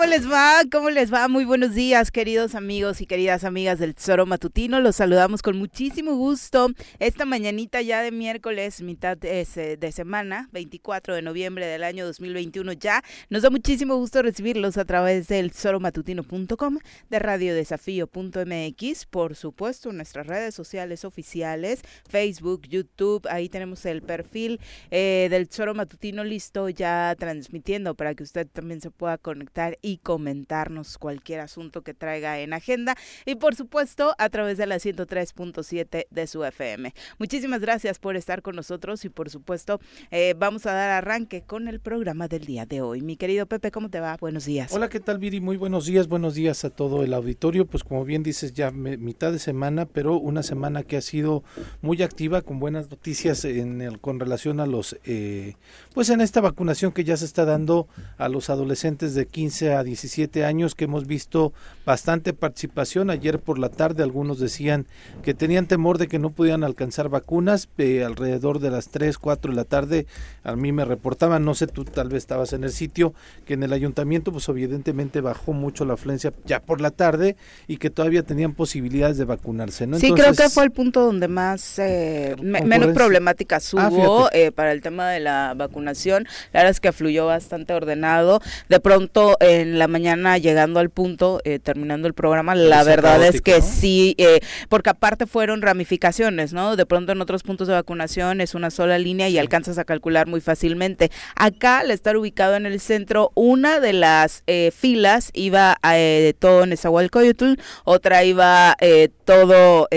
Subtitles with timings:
[0.00, 0.62] ¿Cómo les va?
[0.72, 1.28] ¿Cómo les va?
[1.28, 4.80] Muy buenos días, queridos amigos y queridas amigas del Tesoro Matutino.
[4.80, 11.20] Los saludamos con muchísimo gusto esta mañanita ya de miércoles, mitad de, semana, 24 de
[11.20, 13.04] noviembre del año 2021 ya.
[13.28, 16.78] Nos da muchísimo gusto recibirlos a través del tesoromatutino.com,
[17.10, 24.60] de radiodesafío.mx, por supuesto, nuestras redes sociales oficiales, Facebook, YouTube, ahí tenemos el perfil
[24.90, 30.98] eh, del Tesoro Matutino listo ya transmitiendo para que usted también se pueda conectar comentarnos
[30.98, 32.96] cualquier asunto que traiga en agenda
[33.26, 36.94] y por supuesto a través de la 103.7 de su FM.
[37.18, 41.68] Muchísimas gracias por estar con nosotros y por supuesto eh, vamos a dar arranque con
[41.68, 43.02] el programa del día de hoy.
[43.02, 44.16] Mi querido Pepe, ¿cómo te va?
[44.20, 44.72] Buenos días.
[44.72, 45.40] Hola, ¿qué tal Viri?
[45.40, 47.66] Muy buenos días, buenos días a todo el auditorio.
[47.66, 51.42] Pues como bien dices ya mitad de semana, pero una semana que ha sido
[51.82, 55.54] muy activa con buenas noticias en el, con relación a los, eh,
[55.94, 59.79] pues en esta vacunación que ya se está dando a los adolescentes de 15 a
[59.84, 61.52] 17 años que hemos visto
[61.84, 63.10] bastante participación.
[63.10, 64.86] Ayer por la tarde algunos decían
[65.22, 67.68] que tenían temor de que no pudieran alcanzar vacunas.
[67.78, 70.06] Eh, alrededor de las 3, 4 de la tarde
[70.44, 73.14] a mí me reportaban, no sé, tú tal vez estabas en el sitio,
[73.46, 77.76] que en el ayuntamiento pues evidentemente bajó mucho la afluencia ya por la tarde y
[77.76, 79.86] que todavía tenían posibilidades de vacunarse.
[79.86, 79.98] ¿no?
[79.98, 84.72] Sí, creo que fue el punto donde más eh, menos problemáticas ah, hubo eh, para
[84.72, 86.24] el tema de la vacunación.
[86.52, 88.40] La verdad es que fluyó bastante ordenado.
[88.68, 93.40] De pronto en la mañana llegando al punto, eh, terminando el programa, la verdad es
[93.40, 96.76] que sí, eh, porque aparte fueron ramificaciones, ¿no?
[96.76, 100.26] De pronto en otros puntos de vacunación es una sola línea y alcanzas a calcular
[100.26, 101.10] muy fácilmente.
[101.36, 106.64] Acá, al estar ubicado en el centro, una de las eh, filas iba eh, todo
[106.64, 108.76] en Esahualcoyotl, otra iba
[109.24, 109.88] todo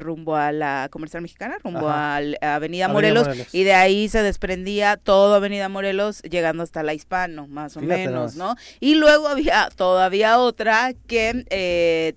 [0.00, 5.34] rumbo a la comercial mexicana, rumbo a, Avenida, Morelos, y de ahí se desprendía todo
[5.34, 8.54] Avenida Morelos llegando hasta la Hispano, más o menos, ¿no?
[8.80, 12.14] Y luego había todavía otra que eh,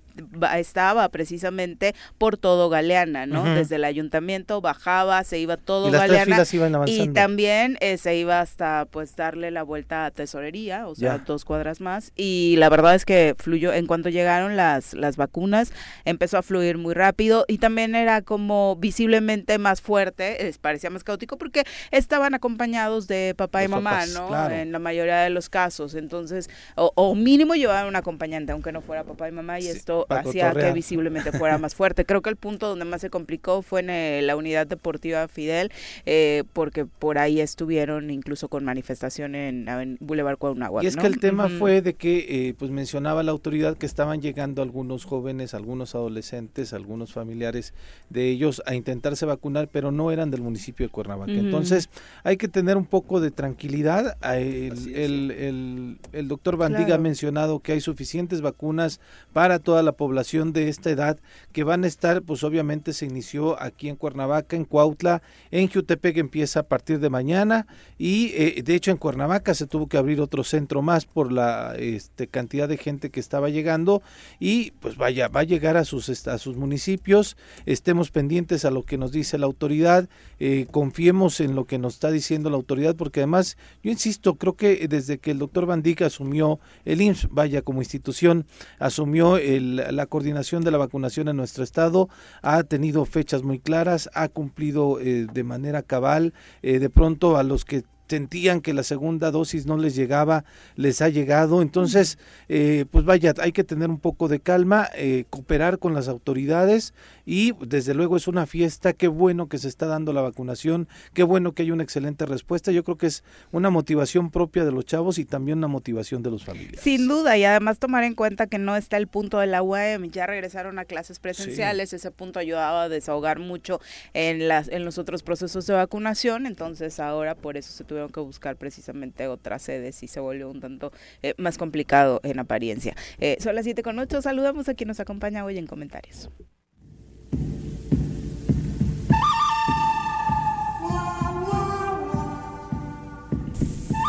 [0.58, 3.44] estaba precisamente por todo Galeana, ¿no?
[3.44, 6.44] Desde el ayuntamiento bajaba, se iba todo Galeana
[6.86, 11.46] y también eh, se iba hasta pues darle la vuelta a tesorería, o sea, dos
[11.46, 12.12] cuadras más.
[12.16, 15.72] Y la verdad es que fluyó en cuanto llegaron las las vacunas,
[16.06, 21.38] empezó a fluir muy rápido y también era como visiblemente más fuerte, parecía más caótico
[21.38, 24.50] porque estaban acompañados de papá y mamá, ¿no?
[24.50, 29.04] En la mayoría de los casos, entonces o, mínimo llevaban un acompañante aunque no fuera
[29.04, 32.06] papá y mamá y esto hacía que visiblemente fuera más fuerte.
[32.06, 35.72] Creo que el punto donde más se complicó fue en eh, la unidad deportiva Fidel,
[36.06, 40.84] eh, porque por ahí estuvieron incluso con manifestación en, Boulevard Cuauhnáhuac.
[40.84, 44.22] Y es que el tema fue de que, eh, pues mencionaba la autoridad que estaban
[44.22, 47.74] llegando algunos jóvenes, algunos adolescentes, algunos familiares
[48.10, 51.32] de ellos a intentarse vacunar, pero no eran del municipio de Cuernavaca.
[51.32, 51.90] Entonces
[52.24, 54.18] hay que tener un poco de tranquilidad.
[54.34, 59.00] El, el, doctor Bandiga ha mencionado que hay suficientes vacunas
[59.34, 61.20] para toda la población de esta edad
[61.52, 65.22] que van a estar, pues obviamente se inició aquí en Cuernavaca, en Cuautla,
[65.52, 69.88] en Jutepec empieza a partir de mañana y eh, de hecho en Cuernavaca se tuvo
[69.88, 74.02] que abrir otro centro más por la este, cantidad de gente que estaba llegando
[74.40, 78.84] y pues vaya, va a llegar a sus, a sus municipios, estemos pendientes a lo
[78.84, 80.10] que nos dice la autoridad,
[80.40, 84.56] eh, confiemos en lo que nos está diciendo la autoridad porque además, yo insisto, creo
[84.56, 88.46] que desde que el doctor Bandica asumió el IMSS, vaya como institución,
[88.80, 92.10] asumió el, la coordinación de la vacunación en nuestro estado
[92.42, 97.44] ha tenido fechas muy claras, ha cumplido eh, de manera cabal, eh, de pronto a
[97.44, 100.44] los que sentían que la segunda dosis no les llegaba,
[100.76, 101.62] les ha llegado.
[101.62, 106.08] Entonces, eh, pues vaya, hay que tener un poco de calma, eh, cooperar con las
[106.08, 106.94] autoridades
[107.26, 108.94] y desde luego es una fiesta.
[108.94, 112.72] Qué bueno que se está dando la vacunación, qué bueno que hay una excelente respuesta.
[112.72, 116.32] Yo creo que es una motivación propia de los chavos y también una motivación de
[116.32, 116.82] los familiares.
[116.82, 120.10] Sin duda, y además tomar en cuenta que no está el punto de la UAM,
[120.10, 123.80] ya regresaron a clases presenciales, ese punto ayudaba a desahogar mucho
[124.14, 128.22] en, las, en los otros procesos de vacunación, entonces ahora por eso se tuvo que
[128.22, 130.92] buscar precisamente otras sedes y se volvió un tanto
[131.22, 132.96] eh, más complicado en apariencia.
[133.20, 136.30] Eh, son las 7 con 8, saludamos a quien nos acompaña hoy en comentarios.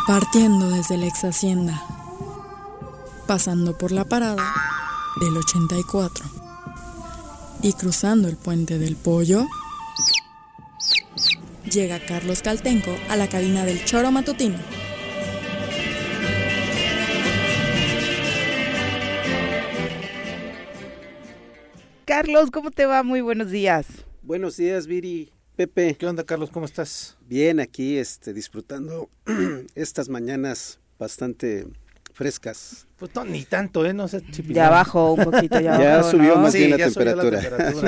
[0.07, 1.83] Partiendo desde la ex hacienda,
[3.29, 4.43] pasando por la parada
[5.21, 6.25] del 84
[7.63, 9.47] y cruzando el puente del pollo,
[11.71, 14.59] llega Carlos Caltenco a la cabina del Choro Matutino.
[22.05, 23.05] Carlos, ¿cómo te va?
[23.05, 23.87] Muy buenos días.
[24.23, 25.33] Buenos días, Viri.
[25.55, 25.95] Pepe.
[25.97, 26.51] ¿Qué onda, Carlos?
[26.51, 27.17] ¿Cómo estás?
[27.27, 29.09] Bien, aquí este, disfrutando
[29.77, 31.69] estas mañanas bastante
[32.13, 33.95] frescas Pues no, ni tanto, ¿eh?
[33.95, 34.23] No sé.
[34.51, 37.41] ya bajó un poquito, ya, ya subió más bien la temperatura.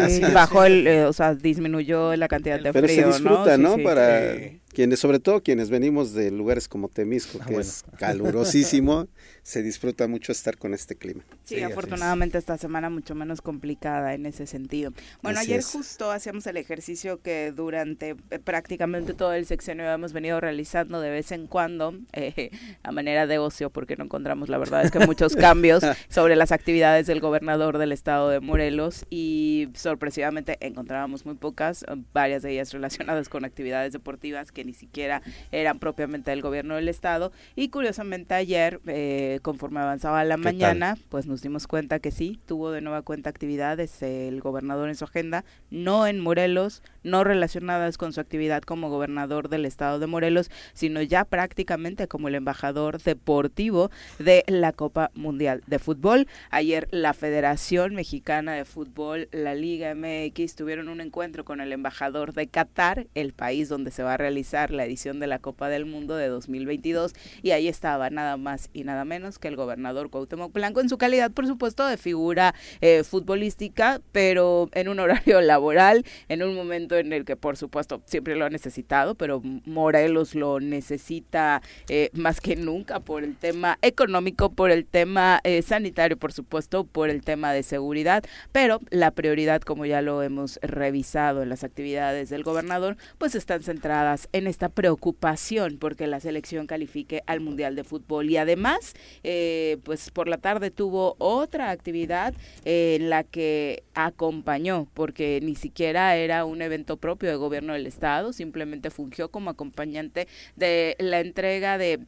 [0.08, 3.76] Sí, bajó, el, eh, o sea, disminuyó la cantidad de Pero frío, se disfruta, ¿no?
[3.76, 3.84] ¿no?
[3.84, 4.34] Para
[4.72, 9.06] quienes, sobre todo quienes venimos de lugares como Temisco, ah, que es calurosísimo,
[9.42, 11.22] se disfruta mucho estar con este clima.
[11.44, 14.92] Sí, afortunadamente esta semana mucho menos complicada en ese sentido.
[15.22, 20.40] Bueno, ayer justo hacíamos el ejercicio que durante eh, prácticamente todo el sexenio hemos venido
[20.40, 22.50] realizando de vez en cuando, eh,
[22.82, 26.52] a manera de ocio, porque no encontramos la verdad es que muchos cambios sobre las
[26.52, 32.72] actividades del gobernador del estado de Morelos y sorpresivamente encontrábamos muy pocas, varias de ellas
[32.72, 37.32] relacionadas con actividades deportivas que ni siquiera eran propiamente del gobierno del estado.
[37.56, 42.70] Y curiosamente ayer, eh, conforme avanzaba la mañana, pues nos dimos cuenta que sí, tuvo
[42.70, 48.12] de nueva cuenta actividades el gobernador en su agenda, no en Morelos, no relacionadas con
[48.12, 53.90] su actividad como gobernador del estado de Morelos, sino ya prácticamente como el embajador deportivo
[54.18, 56.26] de la Copa Mundial de Fútbol.
[56.50, 62.32] Ayer la Federación Mexicana de Fútbol, la Liga MX, tuvieron un encuentro con el embajador
[62.32, 65.86] de Qatar, el país donde se va a realizar la edición de la Copa del
[65.86, 67.12] Mundo de 2022
[67.42, 70.98] y ahí estaba nada más y nada menos que el gobernador Cuauhtémoc Blanco en su
[70.98, 76.91] calidad, por supuesto, de figura eh, futbolística, pero en un horario laboral, en un momento
[76.96, 82.40] en el que, por supuesto, siempre lo ha necesitado, pero Morelos lo necesita eh, más
[82.40, 87.22] que nunca por el tema económico, por el tema eh, sanitario, por supuesto, por el
[87.22, 92.42] tema de seguridad, pero la prioridad, como ya lo hemos revisado en las actividades del
[92.42, 98.30] gobernador, pues están centradas en esta preocupación porque la selección califique al Mundial de Fútbol.
[98.30, 102.34] Y además, eh, pues por la tarde tuvo otra actividad
[102.64, 108.32] en la que acompañó, porque ni siquiera era un evento propio de gobierno del Estado,
[108.32, 112.00] simplemente fungió como acompañante de la entrega de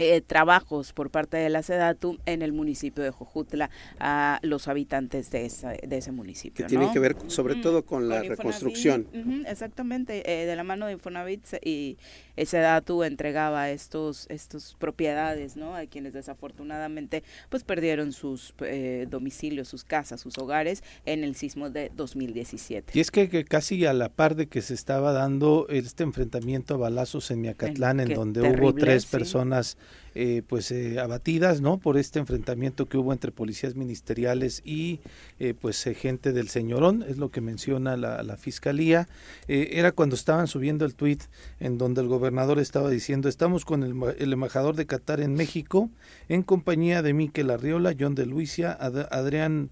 [0.00, 5.30] eh, trabajos por parte de la SEDATU en el municipio de Jojutla a los habitantes
[5.30, 6.64] de, esa, de ese municipio.
[6.64, 9.06] Que tiene que ver sobre todo con la reconstrucción.
[9.46, 11.98] exactamente, eh, de la mano de Infonavit y
[12.36, 15.74] SEDATU entregaba estos, estos propiedades ¿no?
[15.76, 21.70] a quienes desafortunadamente pues perdieron sus eh, domicilios, sus casas, sus hogares en el sismo
[21.70, 22.92] de 2017.
[22.94, 26.76] Y es que, casi a la par de que se estaba dando este enfrentamiento a
[26.78, 29.76] balazos en Miacatlán, en, donde hubo tres personas
[30.14, 34.98] eh, pues eh, abatidas no por este enfrentamiento que hubo entre policías ministeriales y
[35.38, 39.08] eh, pues gente del señorón es lo que menciona la, la fiscalía.
[39.46, 41.22] Era cuando estaban subiendo el tuit
[41.60, 45.90] en donde el gobernador estaba diciendo estamos con el, embajador de Qatar en México
[46.28, 49.70] en compañía de Miquel Arriola John de Luisia Adrián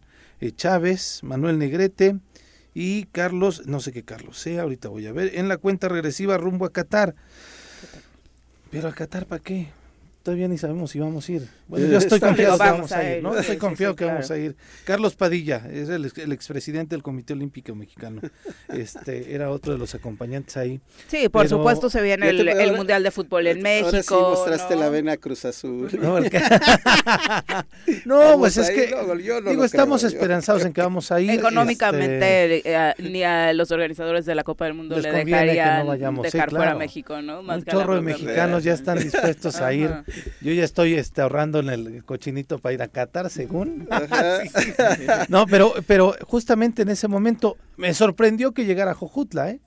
[0.57, 2.19] Chávez Manuel Negrete
[2.75, 6.39] y Carlos no sé qué Carlos sea ahorita voy a ver en la cuenta regresiva
[6.39, 7.15] rumbo a Qatar
[8.71, 9.69] pero a Qatar para qué
[10.29, 11.49] todavía ni sabemos si vamos a ir.
[11.69, 13.35] Bueno, yo estoy confiado que vamos a ir, ¿no?
[13.35, 14.57] Estoy confiado que vamos a ir.
[14.85, 16.05] Carlos Padilla, es el,
[16.35, 18.21] expresidente del Comité Olímpico Mexicano.
[18.69, 20.81] Este, era otro de los acompañantes ahí.
[21.07, 23.87] Sí, por supuesto se viene el, Mundial de Fútbol en México.
[23.87, 25.89] Ahora sí mostraste la vena Cruz Azul.
[28.05, 28.95] No, pues es que
[29.49, 31.31] digo, estamos esperanzados en que vamos a ir.
[31.31, 35.87] Económicamente este, eh, ni a los organizadores de la Copa del Mundo le dejarían
[36.23, 37.41] dejar fuera México, ¿no?
[37.41, 39.91] Un chorro de mexicanos ya están dispuestos a ir.
[40.41, 43.89] Yo ya estoy este, ahorrando en el cochinito para ir a Qatar, según.
[45.29, 49.61] no, pero, pero justamente en ese momento me sorprendió que llegara Jojutla, ¿eh?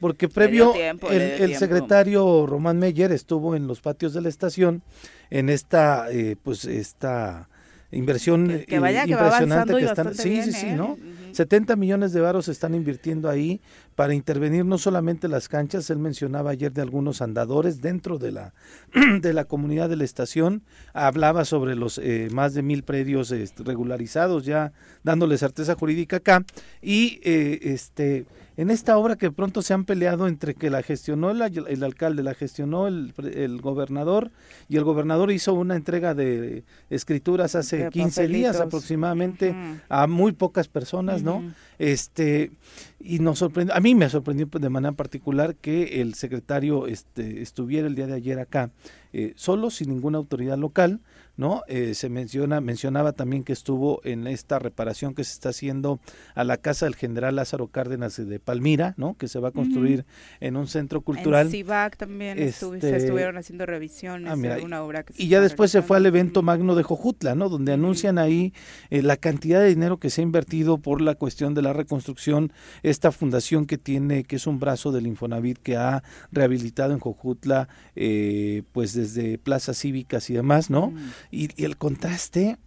[0.00, 4.82] Porque previo el, secretario Román Meyer estuvo en los patios de la estación
[5.30, 7.48] en esta, eh, pues esta
[7.92, 10.14] inversión que, vaya, impresionante que, están.
[10.14, 10.96] Sí, sí, sí, ¿no?
[11.32, 13.60] 70 millones de varos se están invirtiendo ahí
[13.94, 18.54] para intervenir no solamente las canchas, él mencionaba ayer de algunos andadores dentro de la,
[19.20, 23.62] de la comunidad de la estación, hablaba sobre los eh, más de mil predios este,
[23.62, 24.72] regularizados ya
[25.02, 26.44] dándole certeza jurídica acá
[26.80, 31.30] y eh, este en esta obra que pronto se han peleado entre que la gestionó
[31.30, 34.30] el, el alcalde, la gestionó el, el, gobernador
[34.68, 39.54] y el gobernador hizo una entrega de escrituras hace 15 días aproximadamente
[39.88, 41.42] a muy pocas personas, ¿no?
[41.78, 42.52] Este
[43.00, 47.86] y nos sorprendió, a mí me sorprendió de manera particular que el secretario este, estuviera
[47.86, 48.70] el día de ayer acá
[49.12, 51.00] eh, solo, sin ninguna autoridad local,
[51.36, 51.62] ¿no?
[51.66, 56.00] Eh, se menciona, mencionaba también que estuvo en esta reparación que se está haciendo
[56.34, 59.14] a la casa del general Lázaro Cárdenas de Palmira, ¿no?
[59.14, 60.04] Que se va a construir
[60.40, 61.46] en un centro cultural.
[61.46, 65.40] En CIVAC también se este, estuvieron haciendo revisiones ah, de una obra que Y ya
[65.40, 67.48] después se fue al evento magno de Jojutla, ¿no?
[67.48, 68.52] Donde anuncian ahí
[68.90, 72.52] eh, la cantidad de dinero que se ha invertido por la cuestión de la reconstrucción,
[72.82, 77.68] esta fundación que tiene, que es un brazo del Infonavit que ha rehabilitado en Jojutla,
[77.96, 80.92] eh, pues desde plazas cívicas y demás, ¿no?
[81.32, 82.58] Y, el contraste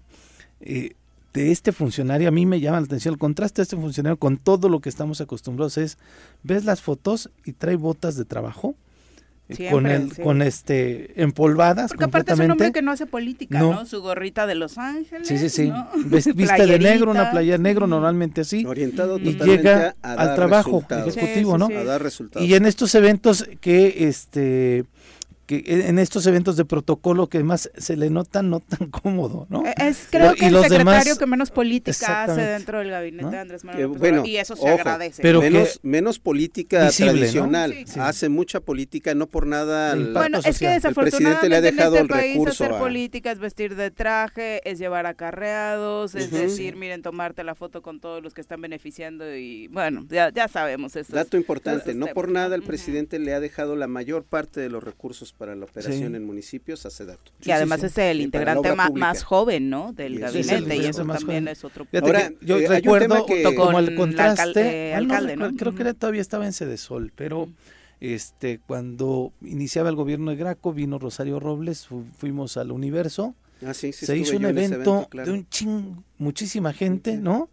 [0.59, 0.95] eh,
[1.33, 4.37] de este funcionario, a mí me llama la atención, el contraste de este funcionario con
[4.37, 5.97] todo lo que estamos acostumbrados es,
[6.43, 8.75] ves las fotos y trae botas de trabajo,
[9.69, 13.85] con el, con este empolvadas porque aparte es un hombre que no hace política no.
[13.85, 15.71] su gorrita de Los Ángeles sí sí sí.
[16.35, 18.65] viste de negro una playa negro normalmente así.
[18.65, 22.47] Orientado y llega al trabajo ejecutivo no a dar resultados.
[22.47, 24.85] y en estos eventos que este
[25.45, 29.65] que en estos eventos de protocolo que además se le nota no tan cómodo, ¿no?
[29.65, 33.63] E, es creo que el secretario que menos política hace dentro del gabinete de Andrés
[33.63, 35.21] Manuel bueno, y eso se agradece.
[35.21, 39.95] Pero menos, menos política tradicional, hace mucha política, no por nada.
[39.95, 43.91] bueno, es que desafortunadamente le ha dejado en este país hacer política es vestir de
[43.91, 48.61] traje, es llevar acarreados, es decir, miren, tomarte la foto con todos los que están
[48.61, 51.13] beneficiando y bueno, ya, ya sabemos eso.
[51.13, 54.83] Dato importante, no por nada el presidente le ha dejado la mayor parte de los
[54.83, 57.31] recursos para la operación en municipios hace dato.
[57.43, 59.93] y además es el integrante más, joven, ¿no?
[59.93, 64.93] Del gabinete y eso también es otro Ahora, yo eh, recuerdo que, como el contraste,
[64.93, 65.51] alcalde, ¿no?
[65.55, 67.49] creo que todavía estaba en Cedesol, pero
[67.99, 71.87] este cuando iniciaba el gobierno de Graco vino Rosario Robles,
[72.17, 73.35] fuimos al Universo.
[73.65, 77.49] Ah, se hizo un evento, de un ching, muchísima gente, ¿no?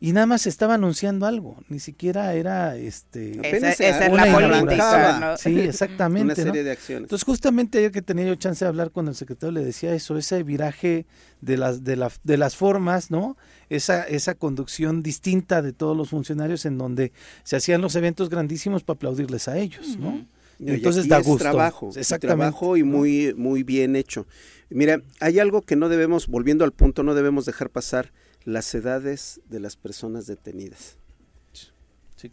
[0.00, 5.36] Y nada más estaba anunciando algo, ni siquiera era este esa, esa es la política,
[5.38, 6.24] Sí, exactamente.
[6.42, 7.04] Una serie de acciones.
[7.04, 10.18] Entonces, justamente ayer que tenía yo chance de hablar con el secretario le decía eso,
[10.18, 11.06] ese viraje
[11.40, 13.36] de las de, la, de las formas, ¿no?
[13.68, 17.12] Esa esa conducción distinta de todos los funcionarios en donde
[17.44, 20.26] se hacían los eventos grandísimos para aplaudirles a ellos, ¿no?
[20.58, 21.38] Entonces da gusto.
[21.38, 21.90] trabajo,
[22.20, 24.26] trabajo y muy muy bien hecho.
[24.68, 28.10] Mira, hay algo que no debemos, volviendo al punto, no debemos dejar pasar
[28.44, 30.96] las edades de las personas detenidas.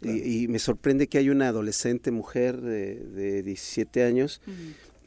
[0.02, 4.40] y, me sorprende que hay una adolescente mujer de, de 17 años.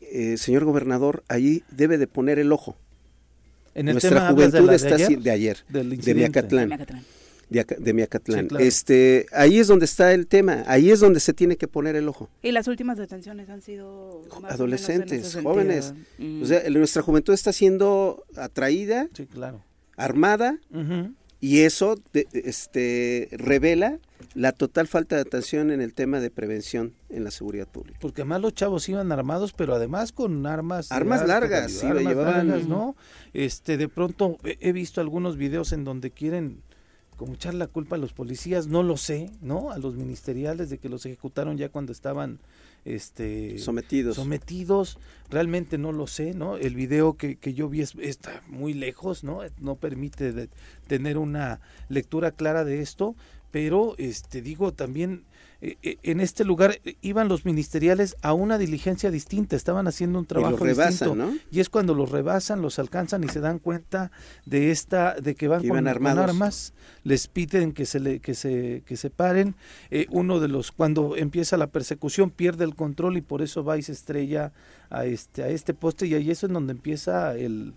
[0.01, 2.77] Eh, señor gobernador, ahí debe de poner el ojo.
[3.74, 6.88] En el Nuestra juventud está de ayer, de ayer, de Miacatlán.
[7.50, 8.48] De, Miacatlán.
[8.60, 12.07] Este, ahí es donde está el tema, ahí es donde se tiene que poner el
[12.07, 12.29] ojo.
[12.41, 15.93] Y las últimas detenciones han sido adolescentes, jóvenes.
[16.41, 19.63] O sea, nuestra juventud está siendo atraída sí, claro
[19.97, 20.59] armada
[21.39, 21.95] y eso
[22.31, 24.00] este, revela
[24.33, 28.00] la total falta de atención en el tema de prevención en la seguridad pública.
[28.01, 32.67] Porque además los chavos iban armados, pero además con armas armas largas, sí, armas largas,
[32.67, 32.95] ¿no?
[33.33, 36.62] Este, de pronto he visto algunos videos en donde quieren
[37.17, 39.71] como echar la culpa a los policías, no lo sé, ¿no?
[39.71, 42.39] A los ministeriales de que los ejecutaron ya cuando estaban
[42.86, 44.16] este sometidos.
[44.16, 44.98] sometidos.
[45.30, 49.40] Realmente no lo sé no el video que, que yo vi está muy lejos no
[49.60, 50.50] no permite
[50.88, 51.60] tener una
[51.90, 53.16] lectura clara de esto
[53.52, 55.24] pero este digo también
[55.82, 60.65] en este lugar eh, iban los ministeriales a una diligencia distinta, estaban haciendo un trabajo
[60.65, 61.15] y distinto.
[61.51, 64.12] Y es cuando los rebasan, los alcanzan y se dan cuenta
[64.46, 68.98] de esta, de que van con, armas, les piden que se le, que se, que
[68.98, 69.55] se paren.
[70.10, 73.84] uno de los, cuando empieza la persecución, pierde el control y por eso va y
[73.84, 74.51] se estrella
[74.89, 77.74] a este, a este poste, y ahí es en donde empieza el,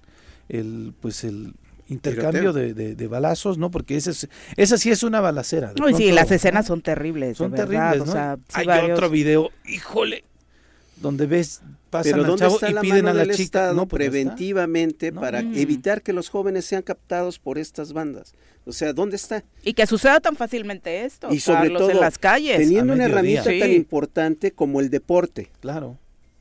[0.49, 1.55] el pues el
[1.89, 3.71] intercambio de, de, balazos, ¿no?
[3.71, 5.73] Porque ese es, esa sí es una balacera.
[5.79, 7.37] No, sí, las escenas son terribles.
[7.37, 8.39] Son terribles, ¿no?
[8.53, 10.25] Hay otro video, híjole,
[10.97, 15.57] donde ves pasan al chavo y piden a la chica no, pues, preventivamente para mm.
[15.57, 18.35] evitar que los jóvenes sean captados por estas bandas.
[18.65, 19.45] O sea, ¿dónde está?
[19.63, 22.59] Y que suceda tan fácilmente esto, y sobre todo en las calles.
[22.59, 25.53] Teniendo una herramienta tan importante como el deporte.
[25.61, 25.99] Claro.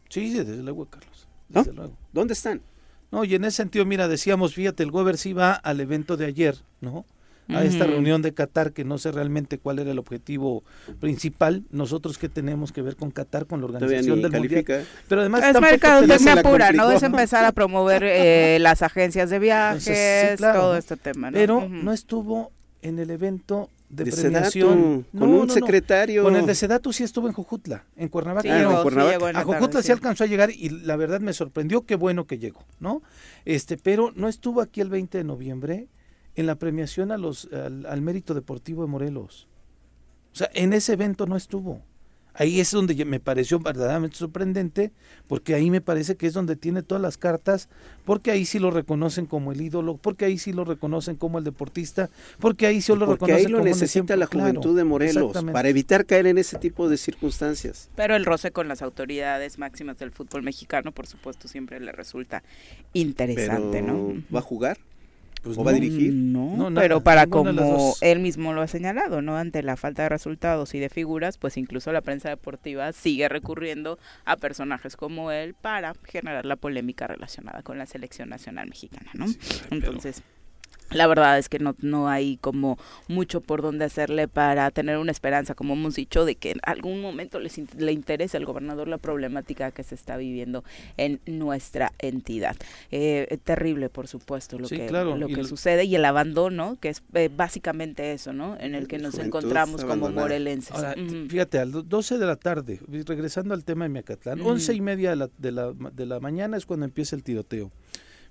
[0.09, 1.27] Sí, desde luego, Carlos.
[1.49, 1.95] Desde luego.
[2.11, 2.61] ¿Dónde están?
[3.11, 6.25] No, y en ese sentido, mira, decíamos, fíjate, el Weber sí va al evento de
[6.25, 7.05] ayer, ¿no?
[7.47, 10.63] A esta reunión de Qatar, que no sé realmente cuál era el objetivo
[10.99, 11.63] principal.
[11.69, 14.65] Nosotros que tenemos que ver con Qatar, con la organización del Mundial.
[15.07, 16.89] Pero además es me apura, ¿no?
[16.89, 21.29] Es empezar a promover eh, las agencias de viajes, todo este tema.
[21.29, 21.35] ¿no?
[21.35, 25.05] Pero no estuvo en el evento de, premiación.
[25.17, 26.23] con un secretario.
[26.23, 28.49] Con el de Sedatu sí estuvo en Jujutla, en Cuernavaca.
[29.33, 32.65] a Jujutla sí alcanzó a llegar y la verdad me sorprendió, qué bueno que llegó,
[32.79, 33.01] ¿no?
[33.45, 35.87] Este, pero no estuvo aquí el 20 de noviembre
[36.35, 39.47] en la premiación a los, al mérito deportivo de Morelos.
[40.33, 41.81] O sea, en ese evento no estuvo.
[42.37, 44.91] Ahí es donde me pareció verdaderamente sorprendente,
[45.27, 47.69] porque ahí me parece que es donde tiene todas las cartas,
[48.03, 51.43] porque ahí sí lo reconocen como el ídolo, porque ahí sí lo reconocen como el
[51.43, 55.69] deportista, porque ahí sí lo porque reconocen ahí lo necesita la juventud de Morelos para
[55.69, 57.89] evitar caer en ese tipo de circunstancias.
[57.95, 62.43] Pero el roce con las autoridades máximas del fútbol mexicano, por supuesto, siempre le resulta
[62.93, 64.13] interesante, ¿no?
[64.33, 64.77] ¿Va a jugar?
[65.45, 66.11] Pues ¿O va a dirigir?
[66.11, 69.37] No, pero para como él mismo lo ha señalado, ¿no?
[69.37, 73.99] Ante la falta de resultados y de figuras, pues incluso la prensa deportiva sigue recurriendo
[74.25, 79.27] a personajes como él para generar la polémica relacionada con la selección nacional mexicana, ¿no?
[79.69, 80.23] Entonces
[80.91, 82.77] la verdad es que no, no hay como
[83.07, 87.01] mucho por donde hacerle para tener una esperanza, como hemos dicho, de que en algún
[87.01, 90.63] momento les le interese al gobernador la problemática que se está viviendo
[90.97, 92.55] en nuestra entidad.
[92.91, 97.29] Eh, terrible, por supuesto, lo, que, lo que sucede y el abandono, que es eh,
[97.35, 98.57] básicamente eso, ¿no?
[98.59, 100.75] En el que nos encontramos como morelenses.
[100.75, 100.95] Ahora,
[101.29, 105.11] fíjate, a las 12 de la tarde, regresando al tema de Miacatlán, once y media
[105.11, 107.71] de la, de, la, de la mañana es cuando empieza el tiroteo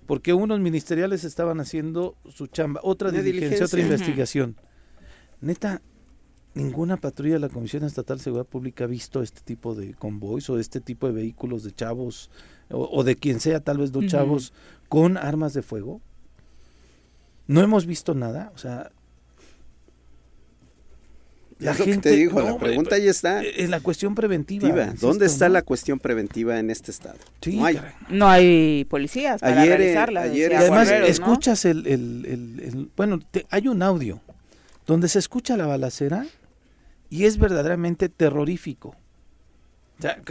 [0.06, 4.56] porque unos ministeriales estaban haciendo su chamba, otra diligencia, otra investigación.
[5.40, 5.82] Neta,
[6.54, 10.48] ninguna patrulla de la Comisión Estatal de Seguridad Pública ha visto este tipo de convoys
[10.50, 12.30] o este tipo de vehículos de chavos
[12.70, 14.52] o, de quien sea, tal vez dos chavos
[14.88, 16.00] con armas de fuego.
[17.46, 18.90] No hemos visto nada, o sea,
[21.58, 23.42] la es lo que te digo, la pregunta ya está.
[23.42, 24.92] En la cuestión preventiva.
[25.00, 27.18] ¿Dónde está la cuestión preventiva en este estado?
[27.46, 27.80] no, hay.
[28.08, 30.22] no hay policías para ayer, realizarla.
[30.22, 33.20] además, escuchas el, el, Bueno,
[33.50, 34.20] hay un audio
[34.86, 36.26] donde se escucha la balacera
[37.08, 38.96] y es verdaderamente terrorífico.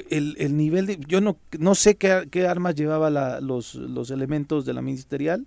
[0.10, 1.00] el, nivel de...
[1.08, 5.46] Yo no, no sé qué, qué armas llevaba la, los, los elementos de la ministerial,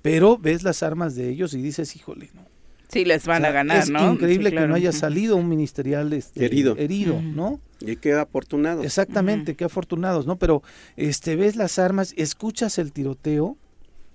[0.00, 2.51] pero ves las armas de ellos y dices, híjole, ¿no?
[2.92, 4.12] Sí, les van a ganar, es ¿no?
[4.12, 7.58] increíble que no haya salido un ministerial este, herido, herido ¿no?
[7.80, 8.84] Y qué afortunados.
[8.84, 10.36] Exactamente, qué afortunados, ¿no?
[10.36, 10.62] Pero
[10.96, 13.56] este ves las armas, escuchas el tiroteo.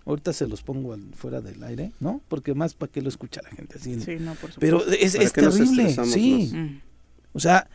[0.05, 2.21] Ahorita se los pongo fuera del aire, ¿no?
[2.29, 3.99] Porque más para que lo escucha la gente así.
[3.99, 6.79] Sí, no, por Pero es, es terrible, sí.
[7.33, 7.67] O sea,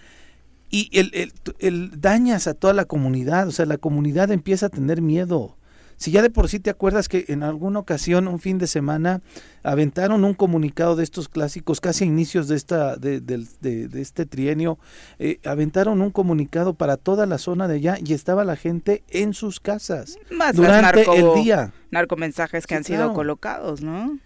[0.70, 4.70] y el, el, el, dañas a toda la comunidad, o sea, la comunidad empieza a
[4.70, 5.56] tener miedo.
[6.02, 9.22] Si ya de por sí te acuerdas que en alguna ocasión, un fin de semana,
[9.62, 14.80] aventaron un comunicado de estos clásicos, casi a inicios de, esta, de, de, este trienio,
[15.20, 19.32] eh, aventaron un comunicado para toda la zona de allá y estaba la gente en
[19.32, 21.72] sus casas Más durante el día.
[21.92, 24.18] Narcomensajes que han sido colocados, ¿no?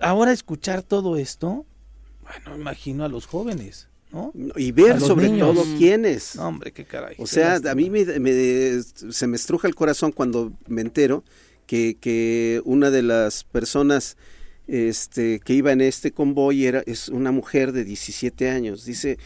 [0.00, 1.66] ahora escuchar todo esto,
[2.22, 3.88] bueno, imagino a los jóvenes
[4.56, 6.36] y ver sobre todo quiénes.
[6.36, 7.16] hombre, qué caray.
[7.18, 8.04] O sea, a mí me,
[8.82, 11.24] se me estruja el corazón cuando me entero
[11.66, 14.16] que, que una de las personas
[14.66, 18.84] este, que iba en este convoy era, es una mujer de 17 años.
[18.84, 19.18] Dice,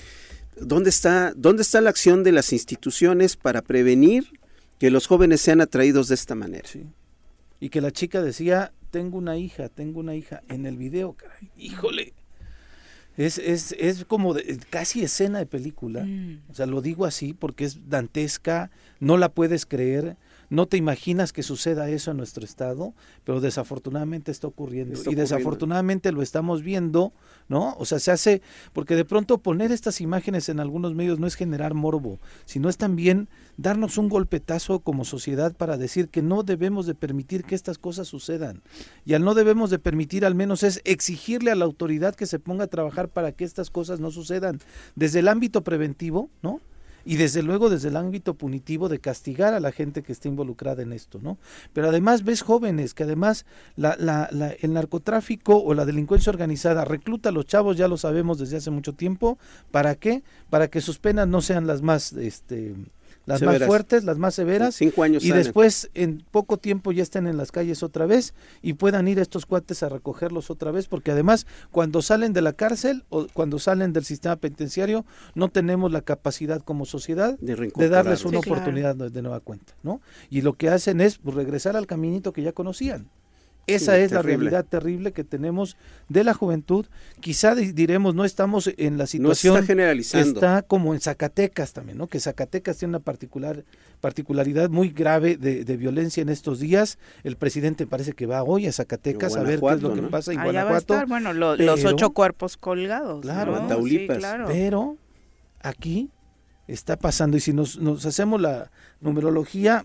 [0.56, 4.40] ¿dónde está, ¿dónde está la acción de las instituciones para prevenir
[4.78, 6.68] que los jóvenes sean atraídos de esta manera?
[7.60, 11.50] Y que la chica decía, tengo una hija, tengo una hija en el video, caray.
[11.56, 12.14] Híjole
[13.16, 14.34] es, es, es como
[14.70, 16.04] casi escena de película.
[16.04, 16.42] Mm.
[16.50, 18.70] O sea, lo digo así porque es dantesca,
[19.00, 20.16] no la puedes creer,
[20.52, 22.92] no te imaginas que suceda eso en nuestro estado,
[23.24, 25.00] pero desafortunadamente está ocurriendo.
[25.10, 27.14] y desafortunadamente lo estamos viendo,
[27.48, 27.74] ¿no?
[27.78, 28.42] O sea, se hace,
[28.74, 32.76] porque de pronto poner estas imágenes en algunos medios no es generar morbo, sino es
[32.76, 37.78] también darnos un golpetazo como sociedad para decir que no debemos de permitir que estas
[37.78, 38.60] cosas sucedan.
[39.06, 42.38] Y al no debemos de permitir al menos es exigirle a la autoridad que se
[42.38, 44.60] ponga a trabajar para que estas cosas no sucedan.
[44.96, 46.60] Desde el ámbito preventivo, ¿no?
[47.04, 50.82] Y desde luego desde el ámbito punitivo de castigar a la gente que está involucrada
[50.82, 51.38] en esto, ¿no?
[51.72, 54.28] Pero además ves jóvenes que además la, la,
[54.60, 58.70] el narcotráfico o la delincuencia organizada recluta a los chavos, ya lo sabemos desde hace
[58.70, 59.38] mucho tiempo,
[59.70, 60.22] ¿para qué?
[60.50, 62.74] Para que sus penas no sean las más, este,
[63.26, 67.26] las más fuertes, las más severas, Cinco años y después en poco tiempo ya estén
[67.26, 71.10] en las calles otra vez y puedan ir estos cuates a recogerlos otra vez, porque
[71.10, 75.04] además cuando salen de la cárcel o cuando salen del sistema penitenciario
[75.34, 80.00] no tenemos la capacidad como sociedad de, darles una oportunidad de nueva cuenta, ¿no?
[80.30, 83.08] Y lo que hacen es pues, regresar al caminito que ya conocían.
[83.66, 85.76] Esa es la realidad terrible que tenemos
[86.08, 86.86] de la juventud.
[87.20, 89.54] Quizá diremos, no estamos en la situación.
[89.54, 90.40] No está generalizando.
[90.40, 92.08] Está como en Zacatecas también, ¿no?
[92.08, 93.64] Que Zacatecas tiene una particular,
[94.00, 96.98] particularidad muy grave de, violencia en estos días.
[97.22, 100.32] El presidente parece que va hoy a Zacatecas a ver qué es lo que pasa
[100.32, 100.94] en Allá Guanajuato.
[100.94, 103.22] Va a estar, bueno, los ocho cuerpos colgados.
[103.22, 103.66] Claro,
[104.18, 104.46] claro.
[104.48, 104.96] Pero
[105.60, 106.10] aquí
[106.66, 108.70] está pasando, y si nos, nos hacemos la
[109.00, 109.84] numerología,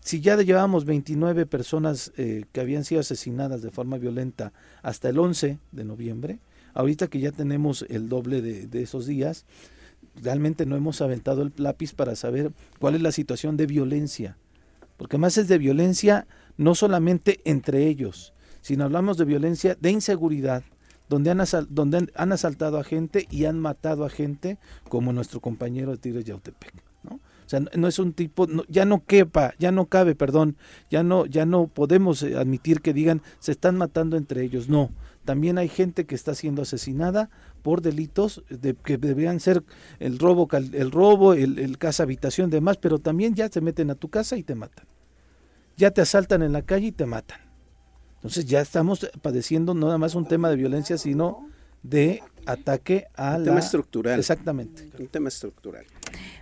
[0.00, 5.18] si ya llevábamos 29 personas eh, que habían sido asesinadas de forma violenta hasta el
[5.18, 6.38] 11 de noviembre,
[6.74, 9.44] ahorita que ya tenemos el doble de, esos días,
[10.22, 14.38] realmente no hemos aventado el lápiz para saber cuál es la situación de violencia.
[14.96, 20.64] Porque más es de violencia no solamente entre ellos, sino hablamos de violencia de inseguridad,
[21.08, 21.40] donde han,
[22.32, 26.87] asaltado a gente y han matado a gente, como nuestro compañero de Tigres Yautepec.
[27.48, 30.58] O sea, no es un tipo, ya no quepa, ya no cabe, perdón,
[30.90, 34.68] ya no, ya no podemos eh, admitir que digan se están matando entre ellos.
[34.68, 34.90] No,
[35.24, 37.30] también hay gente que está siendo asesinada
[37.62, 39.64] por delitos de, que deberían ser
[39.98, 43.94] el robo, el robo, el, el casa habitación, demás, pero también ya se meten a
[43.94, 44.84] tu casa y te matan.
[45.78, 47.40] Ya te asaltan en la calle y te matan.
[48.16, 51.48] Entonces ya estamos padeciendo no nada más un tema de violencia, sino
[51.82, 54.18] de ataque a un tema estructural.
[54.18, 54.88] Exactamente.
[54.98, 55.84] Un tema estructural.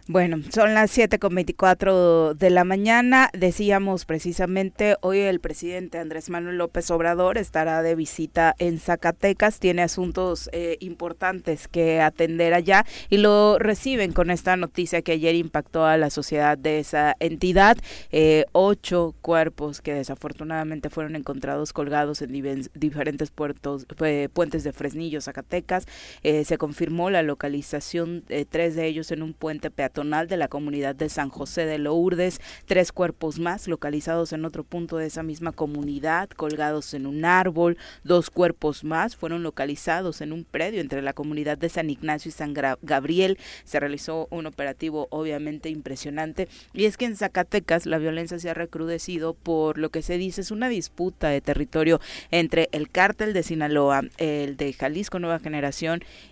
[0.09, 3.29] Bueno, son las 7.24 de la mañana.
[3.33, 9.59] Decíamos precisamente, hoy el presidente Andrés Manuel López Obrador estará de visita en Zacatecas.
[9.59, 15.35] Tiene asuntos eh, importantes que atender allá y lo reciben con esta noticia que ayer
[15.35, 17.77] impactó a la sociedad de esa entidad.
[18.13, 25.21] Eh, ocho cuerpos que desafortunadamente fueron encontrados colgados en diferentes puertos, eh, puentes de Fresnillo,
[25.21, 25.87] Zacatecas.
[26.23, 30.95] Se confirmó la localización de tres de ellos en un puente peatonal de la comunidad
[30.95, 35.53] de San José de Lourdes, tres cuerpos más localizados en otro punto de esa misma
[35.53, 41.13] comunidad, colgados en un árbol, dos cuerpos más fueron localizados en un predio entre la
[41.13, 43.39] comunidad de San Ignacio y San Gabriel.
[43.65, 46.49] Se realizó un operativo obviamente impresionante.
[46.73, 50.41] Y es que en Zacatecas la violencia se ha recrudecido por lo que se dice
[50.41, 55.86] es una disputa de territorio entre el cártel de Sinaloa, el de Jalisco Nueva Generación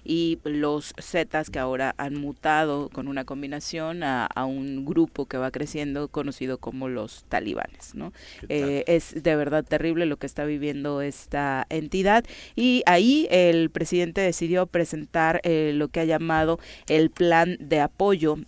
[0.05, 5.51] y los Zetas que ahora han mutado con una combinación a, un grupo que va
[5.51, 7.95] creciendo conocido como los talibanes.
[7.95, 8.13] ¿no?
[8.49, 12.25] Eh, es de verdad terrible lo que está viviendo esta entidad
[12.57, 18.39] y ahí el presidente decidió presentar eh, lo que ha llamado el plan de apoyo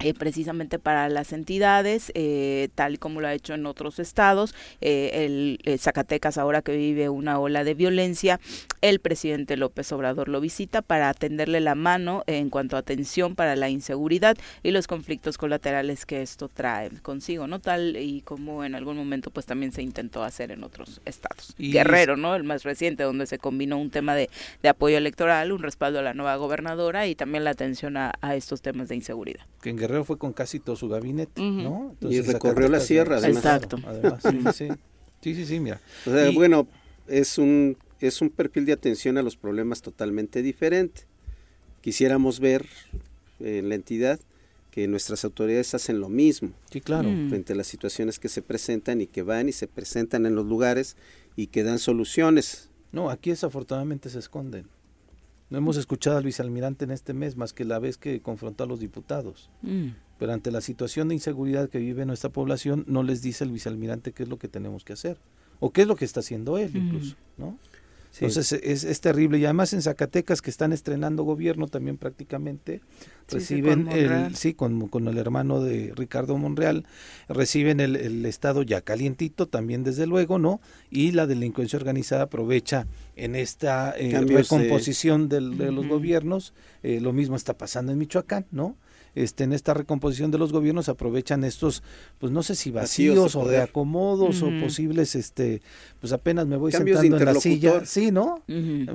[0.00, 4.54] eh, precisamente para las entidades, eh, tal como lo ha hecho en otros estados.
[4.80, 8.40] Eh, el, Zacatecas, ahora que vive una ola de violencia,
[8.80, 13.56] el presidente López Obrador lo visita para atenderle la mano en cuanto a atención para
[13.56, 17.60] la inseguridad y los conflictos colaterales que esto trae consigo, ¿no?
[17.60, 21.54] Tal y como en algún momento pues también se intentó hacer en otros estados.
[21.58, 22.34] Guerrero, ¿no?
[22.34, 24.28] El más reciente, donde se combinó un tema de,
[24.68, 28.88] apoyo electoral, un respaldo a la nueva gobernadora y también la atención a, estos temas
[28.88, 29.44] de inseguridad.
[29.62, 31.94] Que en Guerrero fue con casi todo su gabinete, ¿no?
[32.00, 33.44] y recorrió la sierra, además.
[33.44, 33.78] Exacto.
[34.54, 34.68] sí,
[35.20, 35.80] sí, sí, mira.
[36.34, 36.66] bueno,
[37.06, 41.02] es un, es un perfil de atención a los problemas totalmente diferente.
[41.82, 42.66] Quisiéramos ver
[43.40, 44.18] en la entidad
[44.70, 46.50] que nuestras autoridades hacen lo mismo.
[46.70, 47.10] Sí, claro.
[47.10, 47.28] Mm.
[47.28, 50.46] Frente a las situaciones que se presentan y que van y se presentan en los
[50.46, 50.96] lugares
[51.36, 52.70] y que dan soluciones.
[52.90, 54.66] No, aquí desafortunadamente se esconden.
[55.50, 58.66] No hemos escuchado al vicealmirante en este mes más que la vez que confrontó a
[58.66, 59.50] los diputados.
[59.62, 59.88] Mm.
[60.18, 64.12] Pero ante la situación de inseguridad que vive nuestra población, no les dice el vicealmirante
[64.12, 65.18] qué es lo que tenemos que hacer.
[65.60, 67.58] O qué es lo que está haciendo él incluso, ¿no?
[68.14, 69.38] Entonces es, es, terrible.
[69.38, 72.80] Y además en Zacatecas, que están estrenando gobierno también prácticamente,
[73.28, 76.86] reciben el, sí, con, con, el hermano de Ricardo Monreal,
[77.28, 80.60] reciben el, el, estado ya calientito también desde luego, ¿no?
[80.90, 87.36] Y la delincuencia organizada aprovecha en esta eh, recomposición de los gobiernos, eh, lo mismo
[87.36, 88.76] está pasando en Michoacán, ¿no?
[89.14, 91.82] Este, en esta recomposición de los gobiernos aprovechan estos,
[92.18, 95.62] pues no sé si vacíos, o de acomodos o posibles, este,
[96.00, 98.42] pues apenas me voy sentando en la silla, sí, ¿no?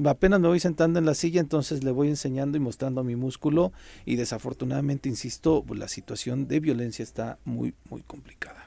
[0.05, 3.71] Apenas me voy sentando en la silla, entonces le voy enseñando y mostrando mi músculo
[4.05, 8.59] y desafortunadamente, insisto, pues, la situación de violencia está muy, muy complicada.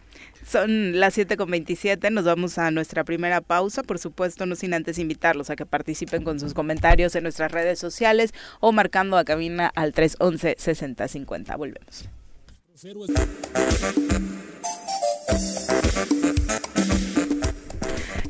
[0.47, 5.51] Son las 7.27, nos vamos a nuestra primera pausa, por supuesto, no sin antes invitarlos
[5.51, 9.93] a que participen con sus comentarios en nuestras redes sociales o marcando a cabina al
[9.95, 11.57] 311-6050.
[11.57, 12.09] Volvemos.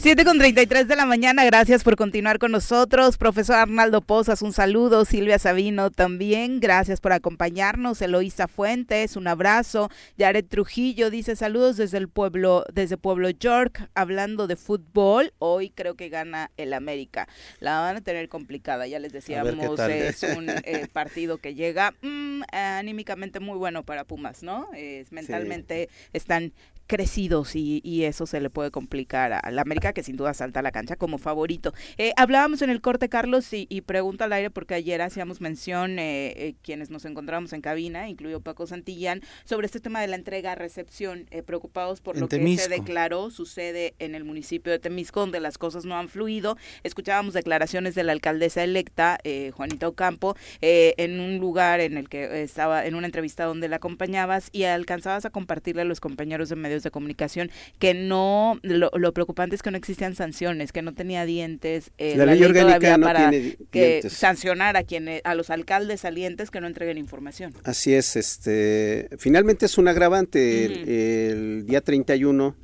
[0.02, 3.16] 7 con 33 de la mañana, gracias por continuar con nosotros.
[3.16, 5.04] Profesor Arnaldo Pozas, un saludo.
[5.04, 8.02] Silvia Sabino también, gracias por acompañarnos.
[8.02, 9.90] Eloísa Fuentes, un abrazo.
[10.18, 15.34] Yaret Trujillo dice saludos desde el pueblo, desde Pueblo York, hablando de fútbol.
[15.38, 17.28] Hoy creo que gana el América.
[17.60, 22.42] La van a tener complicada, ya les decíamos, es un eh, partido que llega mm,
[22.50, 24.68] anímicamente muy bueno para Pumas, ¿no?
[24.74, 26.52] Es, mentalmente están
[26.92, 30.60] crecidos y, y, eso se le puede complicar a la América que sin duda salta
[30.60, 31.72] a la cancha como favorito.
[31.96, 35.98] Eh, hablábamos en el corte, Carlos, y, y pregunta al aire porque ayer hacíamos mención
[35.98, 40.16] eh, eh, quienes nos encontramos en cabina, incluido Paco Santillán, sobre este tema de la
[40.16, 45.56] entrega-recepción, preocupados por lo que se declaró, sucede en el municipio de Temisco, donde las
[45.56, 46.58] cosas no han fluido.
[46.82, 49.18] Escuchábamos declaraciones de la alcaldesa electa,
[49.54, 54.50] Juanita Ocampo, en un lugar en el que estaba, en una entrevista donde la acompañabas
[54.52, 59.12] y alcanzabas a compartirle a los compañeros de medios medios de comunicación que no, lo,
[59.12, 61.90] preocupante es que no existían sanciones, que no tenía dientes.
[61.98, 66.50] Eh, la, ley, orgánica no para tiene que sancionar a quienes, a los alcaldes salientes
[66.50, 67.54] que no entreguen información.
[67.64, 72.56] Así es, este, finalmente es un agravante el, el día 31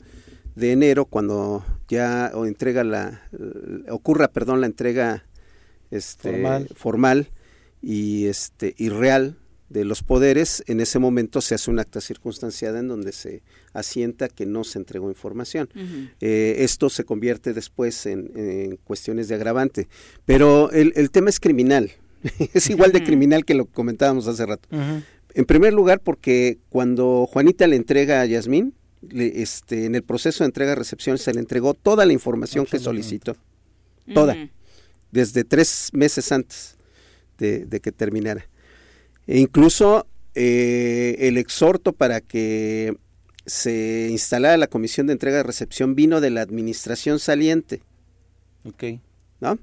[0.55, 3.23] de enero cuando ya o entrega la
[3.89, 5.25] ocurra perdón la entrega
[5.91, 6.69] este formal.
[6.75, 7.31] formal,
[7.81, 12.81] y este y real de los poderes en ese momento se hace un acta circunstanciada
[12.81, 13.43] en donde se
[13.79, 15.69] asienta que no se entregó información.
[16.21, 19.89] Eh, esto se convierte después en, cuestiones de agravante.
[20.25, 21.91] Pero el, el tema es criminal.
[22.53, 24.69] Es igual de criminal que lo comentábamos hace rato.
[25.35, 28.75] En primer lugar porque cuando Juanita le entrega a Yasmín
[29.11, 33.37] este, en el proceso de entrega-recepción se le entregó toda la información que solicitó.
[34.13, 34.37] Toda.
[35.13, 36.77] Desde tres meses antes
[37.39, 38.49] de, que terminara.
[39.27, 42.97] E incluso eh, el exhorto para que
[43.49, 47.83] se instalara la comisión de entrega-recepción vino de la administración saliente.
[48.65, 49.01] Ok.
[49.41, 49.59] ¿No?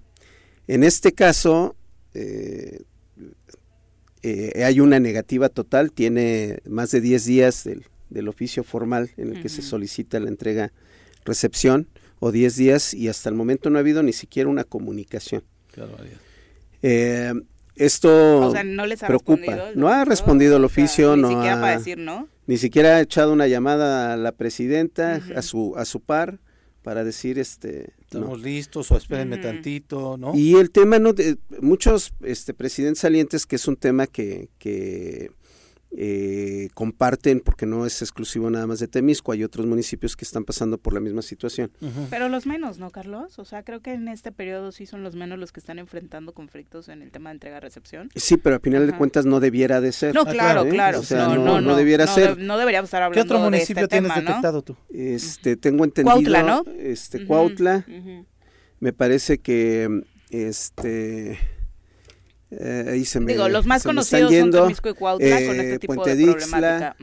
[0.68, 1.76] En este caso,
[2.14, 2.82] eh,
[4.24, 9.36] eh, hay una negativa total, tiene más de 10 días del, del oficio formal en
[9.36, 10.72] el que se solicita la entrega
[11.24, 11.88] recepción
[12.20, 15.44] o 10 días y hasta el momento no ha habido ni siquiera una comunicación.
[16.82, 17.34] Eh,
[17.76, 19.72] esto no preocupa.
[19.76, 21.80] No ha respondido el oficio, no, ha,
[22.48, 26.40] ni siquiera ha echado una llamada a la presidenta, a su a su par
[26.84, 30.36] para decir este estamos listos o espérenme tantito, ¿no?
[30.36, 35.32] Y el tema no de, muchos este presidentes salientes que es un tema que que
[35.98, 40.44] eh, comparten, porque no es exclusivo nada más de Temisco, hay otros municipios que están
[40.44, 41.72] pasando por la misma situación.
[42.10, 43.40] Pero los menos, ¿no, Carlos?
[43.40, 46.34] O sea, creo que en este periodo sí son los menos los que están enfrentando
[46.34, 48.10] conflictos en el tema de entrega-recepción.
[48.14, 50.14] Sí, pero a final de cuentas no debiera de ser.
[50.14, 51.00] No, ah, claro, claro.
[51.00, 52.38] O sea, no, no, debiera ser.
[52.40, 54.76] no deberíamos estar hablando ¿Qué otro municipio este tienes detectado tú?
[54.92, 56.14] Este, tengo entendido.
[56.14, 56.64] Cuautla, ¿no?
[56.78, 57.86] Este, Cuautla.
[58.82, 61.40] Me parece que, este
[62.52, 65.96] eh, ahí se me, Digo, los más conocidos son Temisco y Cuautla con este tipo
[65.96, 66.96] Puente de problemática.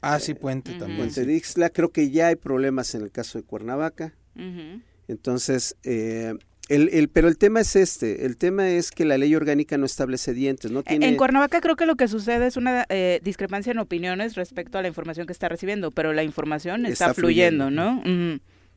[0.00, 0.98] Ah, sí, Puente también.
[0.98, 4.14] Puente Dixla, creo que ya hay problemas en el caso de Cuernavaca.
[5.08, 6.34] Entonces, eh,
[6.68, 9.86] el, el, pero el tema es este, el tema es que la ley orgánica no
[9.86, 11.08] establece dientes, no tiene...
[11.08, 14.82] En Cuernavaca creo que lo que sucede es una eh, discrepancia en opiniones respecto a
[14.82, 18.02] la información que está recibiendo, pero la información está, fluyendo, ¿no?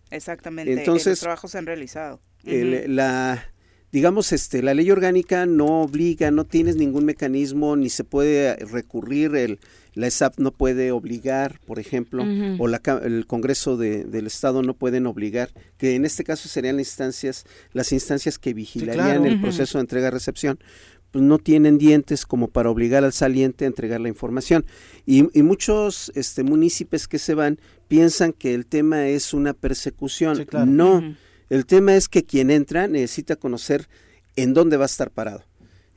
[0.10, 2.19] Exactamente, Entonces, los trabajos se han realizado.
[2.43, 3.53] la,
[3.93, 9.36] digamos, este, la ley orgánica no obliga, no tienes ningún mecanismo, ni se puede recurrir,
[9.36, 9.60] el,
[9.93, 12.25] la ESAP no puede obligar, por ejemplo,
[12.58, 16.77] o la, el Congreso de, del Estado no pueden obligar, que en este caso serían
[16.77, 20.58] las instancias, las instancias que vigilarían el proceso de entrega-recepción,
[21.12, 24.65] pues no tienen dientes como para obligar al saliente a entregar la información.
[25.06, 30.47] Y, y muchos este, municipios que se van piensan que el tema es una persecución.
[30.65, 31.15] No.
[31.49, 33.88] El tema es que quien entra necesita conocer
[34.36, 35.43] en dónde va a estar parado.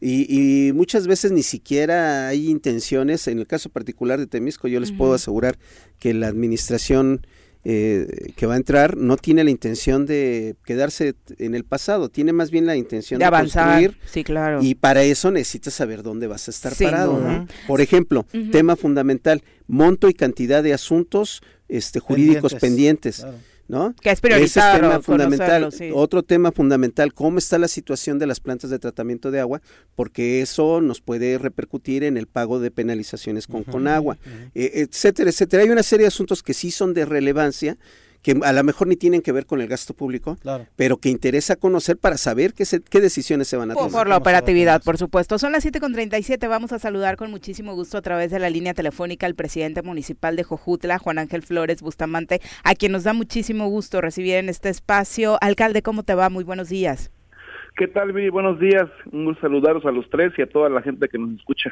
[0.01, 4.93] Y, muchas veces ni siquiera hay intenciones, en el caso particular de Temisco, yo les
[4.93, 5.59] puedo asegurar
[5.99, 7.27] que la administración
[7.65, 12.33] eh, que va a entrar no tiene la intención de quedarse en el pasado, tiene
[12.33, 13.65] más bien la intención de, avanzar.
[13.65, 14.63] Construir, sí, claro.
[14.63, 17.47] Y para eso necesitas saber dónde vas a estar parado.
[17.67, 23.27] Por ejemplo, tema fundamental, monto y cantidad de asuntos este, jurídicos pendientes.
[23.69, 23.95] ¿No?
[24.01, 24.81] Que es prioritario.
[24.81, 25.71] tema fundamental.
[25.93, 29.61] Otro tema fundamental, cómo está la situación de las plantas de tratamiento de agua,
[29.95, 34.19] porque eso nos puede repercutir en el pago de penalizaciones con Conagua,
[34.55, 35.63] eh, etcétera, etcétera.
[35.63, 37.77] Hay una serie de asuntos que sí son de relevancia
[38.27, 40.37] que a lo mejor ni tienen que ver con el gasto público,
[40.75, 43.93] pero que interesa conocer para saber qué, qué decisiones se van a tomar.
[43.93, 45.39] Por, la operatividad, por supuesto.
[45.39, 49.27] Son las 7.37, vamos a saludar con muchísimo gusto a través de la línea telefónica
[49.27, 54.01] al presidente municipal de Jojutla, Juan Ángel Flores Bustamante, a quien nos da muchísimo gusto
[54.01, 55.39] recibir en este espacio.
[55.41, 56.29] Alcalde, ¿cómo te va?
[56.29, 57.13] Muy buenos días.
[57.77, 58.31] ¿Qué tal, Viri?
[58.31, 58.89] Buenos días.
[59.13, 61.71] Un gusto saludaros a los tres y a toda la gente que nos escucha.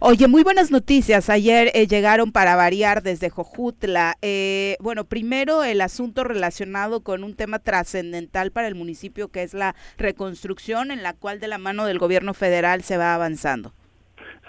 [0.00, 1.30] Oye, muy buenas noticias.
[1.30, 4.14] Ayer eh, llegaron para variar desde Jojutla.
[4.20, 9.54] Eh, bueno, primero el asunto relacionado con un tema trascendental para el municipio, que es
[9.54, 13.70] la reconstrucción, en la cual de la mano del gobierno federal se va avanzando.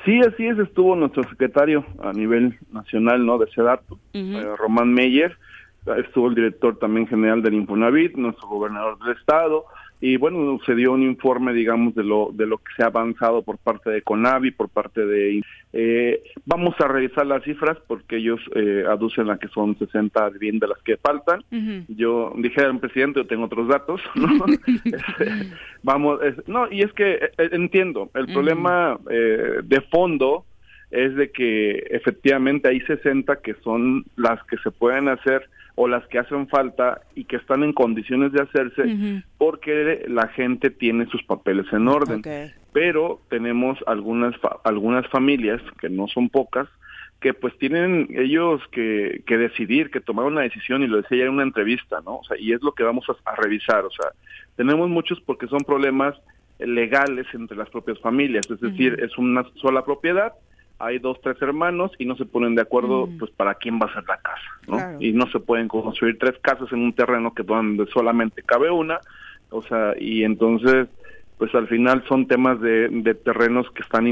[0.06, 0.58] Sí, así es.
[0.58, 3.38] Estuvo nuestro secretario a nivel nacional, ¿no?
[3.38, 5.38] De SEDATO, eh, Román Meyer.
[6.04, 9.66] Estuvo el director también general del Infonavit, nuestro gobernador del estado
[10.02, 13.42] y bueno, se dio un informe, digamos, de lo, de lo que se ha avanzado
[13.42, 15.42] por parte de CONAVI, por parte de...
[15.74, 20.70] Eh, vamos a revisar las cifras porque ellos eh, aducen a que son 60 viviendas
[20.70, 21.44] las que faltan.
[21.88, 24.46] Yo dije al presidente, yo tengo otros datos, ¿no?
[24.86, 25.52] Este,
[25.84, 30.46] vamos, no, y es que eh, entiendo, el problema de fondo
[30.92, 36.06] es de que efectivamente hay 60 que son las que se pueden hacer o las
[36.08, 41.24] que hacen falta y que están en condiciones de hacerse porque la gente tiene sus
[41.24, 42.22] papeles en orden.
[42.72, 46.68] Pero tenemos algunas algunas familias que no son pocas
[47.20, 51.24] que pues tienen ellos que, que decidir, que tomar una decisión y lo decía ya
[51.24, 52.18] en una entrevista, ¿no?
[52.18, 54.12] O sea, y es lo que vamos a revisar, o sea,
[54.56, 56.16] tenemos muchos porque son problemas
[56.60, 60.34] legales entre las propias familias, es decir, es una sola propiedad,
[60.80, 63.94] hay dos, tres hermanos y no se ponen de acuerdo pues para quién va a
[63.94, 65.02] ser la casa, ¿no?
[65.02, 69.00] Y no se pueden construir tres casas en un terreno que donde solamente cabe una,
[69.50, 70.88] o sea, y entonces
[71.38, 74.08] pues al final son temas de, de terrenos que están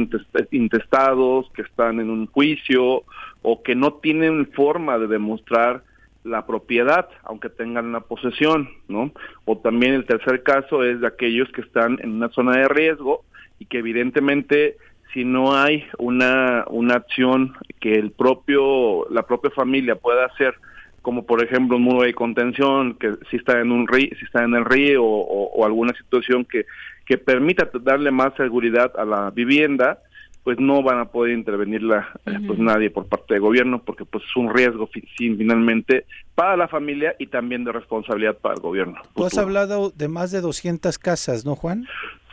[0.52, 3.04] intestados, que están en un juicio
[3.42, 5.84] o que no tienen forma de demostrar
[6.24, 9.12] la propiedad, aunque tengan una posesión, ¿no?
[9.46, 13.24] O también el tercer caso es de aquellos que están en una zona de riesgo
[13.60, 14.78] y que evidentemente
[15.14, 20.56] si no hay una, una acción que el propio, la propia familia pueda hacer,
[21.02, 24.44] como por ejemplo un muro de contención, que si está en un río, si está
[24.44, 26.66] en el río o, alguna situación que,
[27.06, 30.00] que permita darle más seguridad a la vivienda,
[30.44, 34.24] pues no van a poder intervenirla eh, pues nadie por parte del gobierno porque pues
[34.26, 39.02] es un riesgo finalmente para la familia y también de responsabilidad para el gobierno.
[39.16, 41.88] Tú has hablado de más de 200 casas, ¿no, Juan?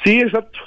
[0.05, 0.59] Sí, exacto.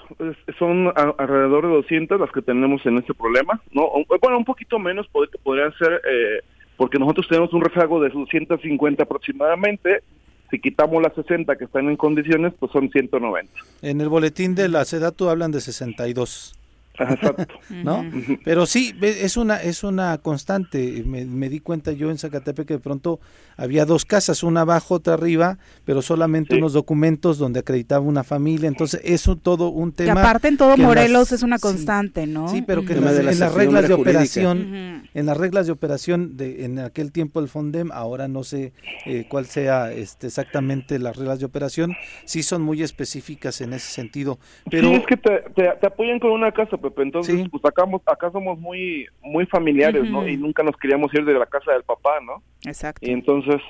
[0.60, 3.60] son alrededor de 200 las que tenemos en este problema.
[3.72, 3.90] no
[4.22, 5.08] Bueno, un poquito menos
[5.44, 6.42] podrían ser, eh,
[6.78, 10.04] porque nosotros tenemos un rezago de 250 aproximadamente.
[10.52, 13.52] Si quitamos las 60 que están en condiciones, pues son 190.
[13.82, 16.54] En el boletín de la SEDATU hablan de 62.
[17.00, 17.46] Exacto.
[17.70, 18.06] ¿No?
[18.44, 21.04] Pero sí, es una, es una constante.
[21.06, 23.20] Me, me, di cuenta yo en Zacatepec que de pronto
[23.58, 28.68] había dos casas, una abajo, otra arriba, pero solamente unos documentos donde acreditaba una familia.
[28.68, 30.14] Entonces, eso todo un tema.
[30.14, 32.48] Que aparte en todo Morelos es una constante, ¿no?
[32.48, 36.80] Sí, pero que en, las, reglas de operación, en las reglas de operación de en
[36.80, 38.74] aquel tiempo el Fondem, ahora no sé
[39.06, 41.94] eh, cuál sea este, exactamente las reglas de operación,
[42.26, 44.40] sí son muy específicas en ese sentido.
[44.70, 47.02] Pero sí, es que te, te apoyan con una casa Pepe.
[47.02, 50.28] Entonces, pues acá, acá somos muy muy familiares, ¿no?
[50.28, 52.44] Y nunca nos queríamos ir de la casa del papá, ¿no?
[52.66, 53.06] Exacto.
[53.06, 53.62] Y entonces,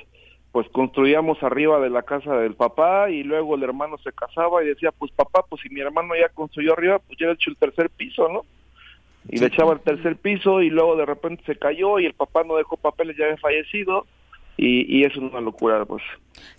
[0.51, 4.67] pues construíamos arriba de la casa del papá y luego el hermano se casaba y
[4.67, 7.57] decía, pues papá, pues si mi hermano ya construyó arriba, pues ya le hecho el
[7.57, 8.41] tercer piso, ¿no?
[9.29, 12.43] Y le echaba el tercer piso y luego de repente se cayó y el papá
[12.43, 14.05] no dejó papeles, ya había fallecido.
[14.57, 16.03] Y, y, es una locura, pues.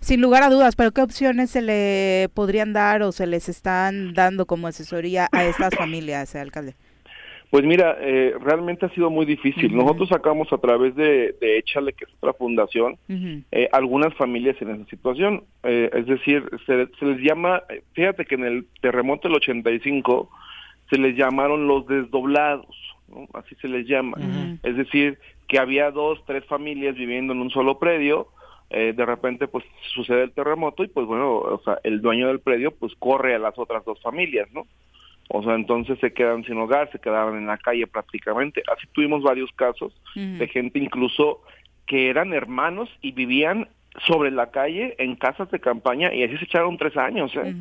[0.01, 4.13] Sin lugar a dudas, pero ¿qué opciones se le podrían dar o se les están
[4.13, 6.75] dando como asesoría a estas familias, alcalde?
[7.55, 9.73] Pues mira, eh, realmente ha sido muy difícil.
[9.73, 14.71] Nosotros sacamos a través de, de Échale, que es otra fundación, eh, algunas familias en
[14.71, 15.43] esa situación.
[15.63, 20.29] Eh, es decir, se, se, les llama, fíjate que en el terremoto del 85
[20.89, 22.75] se les llamaron los desdoblados,
[23.07, 23.27] ¿no?
[23.33, 24.17] así se les llama.
[24.63, 28.27] Es decir, que había dos, tres familias viviendo en un solo predio,
[28.69, 32.39] eh, de repente pues sucede el terremoto y pues bueno, o sea, el dueño del
[32.39, 34.65] predio pues corre a las otras dos familias, ¿no?
[35.29, 38.61] O sea, entonces se quedan sin hogar, se quedaban en la calle prácticamente.
[38.71, 41.41] Así tuvimos varios casos de gente incluso
[41.87, 43.67] que eran hermanos y vivían
[44.05, 47.55] sobre la calle en casas de campaña y así se echaron tres años, ¿eh?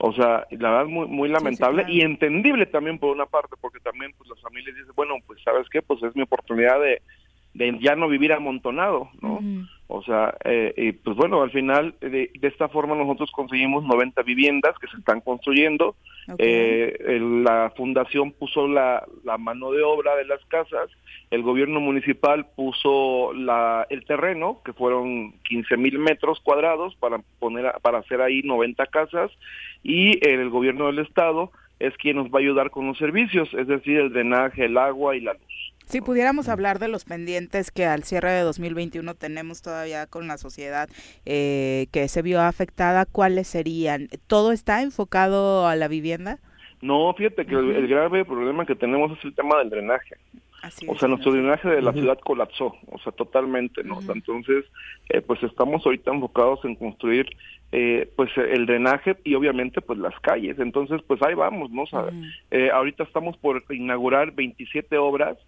[0.00, 4.12] O sea, la verdad muy muy lamentable y entendible también por una parte, porque también
[4.18, 7.00] pues las familias dicen, bueno, pues sabes qué, pues es mi oportunidad de,
[7.54, 9.40] de ya no vivir amontonado, ¿no?
[9.86, 14.22] O sea, eh, y pues bueno, al final de, de, esta forma nosotros conseguimos 90
[14.22, 15.94] viviendas que se están construyendo.
[16.38, 20.90] Eh, la fundación puso la, la mano de obra de las casas,
[21.30, 27.72] el gobierno municipal puso la, el terreno, que fueron 15 mil metros cuadrados para poner
[27.82, 29.30] para hacer ahí 90 casas
[29.82, 33.66] y el gobierno del estado es quien nos va a ayudar con los servicios, es
[33.66, 35.73] decir, el drenaje, el agua y la luz.
[35.86, 40.38] Si pudiéramos hablar de los pendientes que al cierre de 2021 tenemos todavía con la
[40.38, 40.88] sociedad
[41.26, 44.08] eh, que se vio afectada, ¿cuáles serían?
[44.26, 46.38] ¿Todo está enfocado a la vivienda?
[46.80, 50.16] No, fíjate que el, grave problema que tenemos es el tema del drenaje.
[50.86, 54.00] o sea, nuestro drenaje de la ciudad colapsó, o sea, totalmente, ¿no?
[54.12, 54.66] Entonces,
[55.08, 57.26] eh, pues estamos ahorita enfocados en construir
[57.72, 60.58] eh, pues el drenaje y obviamente pues las calles.
[60.58, 61.82] Entonces, pues ahí vamos, ¿no?
[61.82, 62.06] O sea,
[62.50, 65.38] eh, ahorita estamos por inaugurar 27 obras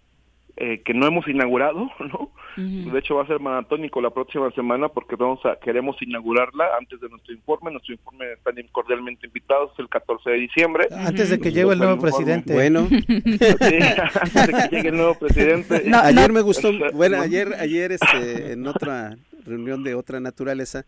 [0.59, 2.31] eh, que no hemos inaugurado, ¿no?
[2.57, 6.99] De hecho va a ser maratónico la próxima semana porque vamos a queremos inaugurarla antes
[6.99, 7.71] de nuestro informe.
[7.71, 10.87] Nuestro informe están cordialmente invitados el 14 de diciembre.
[10.91, 12.53] Antes de que llegue el nuevo presidente.
[12.57, 12.87] Bueno.
[12.89, 15.83] antes de que llegue el nuevo presidente.
[15.93, 19.15] ayer me gustó, bueno, ayer ayer este en otra
[19.45, 20.85] reunión de otra naturaleza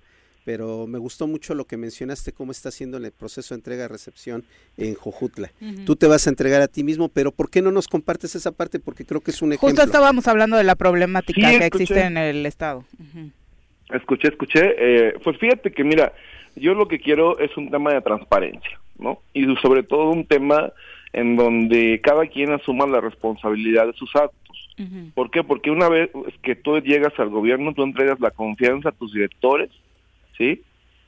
[0.50, 4.44] pero me gustó mucho lo que mencionaste, cómo está haciendo el proceso de entrega-recepción
[4.78, 5.52] en Jojutla.
[5.86, 8.52] Tú te vas a entregar a ti mismo, pero ¿por qué no nos compartes esa
[8.52, 8.80] parte?
[8.80, 9.70] Porque creo que es un ejemplo.
[9.70, 12.84] Justo estábamos hablando de la problemática que existe en el Estado.
[13.94, 14.74] Escuché, escuché.
[14.80, 16.14] Eh, pues fíjate que, mira,
[16.56, 19.22] yo lo que quiero es un tema de transparencia, ¿no?
[19.36, 20.74] Y sobre todo un tema
[21.14, 24.68] en donde cada quien asuma la responsabilidad de sus actos.
[25.14, 25.44] ¿Por qué?
[25.44, 26.10] Porque una vez
[26.42, 29.70] que tú llegas al gobierno, tú entregas la confianza a tus directores,
[30.40, 30.64] ¿sí?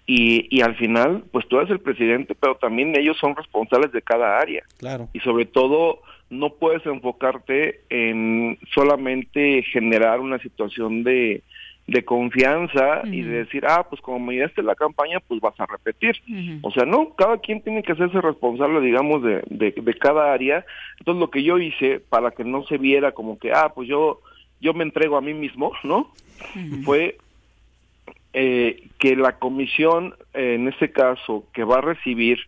[0.05, 4.01] Y, y al final, pues tú eres el presidente, pero también ellos son responsables de
[4.03, 4.63] cada área.
[4.77, 5.09] Claro.
[5.13, 11.43] Y sobre todo, no puedes enfocarte en solamente generar una situación de,
[11.87, 15.65] de confianza y de decir, ah, pues como me diste la campaña, pues vas a
[15.65, 16.15] repetir.
[16.61, 20.65] O sea, no, cada quien tiene que hacerse responsable, digamos, de, de, de, cada área.
[20.99, 24.21] Entonces, lo que yo hice para que no se viera como que, ah, pues yo,
[24.59, 26.11] yo me entrego a mí mismo, ¿no?
[26.83, 27.17] Fue
[28.33, 32.39] eh, que la comisión, eh, en este caso, que va a recibir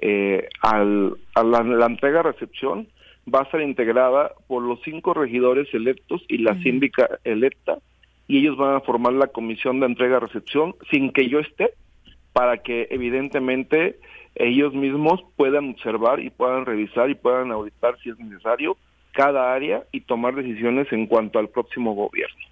[0.00, 2.88] eh, al, a la, entrega-recepción,
[3.32, 7.78] va a ser integrada por los cinco regidores electos y la síndica electa,
[8.26, 11.74] y ellos van a formar la comisión de entrega-recepción sin que yo esté,
[12.32, 13.98] para que evidentemente
[14.34, 18.76] ellos mismos puedan observar y puedan revisar y puedan auditar si es necesario
[19.12, 22.49] cada área y tomar decisiones en cuanto al próximo gobierno.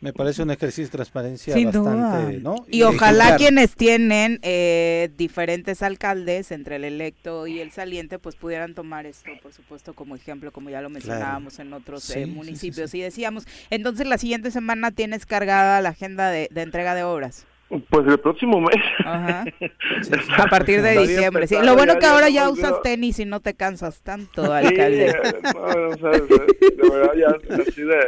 [0.00, 2.64] Me parece un ejercicio de transparencia bastante, ¿no?
[2.68, 8.74] Y, ojalá quienes tienen eh, diferentes alcaldes entre el electo y el saliente, pues pudieran
[8.74, 12.94] tomar esto, por supuesto, como ejemplo, como ya lo mencionábamos en otros eh, municipios.
[12.94, 17.46] y decíamos, entonces la siguiente semana tienes cargada la agenda de, entrega de obras.
[17.68, 18.82] Pues el próximo mes.
[19.04, 19.44] Ajá.
[20.38, 21.46] A partir de diciembre.
[21.46, 21.56] Sí.
[21.62, 25.14] Lo bueno que ahora ya usas tenis y no te cansas tanto, alcalde.
[25.54, 28.00] no, de verdad ya así de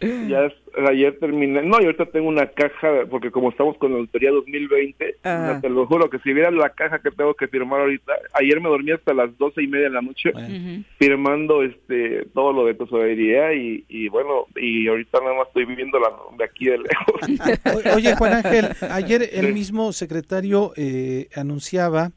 [0.00, 0.52] ya es,
[0.88, 5.16] ayer terminé, no, y ahorita tengo una caja, porque como estamos con la auditoría 2020,
[5.60, 8.68] te lo juro que si vieran la caja que tengo que firmar ahorita, ayer me
[8.68, 10.32] dormí hasta las doce y media de la noche
[10.98, 15.98] firmando este todo lo de tesorería y, y bueno, y ahorita nada más estoy viviendo
[15.98, 17.94] la, de aquí de lejos.
[17.96, 22.12] Oye, Juan Ángel, ayer el mismo secretario eh, anunciaba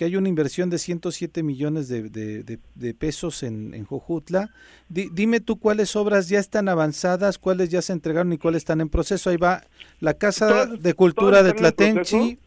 [0.00, 4.48] que hay una inversión de 107 millones de, de, pesos en, en Jojutla.
[4.88, 8.88] dime tú cuáles obras ya están avanzadas, cuáles ya se entregaron y cuáles están en
[8.88, 9.28] proceso.
[9.28, 9.64] Ahí va
[9.98, 12.38] la Casa de Cultura de Tlatenchi,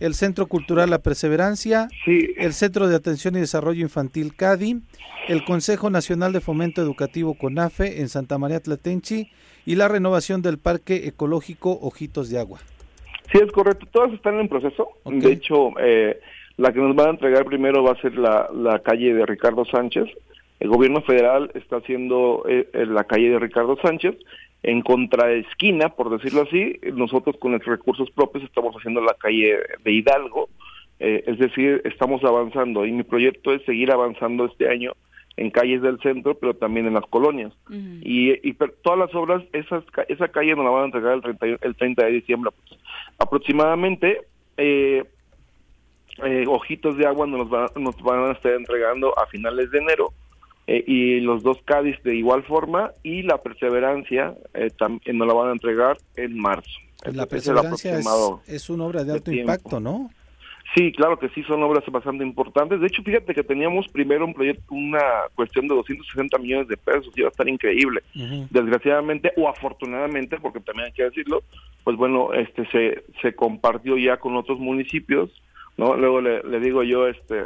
[0.00, 4.82] el Centro Cultural La Perseverancia, el Centro de Atención y Desarrollo Infantil CADI,
[5.28, 9.30] el Consejo Nacional de Fomento Educativo CONAFE en Santa María Tlatenchi
[9.64, 12.60] y la renovación del Parque Ecológico Ojitos de Agua.
[13.32, 13.86] Sí, es correcto.
[13.90, 14.90] Todas están en proceso.
[15.06, 16.20] De hecho, eh,
[16.56, 19.64] la que nos van a entregar primero va a ser la, la calle de Ricardo
[19.64, 20.08] Sánchez.
[20.60, 24.16] El gobierno federal está haciendo eh, la calle de Ricardo Sánchez
[24.62, 26.78] en contraesquina, por decirlo así.
[26.92, 30.48] Nosotros con nuestros recursos propios estamos haciendo la calle de Hidalgo.
[31.00, 34.92] Eh, es decir, estamos avanzando y mi proyecto es seguir avanzando este año
[35.36, 37.52] en calles del centro, pero también en las colonias.
[38.02, 41.46] Y, y todas las obras, esas, esa calle nos la van a entregar el 30,
[41.66, 42.50] el 30 de diciembre
[43.18, 44.20] aproximadamente.
[44.58, 45.04] Eh,
[46.24, 50.12] eh, ojitos de agua nos, nos van a estar entregando a finales de enero
[50.66, 55.34] eh, y los dos Cádiz de igual forma y la perseverancia eh, también nos la
[55.34, 56.70] van a entregar en marzo.
[57.02, 57.98] Pues la perseverancia
[58.46, 60.10] es, una obra de alto impacto, ¿no?
[60.74, 62.80] Sí, claro que sí, son obras bastante importantes.
[62.80, 65.02] De hecho, fíjate que teníamos primero un proyecto, una
[65.34, 68.00] cuestión de 260 millones de pesos, iba a estar increíble.
[68.48, 71.42] Desgraciadamente, o afortunadamente, porque también hay que decirlo,
[71.84, 75.30] pues bueno, este se, se compartió ya con otros municipios
[75.76, 75.96] ¿no?
[75.96, 77.44] Luego le, le digo yo, este,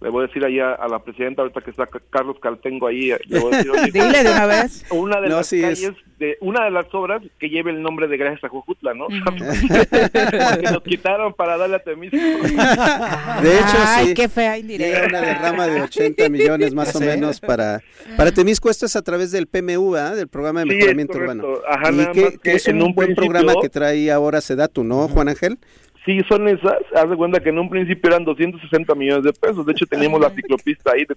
[0.00, 3.38] le voy a decir allá a la presidenta ahorita que está Carlos Caltengo ahí le
[3.38, 6.86] voy a decir Dile de una vez una de las calles de una de las
[6.94, 11.76] obras que lleve el nombre de Gracias a Jujutla no porque nos quitaron para darle
[11.76, 14.14] a Temisco de hecho Ay, sí.
[14.14, 15.06] qué fea indirecta.
[15.08, 17.80] una derrama de 80 millones más o menos para
[18.16, 18.70] para Temisco.
[18.70, 20.16] Esto es a través del PMU ¿eh?
[20.16, 21.44] del programa de mejoramiento urbano.
[21.66, 25.28] Ajá, y que, que, es un, un buen programa que trae ahora Sedatu no Juan
[25.28, 25.58] Ángel
[26.04, 26.78] Sí, son esas.
[26.94, 29.66] Haz de cuenta que en un principio eran 260 millones de pesos.
[29.66, 31.14] De hecho, teníamos la ciclopista ahí de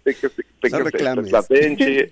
[0.60, 2.10] Tequetenche,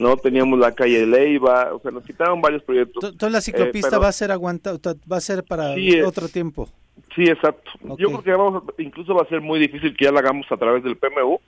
[0.00, 0.16] ¿no?
[0.16, 1.74] Teníamos la calle de Leiva.
[1.74, 3.04] O sea, nos quitaron varios proyectos.
[3.04, 5.74] Entonces, la ciclopista eh, va a ser aguanta, va a ser para
[6.06, 6.68] otro tiempo.
[7.14, 7.70] Sí, exacto.
[7.98, 10.56] Yo creo que vamos incluso va a ser muy difícil que ya la hagamos a
[10.56, 11.38] través del PMU.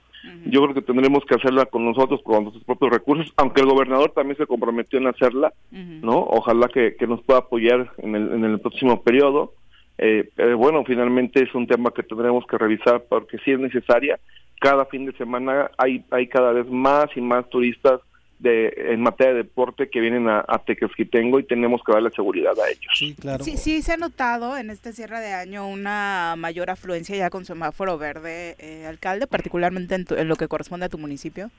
[0.45, 4.11] Yo creo que tendremos que hacerla con nosotros, con nuestros propios recursos, aunque el gobernador
[4.11, 6.19] también se comprometió en hacerla, ¿no?
[6.19, 9.53] Ojalá que, que, nos pueda apoyar en el, en el próximo periodo.
[9.97, 14.19] Eh, bueno, finalmente es un tema que tendremos que revisar porque si es necesaria.
[14.59, 18.01] Cada fin de semana hay, hay cada vez más y más turistas
[18.39, 22.53] de, en materia de deporte que vienen a, a Tequesquitengo y tenemos que darle seguridad
[22.59, 22.91] a ellos.
[22.93, 23.43] Sí, claro.
[23.43, 27.45] Sí, sí, se ha notado en este cierre de año una mayor afluencia ya con
[27.45, 31.49] semáforo verde, eh, alcalde, particularmente en, lo que corresponde a tu municipio.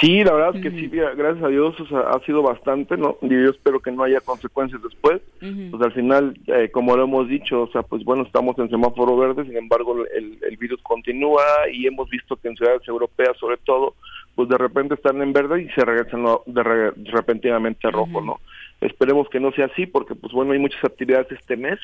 [0.00, 3.18] Sí, la verdad es que sí, gracias a Dios ha sido bastante, ¿no?
[3.22, 5.22] Y yo espero que no haya consecuencias después.
[5.38, 9.16] Pues al final, eh, como lo hemos dicho, o sea, pues bueno, estamos en semáforo
[9.16, 11.42] verde, sin embargo el, el virus continúa
[11.72, 13.94] y hemos visto que en ciudades europeas sobre todo,
[14.36, 16.62] pues de repente están en verde y se regresan de
[17.10, 18.38] repentinamente a rojo, ¿no?
[18.82, 21.80] Esperemos que no sea así porque, pues bueno, hay muchas actividades este mes,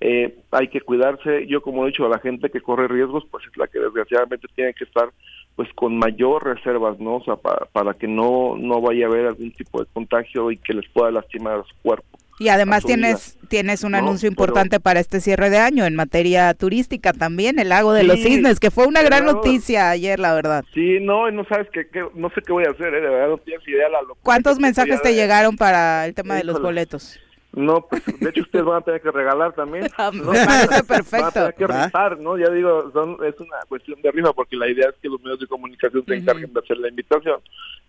[0.00, 1.46] eh, hay que cuidarse.
[1.48, 4.46] Yo, como he dicho, a la gente que corre riesgos, pues es la que desgraciadamente
[4.54, 5.10] tiene que estar
[5.56, 7.16] pues con mayor reservas, ¿no?
[7.16, 10.58] O sea, para, para que no, no vaya a haber algún tipo de contagio y
[10.58, 12.16] que les pueda lastimar a su cuerpo.
[12.38, 17.12] Y además tienes tienes un anuncio importante para este cierre de año en materia turística
[17.12, 20.64] también, el lago de los cisnes, que fue una gran noticia ayer, la verdad.
[20.74, 23.00] Sí, no, no sabes que, no sé qué voy a hacer, ¿eh?
[23.00, 26.60] de verdad no tienes idea la ¿Cuántos mensajes te llegaron para el tema de los
[26.60, 27.20] boletos?
[27.56, 29.86] No, pues de hecho ustedes van a tener que regalar también.
[29.98, 30.26] Ah, ¿no?
[30.26, 31.16] Parece perfecto.
[31.16, 32.36] Van a tener que rifar, ¿no?
[32.36, 35.40] Ya digo, son, es una cuestión de rifa porque la idea es que los medios
[35.40, 37.40] de comunicación se encarguen de hacer la invitación.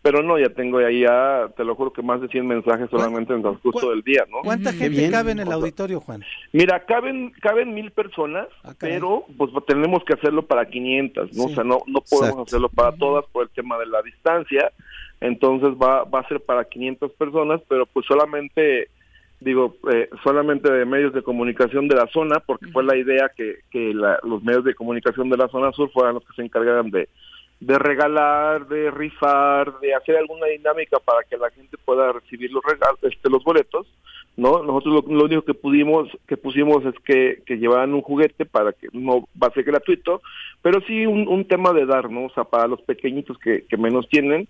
[0.02, 3.34] Pero no, ya tengo ahí ya, te lo juro que más de 100 mensajes solamente
[3.34, 4.40] en el transcurso del día, ¿no?
[4.42, 6.24] ¿Cuánta gente cabe en el auditorio, Juan?
[6.54, 11.44] Mira, caben caben mil personas, ah, pero pues tenemos que hacerlo para 500, ¿no?
[11.44, 14.72] O sea, no, no podemos hacerlo para todas por el tema de la distancia.
[15.20, 18.90] Entonces va, va a ser para 500 personas, pero pues solamente
[19.40, 23.60] digo, eh, solamente de medios de comunicación de la zona, porque fue la idea que,
[23.70, 27.08] que los medios de comunicación de la zona sur fueran los que se encargaran de,
[27.60, 32.64] de regalar, de rifar, de hacer alguna dinámica para que la gente pueda recibir los
[32.64, 33.88] regalos, este, los boletos,
[34.36, 34.62] ¿no?
[34.62, 38.88] Nosotros lo, único que pudimos, que pusimos es que, que llevaran un juguete para que
[38.94, 40.22] no va a ser gratuito,
[40.62, 42.26] pero sí un, un tema de dar, ¿no?
[42.26, 44.48] O sea, para los pequeñitos que, que menos tienen,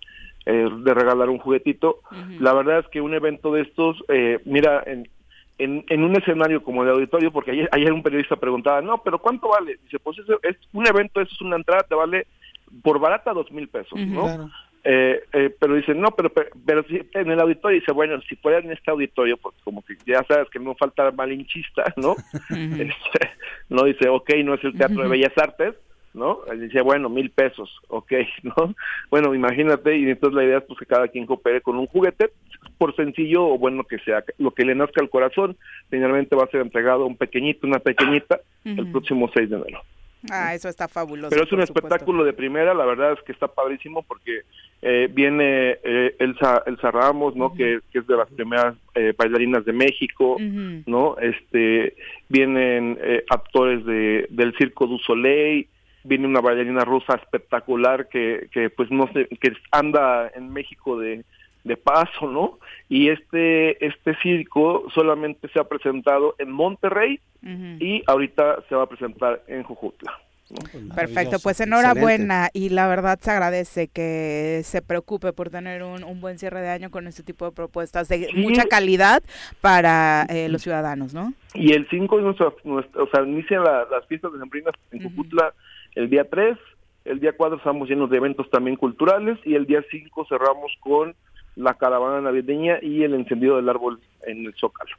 [0.48, 2.00] eh, de regalar un juguetito.
[2.40, 5.06] La verdad es que un evento de estos, eh, mira, en,
[5.58, 9.48] en, un escenario como el auditorio, porque ayer, ayer un periodista preguntaba, no, pero ¿cuánto
[9.48, 9.78] vale?
[9.84, 12.26] Dice, pues es un evento, eso es una entrada, te vale
[12.82, 14.50] por barata dos mil pesos, ¿no?
[14.84, 16.32] Eh, eh, pero dice, no, pero,
[16.64, 19.96] pero, si en el auditorio dice, bueno, si fuera en este auditorio, pues como que
[20.06, 22.16] ya sabes que no falta malinchista, ¿no?
[22.50, 23.30] Este,
[23.68, 25.74] no dice, ok, no es el Teatro de Bellas Artes,
[26.18, 26.40] ¿no?
[26.56, 28.12] Dice, bueno, mil pesos, ok,
[28.42, 28.74] ¿no?
[29.10, 32.30] Bueno, imagínate, y entonces la idea es pues que cada quien coopere con un juguete,
[32.76, 35.56] por sencillo o bueno que sea, lo que le nazca al corazón,
[35.88, 39.80] finalmente va a ser entregado un pequeñito, una pequeñita, el próximo 6 de enero.
[40.30, 41.30] Ah, eso está fabuloso.
[41.30, 44.40] Pero es un espectáculo de primera, la verdad es que está padrísimo porque
[44.82, 47.54] eh, viene eh, Elsa, Elsa Ramos, ¿no?
[47.54, 51.16] que, es de las primeras eh, bailarinas de México, ¿no?
[51.18, 51.94] Este,
[52.28, 55.68] vienen eh, actores de, del Circo du Soleil,
[56.04, 61.24] viene una bailarina rusa espectacular que, que pues no sé, que anda en México de,
[61.64, 62.58] de paso, ¿no?
[62.88, 67.20] Y este, este circo solamente se ha presentado en Monterrey
[67.80, 70.12] y ahorita se va a presentar en Jujutla.
[70.94, 76.20] Perfecto, pues enhorabuena y la verdad se agradece que se preocupe por tener un, un
[76.20, 79.22] buen cierre de año con este tipo de propuestas de mucha calidad
[79.60, 81.34] para eh, los ciudadanos, ¿no?
[81.52, 85.52] Y el 5 o sea, inician las fiestas de Sembrinas en Jujutla
[85.98, 86.56] el día 3,
[87.06, 91.16] el día 4 estamos llenos de eventos también culturales y el día 5 cerramos con
[91.56, 94.94] la caravana navideña y el encendido del árbol en el Zócalo.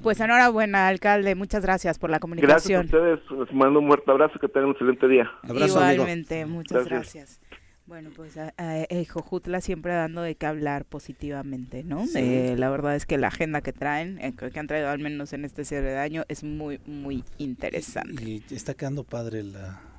[0.00, 1.34] Pues enhorabuena, alcalde.
[1.34, 2.86] Muchas gracias por la comunicación.
[2.86, 3.48] Gracias a ustedes.
[3.48, 4.38] Les mando un fuerte abrazo.
[4.38, 5.30] Que tengan un excelente día.
[5.42, 7.40] Abrazo, Igualmente, muchas gracias.
[7.86, 12.04] Bueno, pues a, eh, Jojutla siempre dando de qué hablar positivamente, ¿no?
[12.14, 15.32] Eh, la verdad es que la agenda que traen, eh, que han traído al menos
[15.32, 18.22] en este cierre de año, es muy, muy interesante.
[18.24, 19.91] y está quedando padre la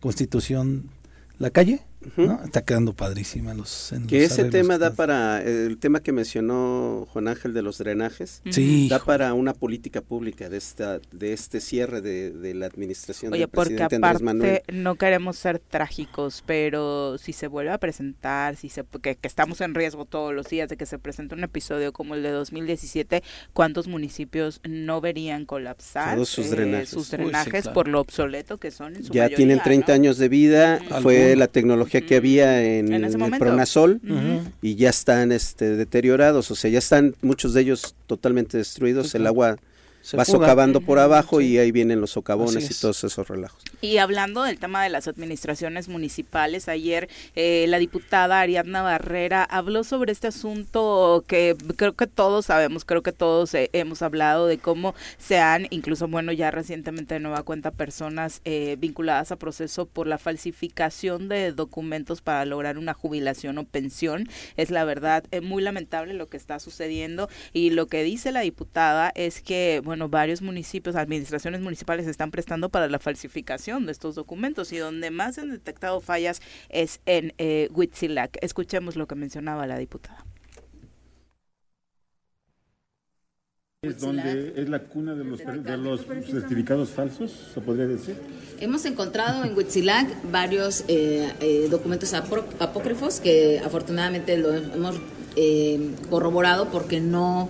[0.00, 0.90] constitución
[1.38, 1.80] la calle,
[2.16, 2.42] ¿no?
[2.44, 3.92] Está quedando padrísima los.
[4.08, 8.42] que ese tema da para el tema que mencionó Juan Ángel de los drenajes.
[8.50, 8.88] Sí.
[8.88, 13.82] Da para una política pública de esta de este cierre de, la administración Oye, porque
[13.82, 19.60] aparte no queremos ser trágicos, pero si se vuelve a presentar, si se que, estamos
[19.60, 23.22] en riesgo todos los días de que se presente un episodio como el de 2017,
[23.52, 28.96] ¿cuántos municipios no verían colapsar Todos sus drenajes, sus drenajes por lo obsoleto que son
[28.96, 33.38] en su Ya tienen 30 años de vida, fue la tecnología que había en, el
[33.38, 34.00] Pronasol
[34.62, 39.26] y ya están este, deteriorados, o sea, ya están muchos de ellos totalmente destruidos, el
[39.26, 39.56] agua
[40.18, 43.62] va socavando por abajo y ahí vienen los socavones y todos esos relajos.
[43.80, 49.84] Y hablando del tema de las administraciones municipales, ayer eh, la diputada Ariadna Barrera habló
[49.84, 54.58] sobre este asunto que creo que todos sabemos, creo que todos eh, hemos hablado de
[54.58, 59.86] cómo se han, incluso bueno, ya recientemente de nueva cuenta, personas eh, vinculadas a proceso
[59.86, 64.28] por la falsificación de documentos para lograr una jubilación o pensión.
[64.56, 69.12] Es la verdad muy lamentable lo que está sucediendo y lo que dice la diputada
[69.14, 74.72] es que, bueno, varios municipios, administraciones municipales están prestando para la falsificación de estos documentos
[74.72, 78.38] y donde más han detectado fallas es en eh, Huitzilac.
[78.40, 80.24] Escuchemos lo que mencionaba la diputada.
[83.82, 88.14] ¿Es donde es la cuna de los, de los certificados falsos, se podría decir?
[88.60, 95.00] Hemos encontrado en Huitzilac varios eh, eh, documentos apócrifos que afortunadamente lo hemos
[95.34, 97.48] eh, corroborado porque no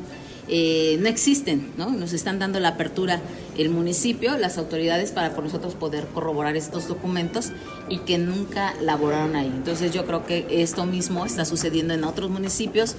[0.51, 1.91] eh, no existen, ¿no?
[1.91, 3.21] Nos están dando la apertura
[3.57, 7.53] el municipio, las autoridades para por nosotros poder corroborar estos documentos
[7.89, 9.47] y que nunca laboraron ahí.
[9.47, 12.97] Entonces yo creo que esto mismo está sucediendo en otros municipios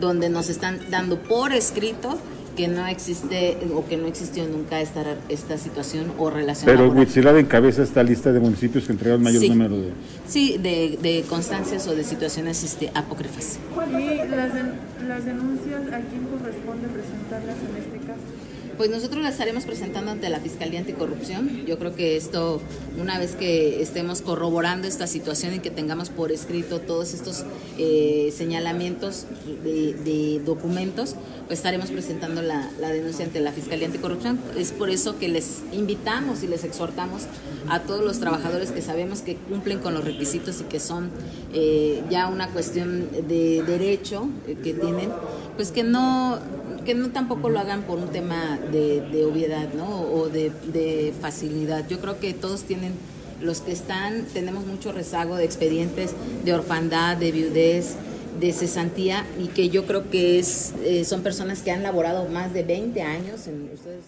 [0.00, 2.18] donde nos están dando por escrito
[2.58, 6.66] que no existe o que no existió nunca esta, esta situación o relación.
[6.66, 9.92] Pero Huitzilá encabeza esta lista de municipios que entregaron mayor número de...
[10.26, 13.60] Sí, de, de, constancias o de situaciones este, apócrifas.
[13.90, 14.50] ¿Y las,
[15.06, 17.97] las denuncias a quién corresponde presentarlas en este?
[18.78, 21.66] Pues nosotros las estaremos presentando ante la Fiscalía Anticorrupción.
[21.66, 22.62] Yo creo que esto,
[22.96, 27.44] una vez que estemos corroborando esta situación y que tengamos por escrito todos estos
[27.76, 29.26] eh, señalamientos
[29.64, 31.16] de, documentos,
[31.48, 34.38] pues estaremos presentando la, denuncia ante la Fiscalía Anticorrupción.
[34.56, 37.22] Es por eso que les invitamos y les exhortamos
[37.68, 41.10] a todos los trabajadores que sabemos que cumplen con los requisitos y que son
[41.52, 45.10] eh, ya una cuestión de derecho eh, que tienen,
[45.56, 46.38] pues que no
[46.84, 50.02] que no tampoco lo hagan por un tema de, obviedad, ¿no?
[50.02, 51.88] O de, facilidad.
[51.88, 52.92] Yo creo que todos tienen,
[53.40, 56.14] los que están, tenemos mucho rezago de expedientes
[56.44, 57.96] de orfandad, de viudez,
[58.40, 62.52] de cesantía, y que yo creo que es, eh, son personas que han laborado más
[62.52, 64.04] de 20 años, en, ustedes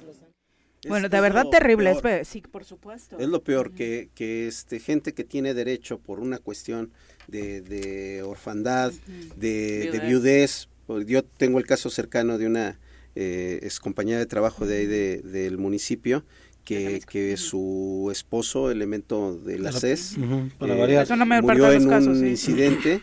[0.89, 1.95] bueno, de verdad terrible,
[2.25, 3.19] sí, por supuesto.
[3.19, 6.91] Es lo peor, que, que este, gente que tiene derecho por una cuestión
[7.29, 8.93] de, orfandad,
[9.37, 10.69] de, viudez,
[11.07, 12.79] yo tengo el caso cercano de una
[13.15, 16.25] eh, ex compañera de trabajo de ahí del municipio
[16.65, 23.03] que, que su esposo, elemento de la CES, eh, murió en un incidente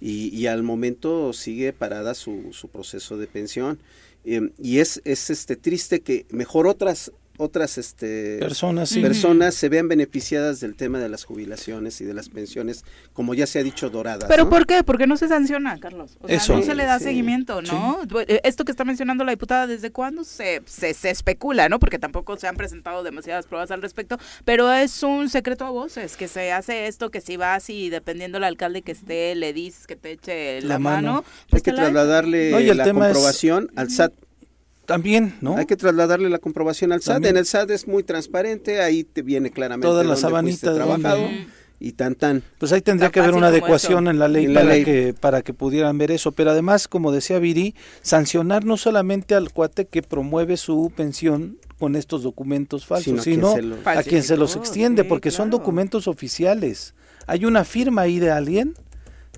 [0.00, 3.78] y, al momento sigue parada su, su proceso de pensión.
[4.24, 9.88] Eh, y es, es este triste que mejor otras otras este, personas, personas se vean
[9.88, 13.90] beneficiadas del tema de las jubilaciones y de las pensiones, como ya se ha dicho,
[13.90, 14.28] doradas.
[14.28, 14.84] ¿Pero por qué?
[14.84, 16.18] ¿Por qué no se sanciona, Carlos?
[16.20, 18.00] O sea, no se le da seguimiento, ¿no?
[18.26, 21.78] Eh, esto que está mencionando la diputada, ¿desde cuándo se, se, se, especula, no?
[21.78, 26.16] Porque tampoco se han presentado demasiadas pruebas al respecto, pero es un secreto a voces,
[26.16, 29.86] que se hace esto, que si vas y dependiendo del alcalde que esté, le dices
[29.86, 31.24] que te eche la, mano.
[31.50, 34.12] Hay que trasladarle la comprobación al SAT
[34.92, 35.56] también, ¿no?
[35.56, 37.24] Hay que trasladarle la comprobación al SAT.
[37.24, 41.26] En el SAT es muy transparente, ahí te viene claramente toda la sabanita trabajado
[41.80, 42.42] y tan tan.
[42.58, 45.96] Pues ahí tendría que haber una adecuación en la ley, para que para que pudieran
[45.96, 50.92] ver eso, pero además, como decía Viri, sancionar no solamente al cuate que promueve su
[50.94, 53.54] pensión con estos documentos falsos, sino,
[53.86, 56.92] a quien se los extiende, porque son documentos oficiales.
[57.26, 58.74] Hay una firma ahí de alguien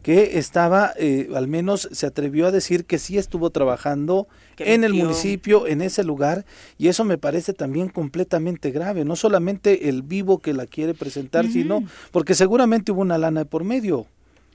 [0.05, 4.29] que estaba, eh, al menos se atrevió a decir que sí estuvo trabajando
[4.59, 6.45] en el municipio, en ese lugar,
[6.77, 11.47] y eso me parece también completamente grave, no solamente el vivo que la quiere presentar,
[11.47, 11.83] sino
[12.13, 14.07] porque seguramente hubo una lana de por medio.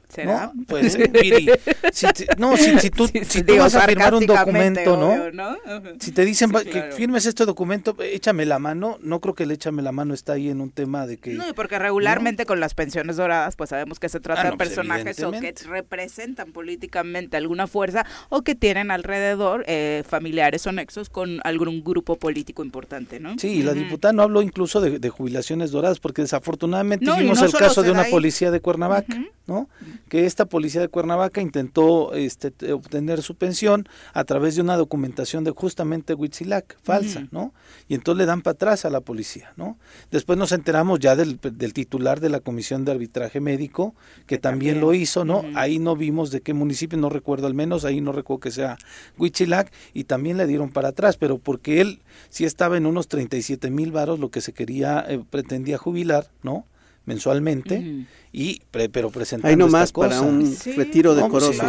[0.09, 0.51] ¿Será?
[0.53, 0.65] ¿No?
[0.67, 0.93] Pues,
[1.93, 2.05] si,
[2.37, 5.57] no, si, tú, si tú vas a firmar un documento, ¿no?
[5.99, 9.81] Si te dicen que firmes este documento, échame la mano, no creo que el échame
[9.81, 11.33] la mano está ahí en un tema de que...
[11.33, 14.69] No, porque regularmente con las pensiones doradas, pues sabemos que se trata ah, de pues,
[14.69, 21.09] personajes o que representan políticamente alguna fuerza o que tienen alrededor eh, familiares o nexos
[21.09, 23.37] con algún grupo político importante, ¿no?
[23.37, 27.91] Sí, la diputada no habló incluso de, jubilaciones doradas, porque desafortunadamente vimos el caso de
[27.91, 29.15] una policía de Cuernavaca,
[29.47, 29.69] ¿no?
[30.07, 35.43] Que esta policía de Cuernavaca intentó este, obtener su pensión a través de una documentación
[35.43, 37.53] de justamente Huitzilac, falsa, ¿no?
[37.87, 39.77] Y entonces le dan para atrás a la policía, ¿no?
[40.11, 43.95] Después nos enteramos ya del, titular de la Comisión de Arbitraje Médico,
[44.25, 45.43] que también, lo hizo, ¿no?
[45.55, 48.77] Ahí no vimos de qué municipio, no recuerdo al menos, ahí no recuerdo que sea
[49.17, 53.69] Huitzilac, y también le dieron para atrás, pero porque él sí estaba en unos 37
[53.69, 56.65] mil varos, lo que se quería, eh, pretendía jubilar, ¿no?
[57.05, 61.59] Mensualmente y pero presentando Ahí nomás para un retiro de pues,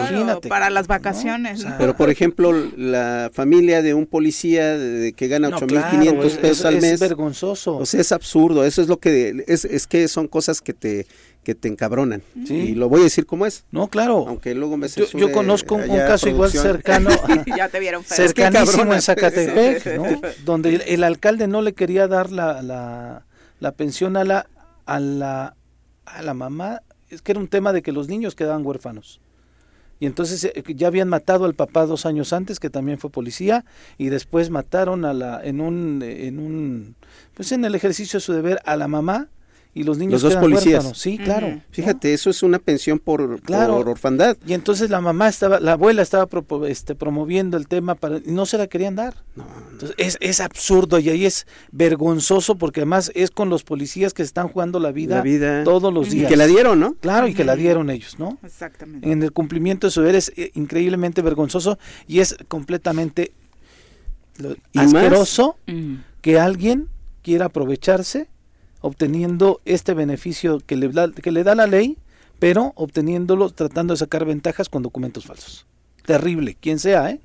[0.48, 1.64] para las vacaciones.
[1.78, 6.84] pero por ejemplo, la familia de un policía de, que gana 8500 pesos al mes
[6.84, 7.78] es vergonzoso.
[7.78, 11.06] O sea, es absurdo, eso es lo que es, es que son cosas que te
[11.42, 12.22] que te encabronan.
[12.34, 13.64] Y lo voy a decir como es.
[13.70, 14.26] No, claro.
[14.28, 17.08] Aunque luego me Yo, yo conozco un, caso igual cercano.
[17.56, 20.20] ya te vieron Cercanísimo en Zacatepec, ¿no?
[20.44, 23.24] Donde el, alcalde no le quería dar la, la,
[23.58, 24.46] la pensión a la,
[24.90, 25.56] a la,
[26.04, 26.82] a la mamá.
[27.08, 29.20] Es que era un tema de que los niños quedaban huérfanos.
[30.00, 33.64] Y entonces eh, ya habían matado al papá dos años antes, que también fue policía,
[33.98, 36.96] y después mataron a la, en un, en un,
[37.34, 39.28] pues en el ejercicio de su deber a la mamá,
[39.72, 40.90] y los niños los dos policías.
[40.96, 41.60] sí claro.
[41.70, 43.76] Fíjate eso es una pensión por, claro.
[43.76, 44.36] orfandad.
[44.44, 46.28] Y entonces la mamá estaba la abuela estaba
[46.66, 49.14] este, promoviendo el tema para y no se la querían dar.
[49.72, 54.22] Entonces es, es absurdo y ahí es vergonzoso porque además es con los policías que
[54.22, 55.22] están jugando la vida,
[55.64, 56.24] todos los días.
[56.24, 59.10] y que la dieron no claro y que la dieron ellos no exactamente.
[59.10, 63.32] En el cumplimiento de su deber es eh, increíblemente vergonzoso y es completamente
[64.74, 65.56] asqueroso
[66.22, 66.88] que alguien
[67.22, 68.28] quiera aprovecharse
[68.80, 71.96] obteniendo este beneficio que le, da, que le da la ley,
[72.38, 75.66] pero obteniéndolo tratando de sacar ventajas con documentos falsos.
[76.04, 77.20] Terrible, quien sea, ¿eh?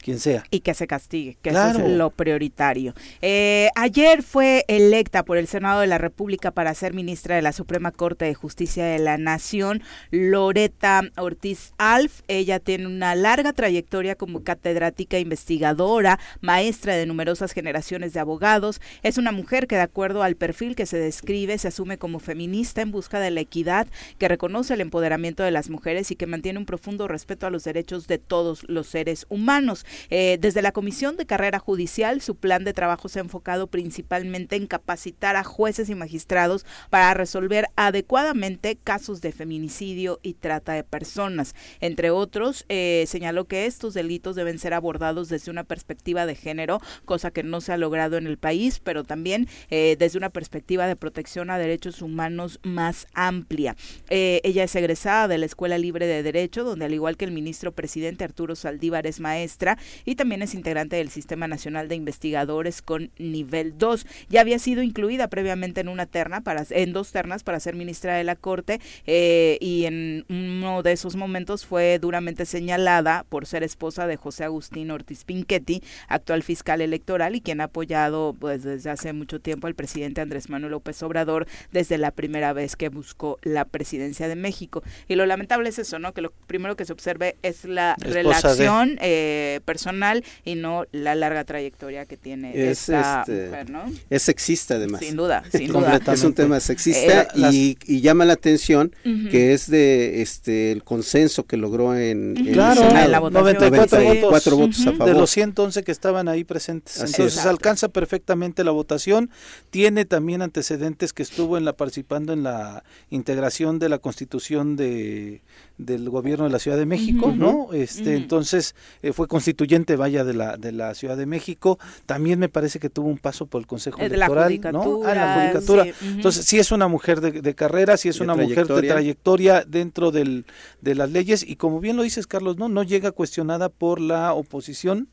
[0.00, 0.44] Quien sea.
[0.50, 2.94] Y que se castigue, que eso es lo prioritario.
[3.22, 7.52] Eh, ayer fue electa por el Senado de la República para ser ministra de la
[7.52, 12.22] Suprema Corte de Justicia de la Nación, Loreta Ortiz Alf.
[12.28, 18.80] Ella tiene una larga trayectoria como catedrática investigadora, maestra de numerosas generaciones de abogados.
[19.02, 22.82] Es una mujer que de acuerdo al perfil que se describe se asume como feminista
[22.82, 23.86] en busca de la equidad,
[24.18, 27.64] que reconoce el empoderamiento de las mujeres y que mantiene un profundo respeto a los
[27.64, 29.84] derechos de todos los seres humanos.
[30.10, 34.56] Eh, desde la Comisión de Carrera Judicial, su plan de trabajo se ha enfocado principalmente
[34.56, 40.84] en capacitar a jueces y magistrados para resolver adecuadamente casos de feminicidio y trata de
[40.84, 41.54] personas.
[41.80, 46.80] Entre otros, eh, señaló que estos delitos deben ser abordados desde una perspectiva de género,
[47.04, 50.86] cosa que no se ha logrado en el país, pero también eh, desde una perspectiva
[50.86, 53.76] de protección a derechos humanos más amplia.
[54.08, 57.72] ella es egresada de la Escuela Libre de Derecho, donde al igual que el ministro
[57.72, 63.10] presidente Arturo Saldívar es maestra y también es integrante del Sistema Nacional de Investigadores con
[63.18, 64.06] nivel 2.
[64.28, 68.16] Ya había sido incluida previamente en una terna, para, en dos ternas para ser ministra
[68.16, 73.62] de la Corte eh, y en uno de esos momentos fue duramente señalada por ser
[73.62, 78.90] esposa de José Agustín Ortiz Pinchetti, actual fiscal electoral y quien ha apoyado pues desde
[78.90, 83.38] hace mucho tiempo al presidente Andrés Manuel López Obrador desde la primera vez que buscó
[83.42, 84.82] la presidencia de México.
[85.08, 86.12] Y lo lamentable es eso, ¿no?
[86.12, 91.44] Que lo primero que se observe es la relación eh, personal y no la larga
[91.44, 93.84] trayectoria que tiene es, esta este, mujer, ¿no?
[94.10, 95.00] Es sexista además.
[95.00, 96.00] Sin duda, sin duda.
[96.12, 98.92] Es un tema sexista eh, y, llama la atención
[99.30, 103.30] que es de este el consenso que logró en, claro, el Senado.
[103.30, 105.06] 94, votos, a favor.
[105.06, 107.00] De los 111 que estaban ahí presentes.
[107.00, 109.30] Entonces alcanza perfectamente la votación.
[109.70, 115.42] Tiene también antecedentes que estuvo en la participando en la integración de la constitución de
[115.84, 117.72] del gobierno de la Ciudad de México, ¿no?
[117.72, 121.78] Este, entonces eh, fue constituyente, vaya, de la de la Ciudad de México.
[122.06, 125.00] También me parece que tuvo un paso por el Consejo Electoral, ¿no?
[125.04, 125.86] Ah, la judicatura.
[126.02, 130.44] Entonces, sí es una mujer de, carrera, sí es una mujer de trayectoria dentro del,
[130.80, 134.32] de las leyes y como bien lo dices, Carlos, no no llega cuestionada por la
[134.34, 135.08] oposición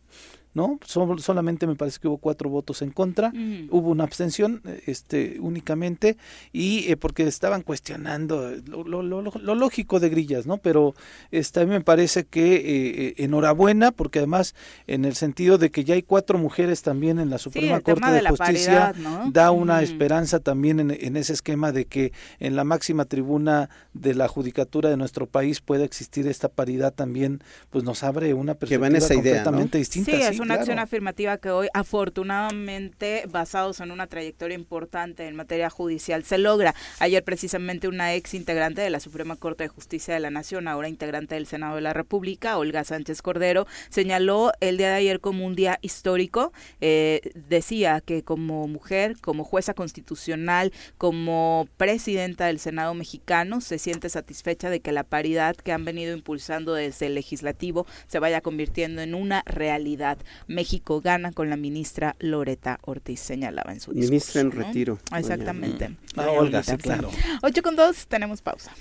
[0.58, 0.80] ¿no?
[0.84, 3.32] solamente me parece que hubo cuatro votos en contra,
[3.70, 6.18] hubo una abstención este, únicamente,
[6.52, 10.58] y eh, porque estaban cuestionando lo, lógico de Grillas, ¿no?
[10.58, 10.96] Pero
[11.30, 14.56] este, a mí me parece que eh, eh, enhorabuena, porque además
[14.88, 18.28] en el sentido de que ya hay cuatro mujeres también en la Suprema Corte de,
[18.28, 18.94] Justicia,
[19.32, 24.28] da una esperanza también en, ese esquema de que en la máxima tribuna de la
[24.28, 29.78] judicatura de nuestro país pueda existir esta paridad también, pues nos abre una perspectiva completamente
[29.78, 30.12] distinta.
[30.47, 36.38] Una acción afirmativa que hoy, afortunadamente, basados en una trayectoria importante en materia judicial, se
[36.38, 36.74] logra.
[37.00, 40.90] Ayer precisamente una ex integrante de la Suprema Corte de Justicia de la Nación, ahora
[40.90, 45.46] integrante del Senado de la República, Olga Sánchez Cordero, señaló el día de ayer como
[45.46, 46.54] un día histórico.
[46.82, 54.10] Eh, decía que como mujer, como jueza constitucional, como presidenta del Senado mexicano, se siente
[54.10, 59.02] satisfecha de que la paridad que han venido impulsando desde el legislativo se vaya convirtiendo
[59.02, 60.18] en una realidad.
[60.48, 64.12] México gana con la ministra Loreta Ortiz, señalaba en su discurso.
[64.12, 65.00] Ministra en retiro.
[65.16, 65.96] Exactamente.
[66.16, 67.10] Ah, Olga, sí, claro.
[67.42, 68.72] 8 con 2, tenemos pausa.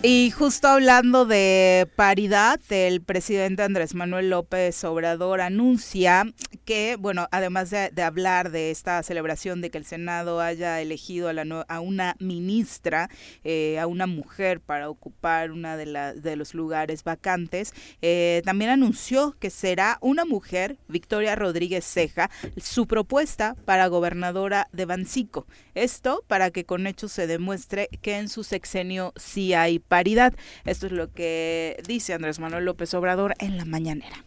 [0.00, 6.24] Y justo hablando de paridad, el presidente Andrés Manuel López Obrador anuncia
[6.64, 11.28] que, bueno, además de, hablar de esta celebración de que el Senado haya elegido
[11.66, 13.10] a, una ministra,
[13.42, 19.50] eh, a una mujer para ocupar la, de los lugares vacantes, eh, también anunció que
[19.50, 25.46] será una mujer, Victoria Rodríguez Ceja, su propuesta para gobernadora de Bancico.
[25.74, 30.34] Esto para que con hechos se demuestre que en su sexenio sí hay paridad.
[30.64, 34.24] Esto es lo que dice Andrés Manuel López Obrador en la mañanera.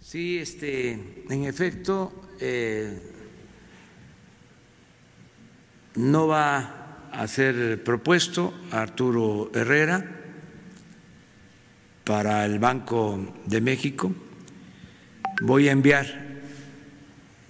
[0.00, 0.92] Sí, este,
[1.28, 2.98] en efecto, eh,
[5.96, 10.04] no va a ser propuesto Arturo Herrera
[12.04, 14.12] para el Banco de México.
[15.42, 16.06] Voy a enviar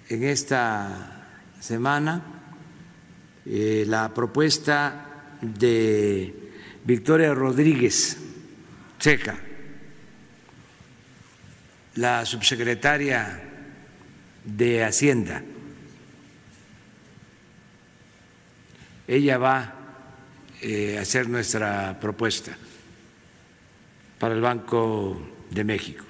[0.09, 1.27] en esta
[1.61, 2.23] semana
[3.47, 5.10] eh, la propuesta
[5.41, 6.35] de
[6.85, 8.17] Victoria Rodríguez
[8.99, 9.39] Checa,
[11.95, 13.43] la subsecretaria
[14.45, 15.43] de Hacienda.
[19.07, 19.75] Ella va
[20.63, 22.57] eh, a hacer nuestra propuesta
[24.19, 25.21] para el Banco
[25.51, 26.10] de México.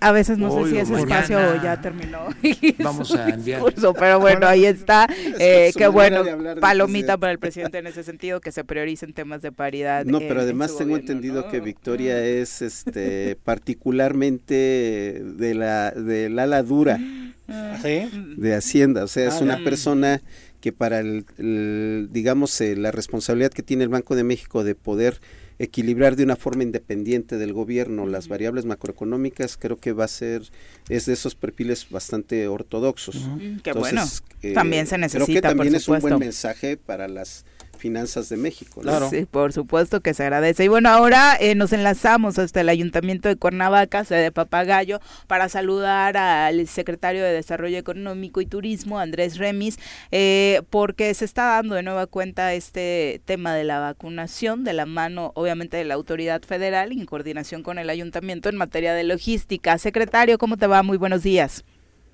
[0.00, 2.28] A veces no sé si ese espacio ya terminó.
[2.78, 3.62] Vamos a enviar.
[3.98, 5.08] pero bueno, ahí está.
[5.38, 6.22] Eh, qué bueno,
[6.60, 10.04] palomita para el presidente en ese sentido, que se prioricen temas de paridad.
[10.04, 16.98] No, pero además tengo entendido que Victoria es este particularmente de la del ala dura.
[17.46, 20.20] De Hacienda, o sea, es una persona
[20.60, 25.20] que para el, digamos eh, la responsabilidad que tiene el Banco de México de poder
[25.58, 30.42] equilibrar de una forma independiente del gobierno las variables macroeconómicas, creo que va a ser,
[30.88, 33.28] es de esos perfiles bastante ortodoxos.
[33.62, 34.04] Qué bueno,
[34.42, 35.24] eh, también se necesita.
[35.24, 37.44] Creo que también es un buen mensaje para las
[37.76, 38.80] finanzas de México.
[38.80, 39.08] Claro.
[39.10, 40.64] Sí, por supuesto que se agradece.
[40.64, 45.48] Y bueno, ahora eh, nos enlazamos hasta el Ayuntamiento de Cuernavaca, sede de Papagayo, para
[45.48, 49.78] saludar al secretario de Desarrollo Económico y Turismo, Andrés Remis,
[50.10, 54.86] eh, porque se está dando de nueva cuenta este tema de la vacunación, de la
[54.86, 59.78] mano, obviamente, de la autoridad federal, en coordinación con el Ayuntamiento en materia de logística.
[59.78, 60.82] Secretario, ¿cómo te va?
[60.82, 61.64] Muy buenos días.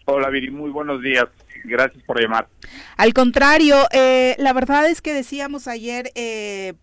[0.05, 1.29] Hola, Viri, muy buenos días
[1.65, 2.49] gracias por llamar.
[2.97, 6.75] Al contrario, eh, la verdad es que decíamos ayer, eh,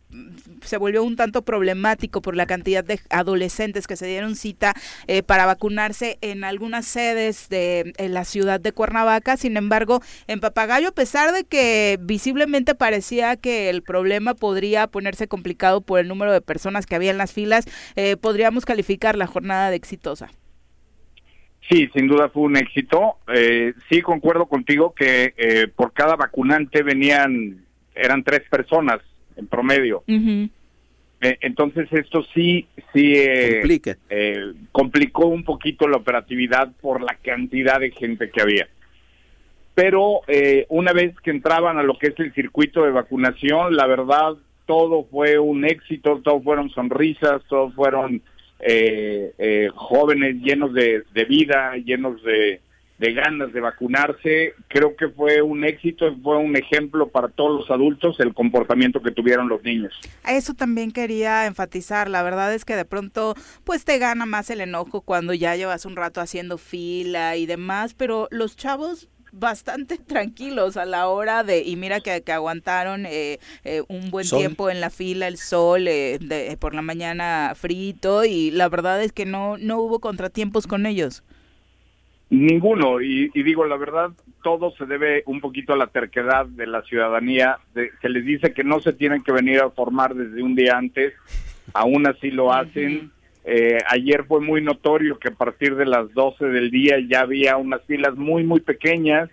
[0.64, 4.74] se volvió un tanto problemático por la cantidad de adolescentes que se dieron cita
[5.08, 9.38] eh, para vacunarse en algunas sedes de la ciudad de Cuernavaca.
[9.38, 15.28] Sin embargo, en Papagayo, a pesar de que visiblemente parecía que el problema podría ponerse
[15.28, 17.66] complicado por el número de personas que había en las filas,
[18.22, 20.30] podríamos calificar la jornada de exitosa.
[21.70, 23.18] Sí, sin duda fue un éxito.
[23.32, 27.64] Eh, sí, concuerdo contigo que eh, por cada vacunante venían,
[27.94, 29.00] eran tres personas
[29.36, 30.04] en promedio.
[30.08, 33.14] Eh, entonces esto sí, sí
[34.72, 38.68] complicó un poquito la operatividad por la cantidad de gente que había.
[39.76, 40.22] Pero
[40.70, 44.34] una vez que entraban a lo que es el circuito de vacunación, la verdad,
[44.66, 48.22] todo fue un éxito, todo fueron sonrisas, todo fueron
[48.60, 52.62] eh, eh, jóvenes llenos de, vida, llenos de,
[53.14, 54.54] ganas de vacunarse.
[54.68, 59.12] Creo que fue un éxito, fue un ejemplo para todos los adultos el comportamiento que
[59.12, 59.94] tuvieron los niños.
[60.28, 62.10] Eso también quería enfatizar.
[62.10, 65.86] La verdad es que de pronto, pues te gana más el enojo cuando ya llevas
[65.86, 71.64] un rato haciendo fila y demás, pero los chavos bastante tranquilos a la hora de,
[71.64, 75.88] y mira que, que aguantaron eh, eh, un buen tiempo en la fila, el sol,
[75.88, 80.68] eh, de, por la mañana frito, y la verdad es que no, no hubo contratiempos
[80.68, 81.24] con ellos.
[82.30, 84.12] Ninguno, y, digo la verdad,
[84.44, 88.54] todo se debe un poquito a la terquedad de la ciudadanía, de, que les dice
[88.54, 91.14] que no se tienen que venir a formar desde un día antes,
[91.74, 93.12] aún así lo hacen.
[93.46, 97.58] Eh, ayer fue muy notorio que a partir de las 12 del día ya había
[97.58, 99.30] unas filas muy, muy pequeñas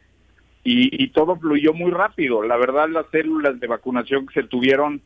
[0.69, 2.43] y, todo fluyó muy rápido.
[2.43, 5.01] La verdad, las células de vacunación que se tuvieron,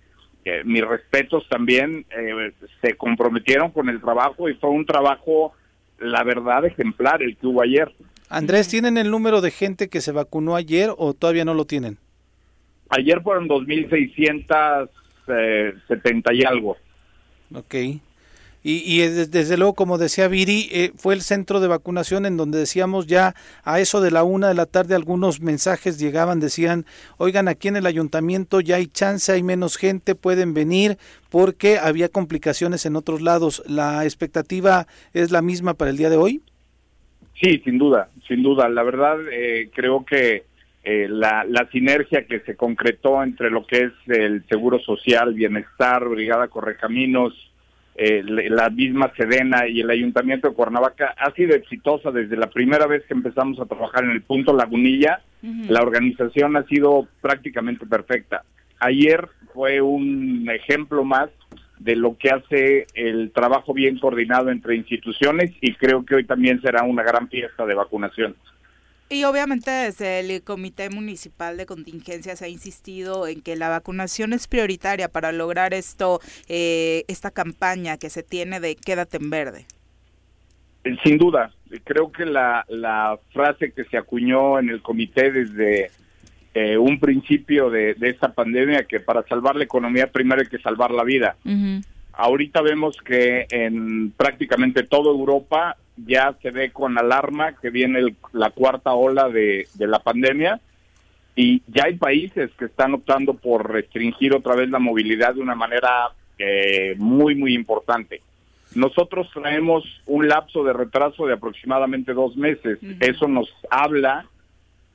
[0.46, 5.52] eh, mis respetos también, eh, se comprometieron con el trabajo y fue un trabajo,
[5.98, 7.94] la verdad, ejemplar el que hubo ayer.
[8.30, 11.98] Andrés, ¿tienen el número de gente que se vacunó ayer o todavía no lo tienen?
[12.88, 16.78] Ayer fueron 2.670 y algo.
[17.54, 17.74] Ok.
[18.62, 22.58] Y, y desde, luego, como decía Viri, eh, fue el centro de vacunación en donde
[22.58, 23.34] decíamos ya
[23.64, 26.84] a eso de la una de la tarde algunos mensajes llegaban, decían,
[27.16, 30.98] oigan, aquí en el ayuntamiento ya hay chance, hay menos gente, pueden venir
[31.30, 33.62] porque había complicaciones en otros lados.
[33.66, 36.42] ¿La expectativa es la misma para el día de hoy?
[37.40, 38.68] Sí, sin duda, sin duda.
[38.68, 40.44] La verdad, eh, creo que
[40.84, 46.06] eh, la, la sinergia que se concretó entre lo que es el Seguro Social, Bienestar,
[46.06, 47.32] Brigada Correcaminos,
[48.02, 52.86] eh, la misma Sedena y el Ayuntamiento de Cuernavaca ha sido exitosa desde la primera
[52.86, 55.20] vez que empezamos a trabajar en el punto Lagunilla.
[55.68, 58.42] La organización ha sido prácticamente perfecta.
[58.78, 61.28] Ayer fue un ejemplo más
[61.78, 66.58] de lo que hace el trabajo bien coordinado entre instituciones y creo que hoy también
[66.62, 68.34] será una gran fiesta de vacunación.
[69.12, 74.46] Y obviamente desde el Comité Municipal de Contingencias ha insistido en que la vacunación es
[74.46, 79.66] prioritaria para lograr esto, eh, esta campaña que se tiene de quédate en verde.
[80.84, 81.50] Eh, sin duda,
[81.82, 85.90] creo que la, la frase que se acuñó en el comité desde
[86.54, 90.92] eh, un principio de, esta pandemia, que para salvar la economía primero hay que salvar
[90.92, 91.36] la vida.
[92.12, 95.76] Ahorita vemos que en prácticamente toda Europa
[96.06, 100.60] ya se ve con alarma que viene la cuarta ola de, la pandemia
[101.36, 105.54] y ya hay países que están optando por restringir otra vez la movilidad de una
[105.54, 108.22] manera eh, muy, muy importante.
[108.74, 112.78] Nosotros traemos un lapso de retraso de aproximadamente dos meses.
[113.00, 114.26] Eso nos habla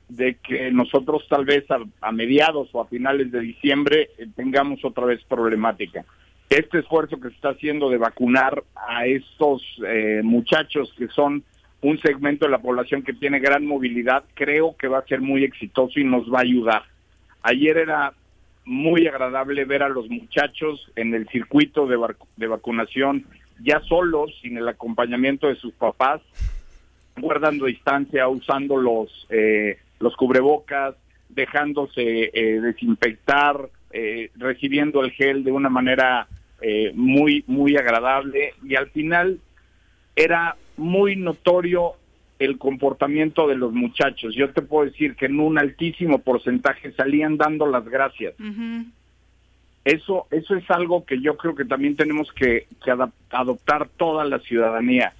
[0.08, 1.64] de que nosotros tal vez
[2.00, 6.04] a, mediados o a finales de diciembre eh, tengamos otra vez problemática
[6.50, 11.42] este esfuerzo que se está haciendo de vacunar a estos eh, muchachos que son
[11.82, 15.44] un segmento de la población que tiene gran movilidad, creo que va a ser muy
[15.44, 16.82] exitoso y nos va a ayudar.
[17.42, 18.12] Ayer era
[18.64, 21.98] muy agradable ver a los muchachos en el circuito de,
[22.36, 23.26] de vacunación
[23.62, 26.20] ya solos, sin el acompañamiento de sus papás,
[27.16, 30.94] guardando distancia, usando los, eh, los cubrebocas,
[31.28, 33.68] dejándose eh, desinfectar,
[34.34, 36.28] recibiendo el gel de una manera
[36.60, 39.40] eh, muy, muy agradable y al final
[40.14, 41.94] era muy notorio
[42.38, 44.34] el comportamiento de los muchachos.
[44.34, 48.34] Yo te puedo decir que en un altísimo porcentaje salían dando las gracias.
[49.84, 52.90] Eso, eso es algo que yo creo que también tenemos que, que
[53.30, 55.14] adoptar toda la ciudadanía.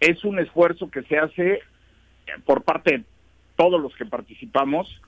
[0.00, 1.60] Es un esfuerzo que se hace
[2.44, 3.04] por parte de
[3.56, 5.00] todos los que participamos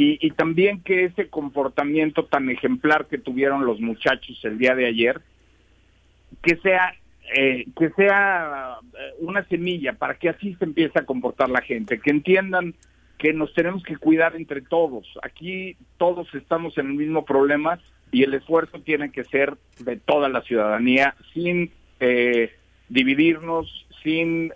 [0.00, 5.20] y, también que ese comportamiento tan ejemplar que tuvieron los muchachos el día de ayer,
[6.40, 6.94] que sea
[7.34, 11.98] eh, que sea eh, una semilla para que así se empiece a comportar la gente,
[11.98, 12.74] que entiendan
[13.18, 15.04] que nos tenemos que cuidar entre todos.
[15.22, 17.80] Aquí todos estamos en el mismo problema
[18.12, 22.52] y el esfuerzo tiene que ser de toda la ciudadanía sin eh,
[22.88, 24.52] dividirnos, sin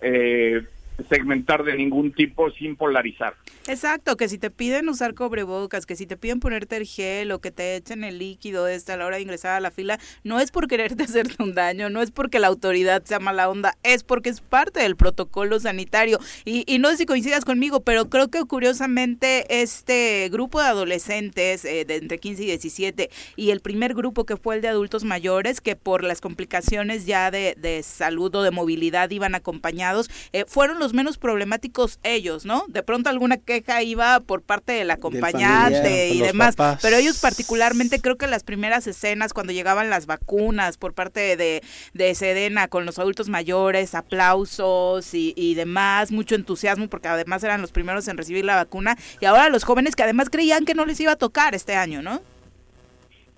[1.08, 3.34] segmentar de ningún tipo, sin polarizar.
[3.66, 7.40] Exacto, que si te piden usar cobrebocas, que si te piden ponerte el gel o
[7.40, 10.40] que te echen el líquido este a la hora de ingresar a la fila, no
[10.40, 14.04] es por quererte hacerte un daño, no es porque la autoridad sea mala onda, es
[14.04, 16.18] porque es parte del protocolo sanitario.
[16.44, 21.64] Y, y no sé si coincidas conmigo, pero creo que curiosamente este grupo de adolescentes
[21.64, 25.04] eh, de entre 15 y 17 y el primer grupo que fue el de adultos
[25.04, 30.44] mayores, que por las complicaciones ya de, de salud o de movilidad iban acompañados, eh,
[30.46, 32.64] fueron los menos problemáticos ellos, ¿no?
[32.68, 38.16] De pronto alguna queja iba por parte del acompañante y demás, pero ellos particularmente creo
[38.16, 41.62] que las primeras escenas cuando llegaban las vacunas por parte de,
[41.94, 47.60] de Sedena con los adultos mayores, aplausos y, y demás, mucho entusiasmo porque además eran
[47.60, 50.84] los primeros en recibir la vacuna y ahora los jóvenes que además creían que no
[50.84, 52.20] les iba a tocar este año, ¿no?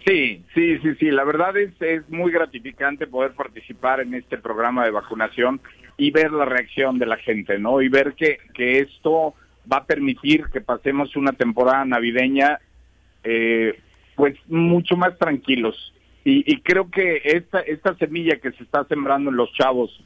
[0.06, 1.10] Sí, sí, sí, sí.
[1.10, 5.60] La verdad es, es muy gratificante poder participar en este programa de vacunación
[5.96, 7.80] y ver la reacción de la gente, ¿no?
[7.80, 9.34] Y ver que, que esto
[9.70, 12.58] va a permitir que pasemos una temporada navideña
[13.22, 13.78] eh,
[14.16, 15.92] pues mucho más tranquilos.
[16.24, 20.02] Y, y creo que esta, esta semilla que se está sembrando en los chavos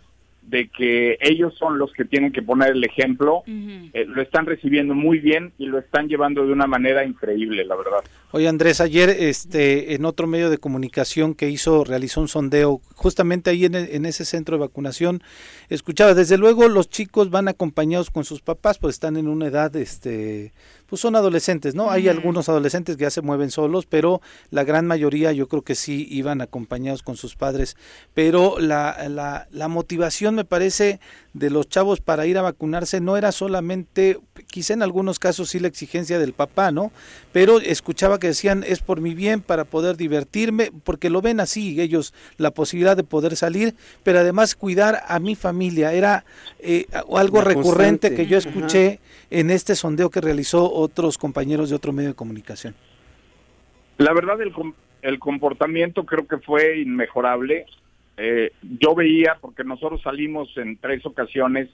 [0.49, 4.95] de que ellos son los que tienen que poner el ejemplo, eh, lo están recibiendo
[4.95, 7.99] muy bien y lo están llevando de una manera increíble, la verdad.
[8.31, 13.51] Oye Andrés, ayer este, en otro medio de comunicación que hizo, realizó un sondeo, justamente
[13.51, 15.23] ahí en, en, ese centro de vacunación,
[15.69, 19.75] escuchaba, desde luego los chicos van acompañados con sus papás, pues están en una edad
[19.77, 20.53] este,
[20.89, 21.91] pues son adolescentes, ¿no?
[21.91, 25.75] Hay algunos adolescentes que ya se mueven solos, pero la gran mayoría yo creo que
[25.75, 27.77] sí iban acompañados con sus padres.
[28.15, 30.99] Pero la, la, la motivación me parece
[31.35, 35.59] de los chavos para ir a vacunarse no era solamente, quizá en algunos casos sí
[35.59, 36.91] la exigencia del papá, ¿no?
[37.33, 41.81] Pero escuchaba que decían es por mi bien, para poder divertirme, porque lo ven así
[41.81, 45.93] ellos, la posibilidad de poder salir, pero además cuidar a mi familia.
[45.93, 46.25] Era
[46.59, 51.93] eh, algo recurrente que yo escuché en este sondeo que realizó otros compañeros de otro
[51.93, 52.75] medio de comunicación?
[53.99, 54.53] La verdad, el,
[55.03, 57.67] el comportamiento creo que fue inmejorable.
[58.17, 61.69] Eh, yo veía, porque nosotros salimos en tres ocasiones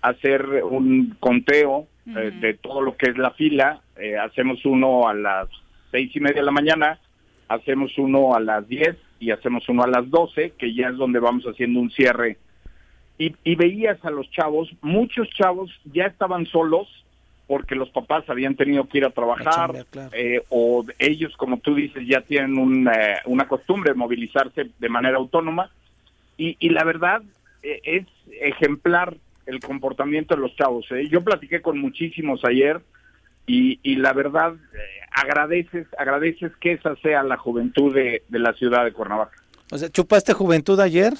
[0.00, 3.82] a hacer un conteo eh, de todo lo que es la fila.
[3.96, 5.48] Eh, hacemos uno a las
[5.90, 6.98] seis y media de la mañana,
[7.48, 11.18] hacemos uno a las diez y hacemos uno a las doce, que ya es donde
[11.18, 12.38] vamos haciendo un cierre.
[13.18, 16.86] Y, y veías a los chavos, muchos chavos ya estaban solos
[17.46, 22.06] porque los papás habían tenido que ir a trabajar eh, o ellos, como tú dices,
[22.06, 25.70] ya tienen una costumbre de movilizarse de manera autónoma.
[26.36, 27.22] Y, y la verdad
[27.62, 28.06] es
[28.40, 29.16] ejemplar
[29.46, 30.86] el comportamiento de los chavos.
[30.90, 31.08] ¿eh?
[31.08, 32.80] Yo platiqué con muchísimos ayer
[33.46, 34.78] y, y la verdad eh,
[35.12, 39.36] agradeces, agradeces que esa sea la juventud de, de la ciudad de Cuernavaca.
[39.70, 41.14] O sea, ¿chupaste juventud ayer?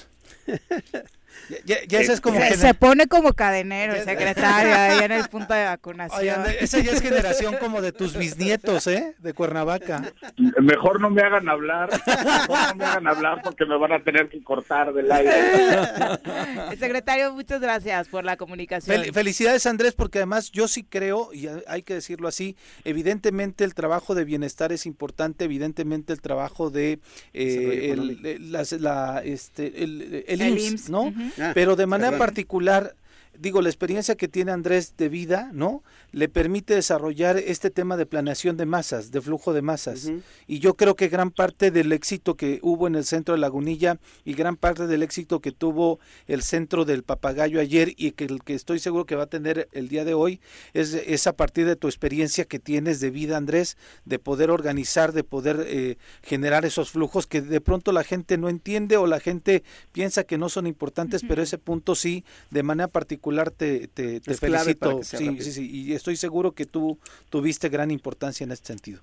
[1.65, 6.43] Ya, es como se, pone como cadenero el secretario ahí en el punto de vacunación.
[6.59, 9.15] esa ya es generación como de tus bisnietos, ¿eh?
[9.19, 10.13] De Cuernavaca.
[10.61, 14.29] Mejor no me hagan hablar, mejor no me hagan hablar porque me van a tener
[14.29, 15.31] que cortar del aire.
[16.71, 19.03] El secretario, muchas gracias por la comunicación.
[19.13, 24.15] felicidades Andrés, porque además yo sí creo, y hay que decirlo así, evidentemente el trabajo
[24.15, 26.99] de bienestar es importante, evidentemente el trabajo de
[27.33, 31.13] eh, el, la, este, el, IMSS, ¿no?
[31.53, 32.95] Pero de manera particular,
[33.39, 35.83] digo, la experiencia que tiene Andrés de vida, ¿no?
[36.11, 40.09] le permite desarrollar este tema de planeación de masas, de flujo de masas.
[40.47, 43.99] Y yo creo que gran parte del éxito que hubo en el centro de Lagunilla
[44.25, 48.43] y gran parte del éxito que tuvo el centro del papagayo ayer y que el
[48.43, 50.39] que estoy seguro que va a tener el día de hoy
[50.73, 55.13] es, es a partir de tu experiencia que tienes de vida, Andrés, de poder organizar,
[55.13, 59.19] de poder eh, generar esos flujos que de pronto la gente no entiende o la
[59.19, 64.19] gente piensa que no son importantes, pero ese punto sí, de manera particular te, te,
[64.35, 65.03] felicito.
[65.03, 66.97] Sí, sí, sí, y estoy seguro que tú
[67.29, 69.01] tuviste gran importancia en este sentido.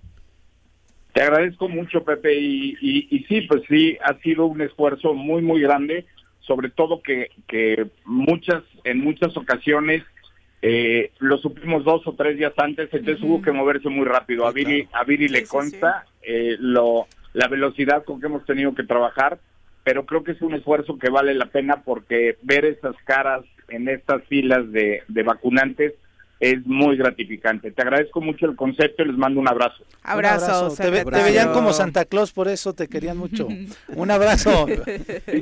[1.13, 5.61] Te agradezco mucho, Pepe, y, y, sí, pues sí, ha sido un esfuerzo muy, muy
[5.61, 6.07] grande,
[6.41, 10.03] sobre todo que, que muchas, en muchas ocasiones
[10.61, 14.45] eh, lo supimos dos o tres días antes, entonces hubo que moverse muy rápido.
[14.47, 18.83] a Viri, a Viri le consta eh, lo, la velocidad con que hemos tenido que
[18.83, 19.39] trabajar,
[19.85, 23.89] pero creo que es un esfuerzo que vale la pena porque ver esas caras en
[23.89, 25.95] estas filas de, de vacunantes
[26.41, 27.71] es muy gratificante.
[27.71, 29.85] Te agradezco mucho el concepto y les mando un abrazo.
[30.03, 30.75] Abrazo.
[30.77, 33.49] Te, veían como Santa Claus, por eso te querían mucho.
[33.89, 34.67] un abrazo.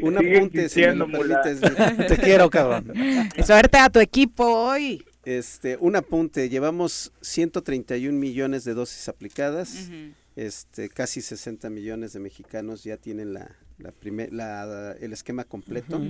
[0.03, 0.69] un apunte.
[0.69, 2.93] te quiero, cabrón.
[3.45, 5.05] Suerte a tu equipo hoy.
[5.25, 6.49] Este, un apunte.
[6.49, 9.91] Llevamos 131 millones de dosis aplicadas.
[10.37, 16.01] Este, casi 60 millones de mexicanos ya tienen la, la, primer, la el esquema completo.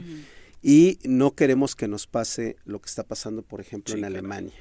[0.63, 4.55] Y no queremos que nos pase lo que está pasando, por ejemplo, en Alemania.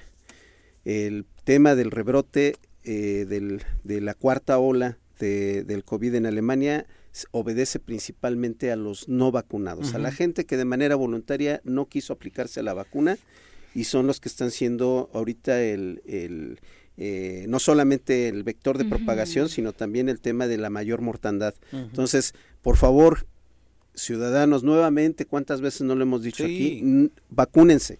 [0.83, 6.87] El tema del rebrote eh, del, de la cuarta ola de, del COVID en Alemania
[7.31, 12.13] obedece principalmente a los no vacunados, a la gente que de manera voluntaria no quiso
[12.13, 13.17] aplicarse a la vacuna
[13.75, 16.59] y son los que están siendo ahorita el, el
[16.97, 21.53] eh, no solamente el vector de propagación, sino también el tema de la mayor mortandad.
[21.71, 23.25] Entonces, por favor,
[24.01, 27.09] ciudadanos, nuevamente, ¿cuántas veces no lo hemos dicho aquí?
[27.29, 27.99] Vacúnense.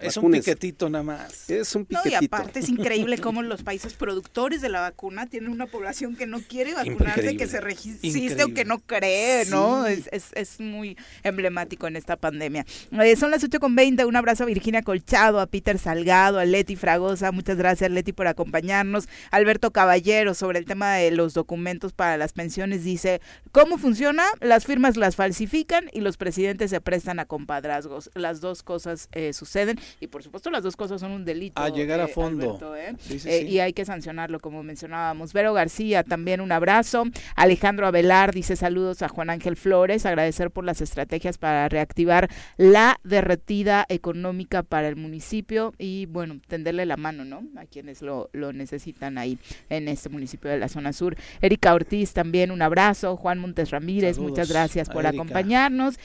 [0.00, 1.48] Es un piquetito nada más.
[1.48, 2.22] Es un piquetito.
[2.22, 6.26] y aparte es increíble cómo los países productores de la vacuna tienen una población que
[6.26, 9.86] no quiere vacunarse, que se resiste o que no cree, ¿no?
[9.86, 12.64] Es, es, es, muy emblemático en esta pandemia.
[12.92, 17.32] Eh, son las 8.20, un abrazo a Virginia Colchado, a Peter Salgado, a Leti Fragosa,
[17.32, 19.08] muchas gracias Leti por acompañarnos.
[19.30, 23.20] Alberto Caballero sobre el tema de los documentos para las pensiones dice,
[23.52, 24.24] ¿cómo funciona?
[24.40, 28.10] Las firmas las falsifican y los presidentes se prestan a compadrazgos.
[28.14, 31.60] Las dos cosas eh, suceden y por supuesto las dos cosas son un delito.
[31.60, 32.76] A llegar a eh, fondo.
[32.76, 32.94] ¿eh?
[33.24, 35.32] Eh, y hay que sancionarlo, como mencionábamos.
[35.32, 37.04] Vero García, también un abrazo.
[37.34, 42.98] Alejandro Avelar dice saludos a Juan Ángel Flores, agradecer por las estrategias para reactivar la
[43.04, 47.42] derretida económica para el municipio y bueno, tenderle la mano, ¿no?
[47.56, 51.16] A quienes lo, lo necesitan ahí en este municipio de la zona sur.
[51.40, 53.16] Erika Ortiz, también un abrazo.
[53.16, 55.98] Juan Montes Ramírez, muchas gracias por acompañarnos.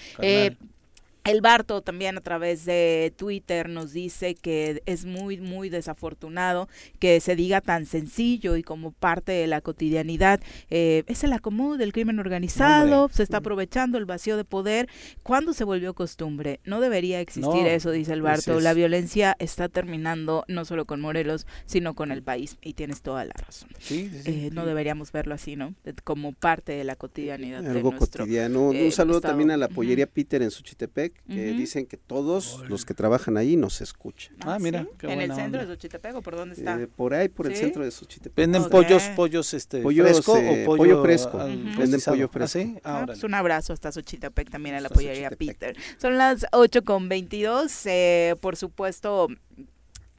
[1.24, 6.68] El Barto también a través de Twitter nos dice que es muy, muy desafortunado
[6.98, 10.42] que se diga tan sencillo y como parte de la cotidianidad.
[10.72, 14.90] Eh, es el acomodo del crimen organizado, se está aprovechando el vacío de poder.
[15.22, 16.60] ¿Cuándo se volvió costumbre?
[16.66, 18.60] No debería existir eso, dice el Barto.
[18.60, 22.58] La violencia está terminando no solo con Morelos, sino con el país.
[22.64, 23.70] Y tienes toda la razón.
[23.92, 25.76] Eh, no deberíamos verlo así, ¿no?
[26.04, 27.64] Como parte de la cotidianidad.
[27.64, 28.70] Algo cotidiano.
[28.70, 32.86] Un eh, saludo también a la pollería Peter en Suchitepec que dicen que todos los
[32.86, 34.36] que trabajan ahí nos escuchan.
[34.42, 36.80] Ah, mira, ¿En el centro de Xochitepec o por dónde está?
[36.80, 38.36] Eh, por ahí, por el centro de Xochitepec.
[38.36, 41.38] ¿Venden pollos, pollos este, fresco o eh, pollo, fresco?
[41.38, 42.60] Venden pollo fresco.
[42.84, 45.76] ¿Ah, ah pues un abrazo hasta Xochitepec también a la pollería Peter.
[45.98, 49.28] Son las 8 con 22, eh, por supuesto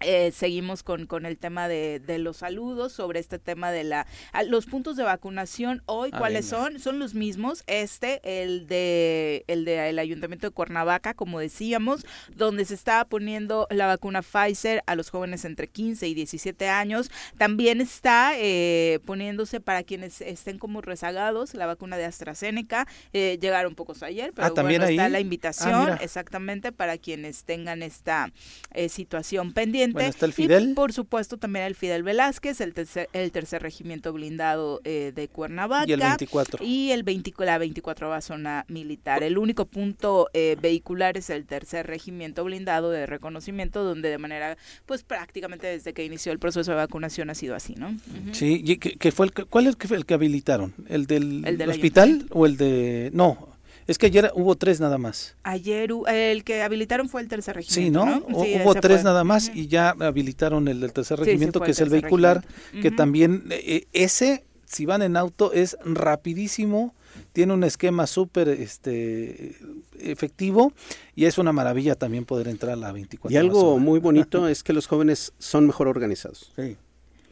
[0.05, 4.07] eh, seguimos con, con el tema de, de, los saludos sobre este tema de la
[4.47, 9.65] los puntos de vacunación hoy ah, cuáles son son los mismos este el de el
[9.65, 12.05] de el ayuntamiento de Cuernavaca como decíamos
[12.35, 17.11] donde se está poniendo la vacuna Pfizer a los jóvenes entre 15 y 17 años.
[17.39, 23.75] También está eh, poniéndose para quienes estén como rezagados la vacuna de AstraZeneca eh, llegaron
[23.75, 28.33] pocos ayer pero ah, bueno está la invitación ah, exactamente para quienes tengan esta
[28.73, 30.71] eh, situación pendiente está el Fidel.
[30.71, 35.29] Y por supuesto también el Fidel Velázquez, el tercer, el tercer regimiento blindado eh, de
[35.29, 35.89] Cuernavaca.
[35.89, 36.65] Y el 24.
[36.65, 39.23] Y el 20, la 24 zona militar.
[39.23, 44.57] El único punto eh, vehicular es el tercer regimiento blindado de reconocimiento, donde de manera,
[44.87, 47.97] pues prácticamente desde que inició el proceso de vacunación ha sido así, ¿no?
[48.33, 50.75] Sí, y que, fue el, ¿cuál es el que habilitaron?
[50.89, 53.11] ¿El del, ¿El del hospital o el de...?
[53.13, 53.52] No,
[53.87, 55.37] es que ayer hubo tres nada más.
[55.43, 58.05] Ayer el que habilitaron fue el tercer regimiento.
[58.05, 58.25] Sí, ¿no?
[58.29, 62.45] hubo tres nada más y ya habilitaron el del tercer regimiento, que es el vehicular,
[62.81, 66.95] que también eh, ese, si van en auto, es rapidísimo,
[67.33, 69.57] tiene un esquema súper este,
[69.99, 70.73] efectivo
[71.15, 74.63] y es una maravilla también poder entrar a la 24 Y algo muy bonito es
[74.63, 76.53] que los jóvenes son mejor organizados.
[76.57, 76.77] Sí.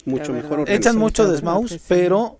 [0.04, 0.86] Mucho mejor organizados.
[0.86, 2.38] Echan mucho desmaus, pero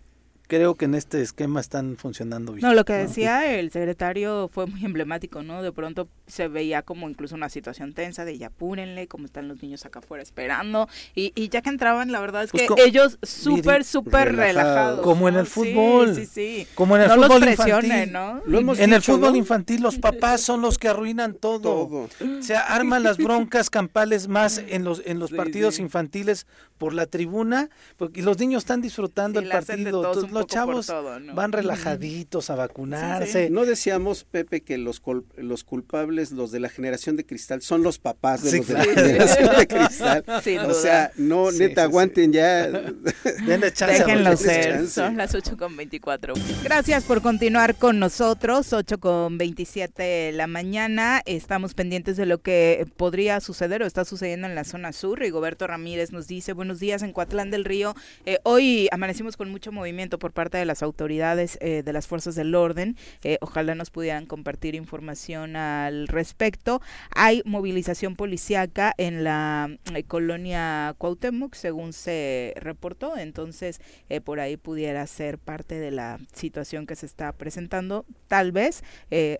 [0.50, 2.66] creo que en este esquema están funcionando bien.
[2.66, 5.62] No, lo que decía el secretario fue muy emblemático, ¿no?
[5.62, 9.62] De pronto se veía como incluso una situación tensa de ya apúrenle, como están los
[9.62, 10.88] niños acá afuera esperando.
[11.14, 15.02] Y, y ya que entraban, la verdad es pues que ellos súper, súper relajados.
[15.02, 16.16] Como en el fútbol.
[16.16, 18.12] Sí, sí, Como en el fútbol infantil.
[18.12, 18.42] ¿no?
[18.76, 22.08] en el fútbol infantil los papás son los que arruinan todo.
[22.40, 27.68] sea, arman las broncas campales más en los, en los partidos infantiles por la tribuna,
[27.98, 30.10] porque los niños están disfrutando el partido.
[30.40, 30.92] Los chavos
[31.34, 33.50] van relajaditos a vacunarse.
[33.50, 35.02] No decíamos, Pepe, que los,
[35.36, 38.84] los culpables, los de la generación de cristal, son los papás de los de la
[38.84, 40.24] generación de cristal.
[40.68, 42.68] o sea, no, neta, aguanten ya.
[43.46, 44.88] Déjenlo ser.
[44.88, 46.34] Son las 8 con 24.
[46.64, 48.72] Gracias por continuar con nosotros.
[48.72, 51.22] 8 con 27 de la mañana.
[51.24, 55.18] Estamos pendientes de lo que podría suceder o está sucediendo en la zona sur.
[55.18, 57.94] Rigoberto Ramírez nos dice, bueno, días en Coatlán del Río.
[58.26, 62.34] Eh, hoy amanecimos con mucho movimiento por parte de las autoridades eh, de las fuerzas
[62.34, 62.96] del orden.
[63.22, 66.80] Eh, ojalá nos pudieran compartir información al respecto.
[67.14, 69.70] Hay movilización policíaca en la
[70.06, 73.16] colonia Cuauhtémoc, según se reportó.
[73.16, 73.80] Entonces,
[74.24, 78.82] por ahí pudiera ser parte de la situación que se está presentando, tal vez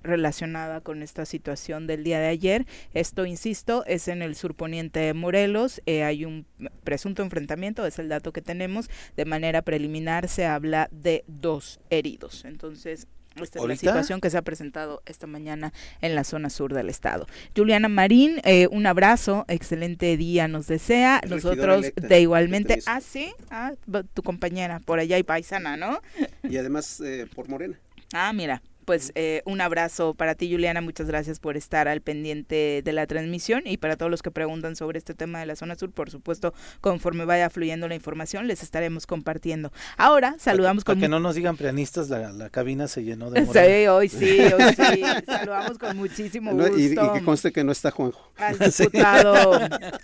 [0.03, 2.67] relacionada con esta situación del día de ayer.
[2.95, 5.81] Esto, insisto, es en el surponiente de Morelos.
[5.87, 6.47] hay un
[6.85, 8.91] presunto enfrentamiento, es el dato que tenemos.
[9.17, 12.45] De manera preliminar se habla de dos heridos.
[12.45, 16.75] Entonces, esta es la situación que se ha presentado esta mañana en la zona sur
[16.75, 17.27] del estado.
[17.57, 21.21] Juliana Marín, eh, un abrazo, excelente día nos desea.
[21.29, 22.81] Nosotros de igualmente.
[22.87, 23.73] Ah, sí, ah,
[24.15, 26.01] tu compañera por allá y paisana, ¿no?
[26.43, 27.79] Y además eh, por Morena.
[28.13, 30.81] Ah, mira, pues eh, un abrazo para ti, Juliana.
[30.81, 34.75] Muchas gracias por estar al pendiente de la transmisión y para todos los que preguntan
[34.75, 38.65] sobre este tema de la zona sur, por supuesto, conforme vaya fluyendo la información, les
[38.65, 39.71] estaremos compartiendo.
[39.97, 40.97] Ahora saludamos con...
[40.97, 43.47] Para que no nos digan pianistas, la, cabina se llenó de...
[43.47, 45.03] Sí, hoy sí, hoy sí.
[45.25, 46.77] saludamos con muchísimo gusto.
[46.77, 48.33] y, que conste que no está Juanjo.
[48.39, 49.53] Al diputado,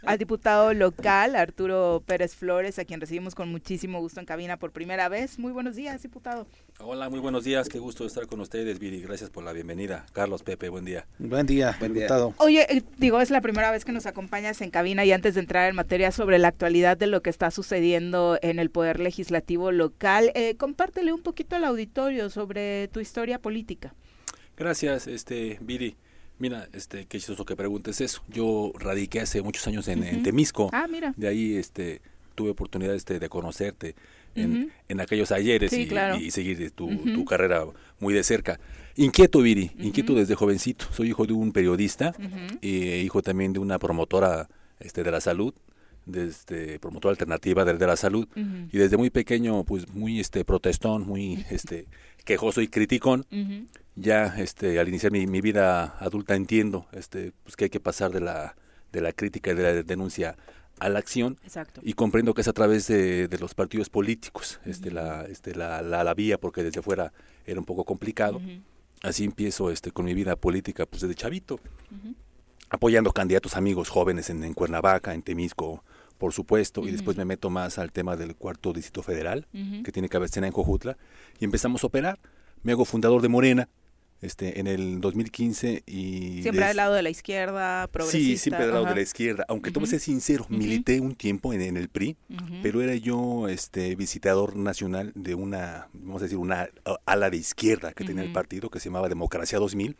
[0.04, 4.70] al diputado local, Arturo Pérez Flores, a quien recibimos con muchísimo gusto en cabina por
[4.70, 5.40] primera vez.
[5.40, 6.46] Muy buenos días, diputado.
[6.78, 7.68] Hola, muy buenos días.
[7.68, 10.06] Qué gusto estar con ustedes gracias por la bienvenida.
[10.12, 11.06] Carlos, Pepe, buen día.
[11.18, 12.34] Buen día, buen diputado.
[12.38, 15.40] Oye, eh, digo, es la primera vez que nos acompañas en cabina y antes de
[15.40, 19.72] entrar en materia sobre la actualidad de lo que está sucediendo en el Poder Legislativo
[19.72, 23.94] local, eh, compártele un poquito al auditorio sobre tu historia política.
[24.56, 25.96] Gracias, este, Viri.
[26.38, 28.22] Mira, este, qué chistoso que preguntes eso.
[28.28, 30.68] Yo radiqué hace muchos años en, Temisco.
[30.72, 31.14] Ah, mira.
[31.16, 32.02] De ahí, este,
[32.34, 33.94] tuve oportunidad este, de conocerte
[34.36, 37.66] en, aquellos ayeres y, seguir tu, carrera
[37.98, 38.58] muy de cerca.
[38.96, 40.86] Inquieto, Viri, inquieto desde jovencito.
[40.92, 42.14] Soy hijo de un periodista,
[42.62, 44.48] e hijo también de una promotora
[44.80, 45.54] este, de la salud,
[46.06, 48.26] desde promotora alternativa de, la salud.
[48.34, 51.86] Y desde muy pequeño pues muy este protestón muy este
[52.24, 53.26] quejoso y criticón.
[53.96, 58.12] Ya este al iniciar mi, mi, vida adulta entiendo este pues que hay que pasar
[58.12, 58.56] de la
[58.92, 60.36] de la crítica y de la denuncia
[60.78, 61.38] a la acción.
[61.82, 66.14] Y comprendo que es a través de, los partidos políticos este, la, este, la, la,
[66.14, 67.12] vía porque desde fuera
[67.46, 68.40] era un poco complicado.
[69.02, 71.60] Así empiezo este con mi vida política pues desde chavito.
[72.68, 75.84] Apoyando candidatos amigos jóvenes en, Cuernavaca en Temisco
[76.18, 79.46] por supuesto y después me meto más al tema del cuarto distrito federal
[79.84, 80.96] que tiene cabecera en Jojutla
[81.38, 82.18] y empezamos a operar.
[82.62, 83.68] Me hago fundador de Morena
[84.20, 86.42] este, en el 2015 y...
[86.42, 88.26] Siempre al lado de la izquierda, progresista.
[88.26, 89.44] Sí, siempre al lado de la izquierda.
[89.48, 92.16] Aunque uh ser sincero, milité un tiempo en, el PRI,
[92.62, 96.68] pero era yo este, visitador nacional de una, vamos a decir, una
[97.04, 99.96] ala de izquierda que tenía el partido que se llamaba Democracia 2000.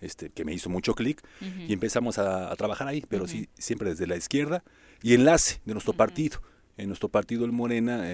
[0.00, 1.20] Este, que me hizo mucho clic
[1.66, 4.62] y empezamos a, trabajar ahí, pero sí, siempre desde la izquierda
[5.02, 6.40] y enlace de nuestro partido.
[6.76, 8.08] En nuestro partido, el Morena,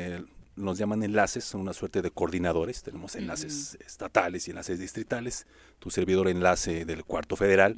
[0.56, 5.46] nos llaman enlaces, son una suerte de coordinadores, tenemos enlaces estatales y enlaces distritales,
[5.78, 7.76] tu servidor enlace del cuarto federal,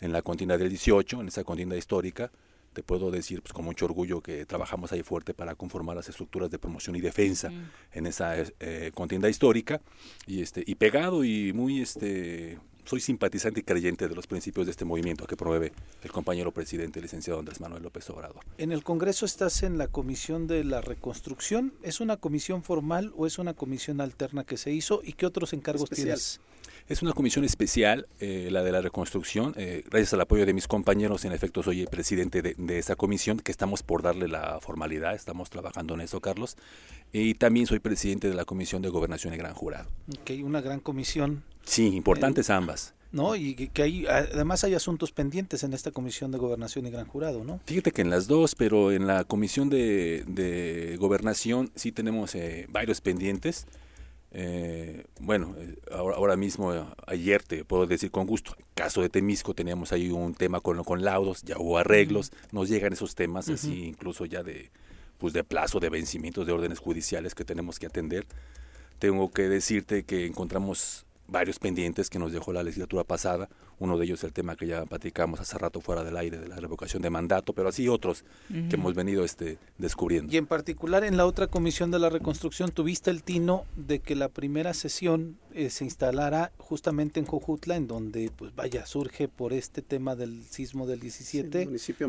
[0.00, 2.30] en la contienda del 18, en esa contienda histórica,
[2.72, 6.50] te puedo decir pues, con mucho orgullo que trabajamos ahí fuerte para conformar las estructuras
[6.50, 7.50] de promoción y defensa
[7.92, 9.80] en esa eh, contienda histórica.
[10.26, 14.72] Y este y pegado y muy este soy simpatizante y creyente de los principios de
[14.72, 15.72] este movimiento que promueve
[16.02, 18.44] el compañero presidente, el licenciado Andrés Manuel López Obrador.
[18.58, 21.72] En el Congreso estás en la Comisión de la Reconstrucción.
[21.82, 25.00] ¿Es una comisión formal o es una comisión alterna que se hizo?
[25.04, 26.40] ¿Y qué otros encargos tienes?
[26.88, 29.54] Es una comisión especial, eh, la de la reconstrucción.
[29.56, 32.96] Eh, gracias al apoyo de mis compañeros, en efecto, soy el presidente de, de, esa
[32.96, 36.56] comisión, que estamos por darle la formalidad, estamos trabajando en eso, Carlos.
[37.12, 39.88] Y también soy presidente de la Comisión de Gobernación y Gran Jurado.
[40.18, 41.44] Ok, una gran comisión.
[41.64, 42.94] Sí, importantes ambas.
[43.12, 43.36] ¿no?
[43.36, 47.44] Y que, hay, además hay asuntos pendientes en esta Comisión de Gobernación y Gran Jurado,
[47.44, 47.60] ¿no?
[47.66, 52.66] Fíjate que en las dos, pero en la Comisión de, de Gobernación sí tenemos eh,
[52.70, 53.66] varios pendientes.
[54.34, 56.72] Eh, bueno, eh, ahora, ahora, mismo,
[57.06, 61.02] ayer te puedo decir con gusto, caso de Temisco teníamos ahí un tema con, con
[61.04, 64.70] laudos, ya hubo arreglos, nos llegan esos temas así incluso ya de,
[65.18, 68.26] pues de plazo, de vencimientos de órdenes judiciales que tenemos que atender.
[68.98, 73.48] Tengo que decirte que encontramos varios pendientes que nos dejó la legislatura pasada.
[73.82, 76.46] Uno de ellos es el tema que ya platicamos hace rato fuera del aire de
[76.46, 80.32] la revocación de mandato, pero así otros que hemos venido este, descubriendo.
[80.32, 84.14] Y en particular en la otra comisión de la reconstrucción tuviste el tino de que
[84.14, 89.52] la primera sesión eh, se instalara justamente en Jojutla, en donde, pues vaya, surge por
[89.52, 91.68] este tema del sismo del 17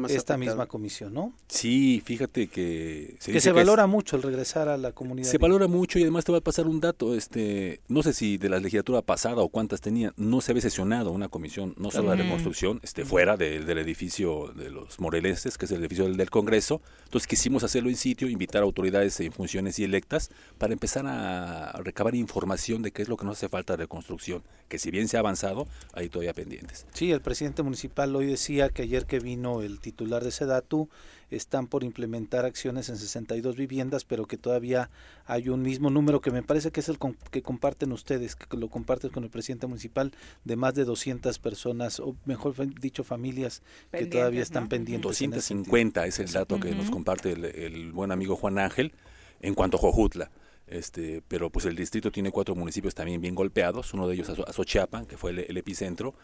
[0.09, 1.33] esta misma comisión, ¿no?
[1.47, 3.15] Sí, fíjate que...
[3.19, 5.27] Se que se valora mucho el regresar a la comunidad.
[5.27, 8.37] Se valora mucho y además te va a pasar un dato, este no sé si
[8.37, 12.09] de la legislatura pasada o cuántas tenía, no se había sesionado una comisión, no solo
[12.09, 16.81] la reconstrucción, este, fuera del edificio de los moreleses, que es el edificio del, Congreso.
[17.05, 21.71] Entonces quisimos hacerlo en sitio, invitar a autoridades en funciones y electas para empezar a
[21.83, 25.07] recabar información de qué es lo que nos hace falta de reconstrucción, que si bien
[25.07, 26.87] se ha avanzado, hay todavía pendientes.
[26.93, 30.89] Sí, el presidente municipal hoy decía que ayer que vino el titular de Sedatu,
[31.35, 34.89] están por implementar acciones en 62 viviendas, pero que todavía
[35.25, 36.97] hay un mismo número que me parece que es el
[37.31, 40.11] que comparten ustedes, que lo comparten con el presidente municipal,
[40.43, 43.61] de más de 200 personas, o mejor dicho, familias
[43.91, 45.03] que todavía están pendientes.
[45.03, 48.93] 250 es el dato que nos comparte el, buen amigo Juan Ángel
[49.41, 50.31] en cuanto a Jojutla.
[50.65, 55.05] Este, pero pues el distrito tiene cuatro municipios también bien golpeados, uno de ellos Azochiapan,
[55.05, 56.15] que fue el epicentro,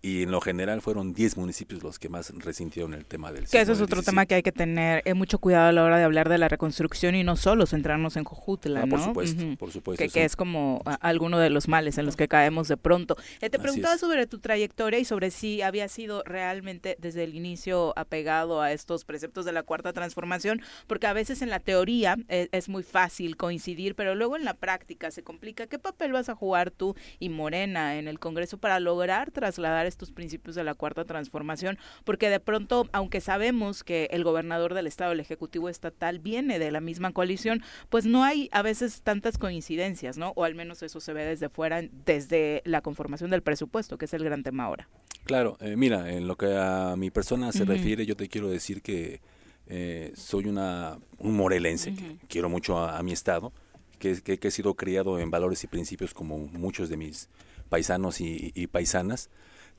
[0.00, 3.60] y en lo general fueron 10 municipios los que más resintieron el tema del Que
[3.60, 6.04] eso es otro tema que hay que tener eh, mucho cuidado a la hora de
[6.04, 8.96] hablar de la reconstrucción y no solo centrarnos en Cojutla, ah, ¿no?
[8.96, 10.04] Por supuesto, por supuesto.
[10.12, 13.16] Que, es como alguno de los males en los que caemos de pronto.
[13.40, 17.92] Eh, te preguntaba sobre tu trayectoria y sobre si había sido realmente desde el inicio
[17.98, 22.48] apegado a estos preceptos de la cuarta transformación, porque a veces en la teoría eh,
[22.52, 25.66] es muy fácil coincidir, pero luego en la práctica se complica.
[25.66, 30.12] ¿Qué papel vas a jugar tú y Morena en el Congreso para lograr trasladar estos
[30.12, 35.12] principios de la cuarta transformación, porque de pronto, aunque sabemos que el gobernador del estado,
[35.12, 40.18] el ejecutivo estatal, viene de la misma coalición, pues no hay a veces tantas coincidencias,
[40.18, 40.32] ¿no?
[40.36, 44.14] O al menos eso se ve desde fuera, desde la conformación del presupuesto, que es
[44.14, 44.88] el gran tema ahora.
[45.24, 48.80] Claro, eh, mira, en lo que a mi persona se refiere, yo te quiero decir
[48.80, 49.20] que
[49.66, 53.52] eh, soy una, un morelense, que quiero mucho a, mi estado,
[53.98, 57.28] que, que, he sido criado en valores y principios como muchos de mis
[57.68, 59.28] paisanos y paisanas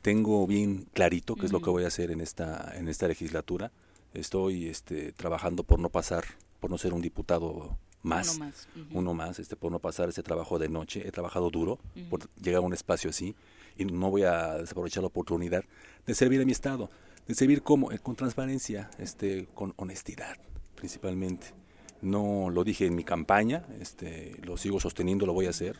[0.01, 3.71] tengo bien clarito qué es lo que voy a hacer en esta en esta legislatura.
[4.13, 6.23] Estoy este, trabajando por no pasar,
[6.59, 8.39] por no ser un diputado más,
[8.91, 11.07] uno más, este, por no pasar ese trabajo de noche.
[11.07, 13.35] He trabajado duro por llegar a un espacio así
[13.77, 15.63] y no voy a desaprovechar la oportunidad
[16.05, 16.89] de servir a mi estado,
[17.27, 20.37] de servir como eh, con transparencia, este, con honestidad,
[20.75, 21.47] principalmente.
[22.01, 25.77] No lo dije en mi campaña, este, lo sigo sosteniendo, lo voy a hacer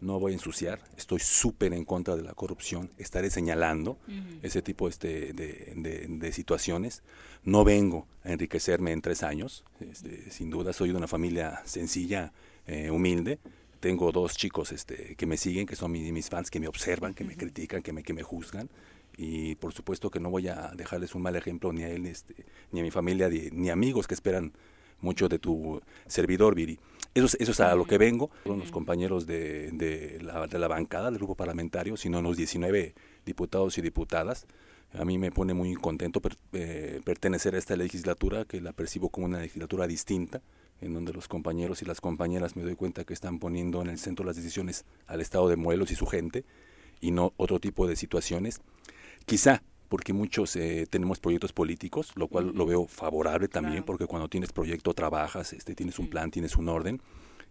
[0.00, 3.98] no voy a ensuciar, estoy súper en contra de la corrupción, estaré señalando
[4.42, 7.02] ese tipo este, de, situaciones.
[7.44, 12.32] No vengo a enriquecerme en tres años, este, sin duda soy de una familia sencilla,
[12.66, 13.38] eh, humilde.
[13.80, 17.24] Tengo dos chicos este, que me siguen, que son mis, fans, que me observan, que
[17.24, 18.68] me critican, que me, que me juzgan.
[19.16, 22.34] Y por supuesto que no voy a dejarles un mal ejemplo ni a él, este,
[22.72, 24.52] ni a mi familia, ni, ni amigos que esperan
[25.00, 26.78] mucho de tu servidor, Viri.
[27.16, 30.58] Eso es, eso es a lo que vengo, con los compañeros de, de, la, de
[30.58, 32.94] la bancada del grupo parlamentario, sino los 19
[33.24, 34.46] diputados y diputadas.
[34.92, 36.20] A mí me pone muy contento
[36.52, 40.42] eh, pertenecer a esta legislatura, que la percibo como una legislatura distinta,
[40.82, 43.98] en donde los compañeros y las compañeras me doy cuenta que están poniendo en el
[43.98, 46.44] centro las decisiones al Estado de Morelos y su gente,
[47.00, 48.60] y no otro tipo de situaciones.
[49.24, 54.28] Quizá porque muchos eh, tenemos proyectos políticos, lo cual lo veo favorable también, porque cuando
[54.28, 57.00] tienes proyecto trabajas, este, tienes un plan, tienes un orden,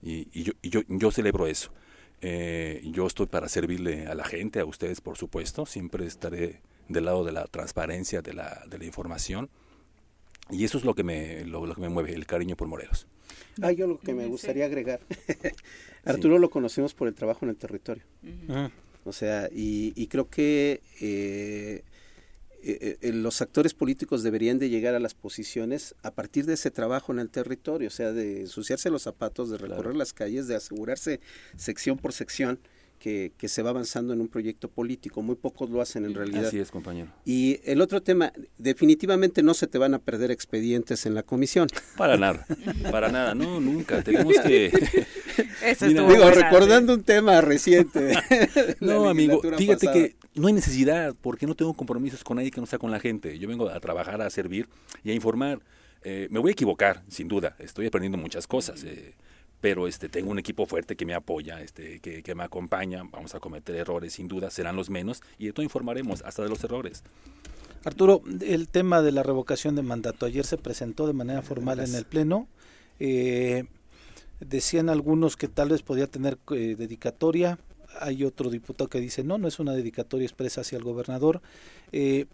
[0.02, 1.72] y, y, yo, y yo, yo, celebro eso.
[2.22, 7.06] Eh, yo estoy para servirle a la gente, a ustedes por supuesto, siempre estaré del
[7.06, 9.50] lado de la transparencia, de la, de la información,
[10.52, 13.08] y eso es lo que me, lo, que me mueve, el cariño por Morelos.
[13.62, 15.00] Ah, yo lo que me gustaría agregar,
[16.06, 18.04] Arturo lo conocemos por el trabajo en el territorio.
[19.06, 21.84] O sea, y, y creo que eh,
[22.68, 26.72] eh, eh, los actores políticos deberían de llegar a las posiciones a partir de ese
[26.72, 30.56] trabajo en el territorio, o sea, de ensuciarse los zapatos, de recorrer las calles, de
[30.56, 31.20] asegurarse
[31.58, 32.58] sección por sección
[32.98, 35.22] que, que, se va avanzando en un proyecto político.
[35.22, 36.48] Muy pocos lo hacen en realidad.
[36.48, 37.12] Así es, compañero.
[37.24, 41.68] Y el otro tema, definitivamente no se te van a perder expedientes en la comisión.
[41.98, 42.48] Para nada,
[42.92, 44.02] para nada, no, nunca.
[44.02, 44.72] Tenemos que...
[45.64, 48.16] Eso digo, recordando un tema reciente.
[48.80, 52.68] no, amigo, fíjate que no hay necesidad, porque no tengo compromisos con nadie que no
[52.68, 53.40] sea con la gente.
[53.40, 54.68] Yo vengo a trabajar, a servir
[55.04, 55.62] y a informar.
[56.04, 57.56] Eh, me voy a equivocar, sin duda.
[57.58, 58.84] Estoy aprendiendo muchas cosas.
[58.84, 59.16] Eh,
[59.62, 63.34] pero este tengo un equipo fuerte que me apoya, este que, que, me acompaña, vamos
[63.34, 66.64] a cometer errores sin duda, serán los menos y de todo informaremos hasta de los
[66.64, 67.04] errores.
[67.84, 71.96] Arturo, el tema de la revocación de mandato ayer se presentó de manera formal en
[71.96, 72.48] el pleno.
[73.00, 73.66] Eh,
[74.40, 77.58] decían algunos que tal vez podía tener dedicatoria,
[78.00, 81.42] hay otro diputado que dice no, no es una dedicatoria expresa hacia el gobernador.
[81.92, 82.26] Eh,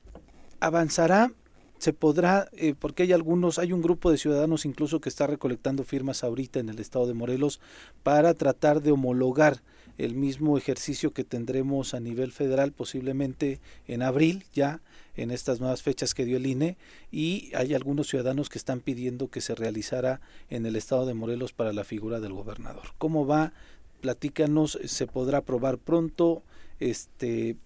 [0.59, 1.33] ¿Avanzará?
[1.79, 2.47] ¿Se podrá?
[2.53, 6.59] Eh, porque hay algunos, hay un grupo de ciudadanos incluso que está recolectando firmas ahorita
[6.59, 7.59] en el estado de Morelos
[8.03, 9.61] para tratar de homologar
[9.97, 14.81] el mismo ejercicio que tendremos a nivel federal posiblemente en abril ya
[15.15, 16.77] en estas nuevas fechas que dio el INE
[17.11, 21.53] y hay algunos ciudadanos que están pidiendo que se realizara en el estado de Morelos
[21.53, 22.93] para la figura del gobernador.
[22.97, 23.53] ¿Cómo va
[24.02, 26.44] platícanos, se podrá aprobar pronto,
[26.80, 27.57] este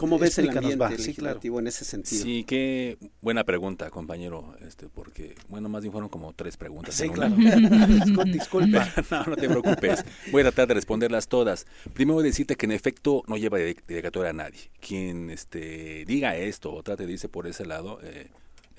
[0.00, 2.22] ¿Cómo ves el ambiente legislativo en ese sentido?
[2.22, 6.94] Sí, qué buena pregunta, compañero, este, porque, bueno, más bien fueron como tres preguntas.
[6.94, 7.36] Sí, claro.
[8.24, 8.88] Disculpa.
[9.10, 10.02] no, no te preocupes.
[10.32, 11.66] Voy a tratar de responderlas todas.
[11.92, 14.70] Primero decirte que en efecto no lleva dedicatoria a nadie.
[14.80, 18.30] Quien este, diga esto o trate de irse por ese lado, eh,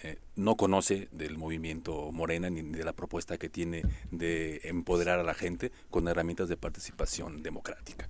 [0.03, 5.23] eh, no conoce del movimiento Morena ni de la propuesta que tiene de empoderar a
[5.23, 8.07] la gente con herramientas de participación democrática.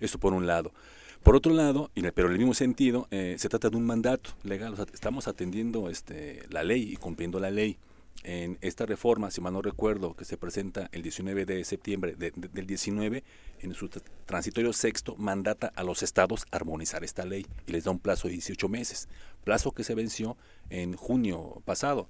[0.00, 0.72] Eso por un lado.
[1.22, 4.74] Por otro lado, pero en el mismo sentido, eh, se trata de un mandato legal.
[4.92, 7.78] estamos atendiendo este, la ley y cumpliendo la ley
[8.24, 12.66] en esta reforma, si mal no recuerdo, que se presenta el 19 de septiembre del
[12.66, 13.22] 19,
[13.60, 13.88] en su
[14.24, 18.32] transitorio sexto, mandata a los estados armonizar esta ley y les da un plazo de
[18.34, 19.08] 18 meses,
[19.44, 20.38] plazo que se venció
[20.70, 22.08] en junio pasado,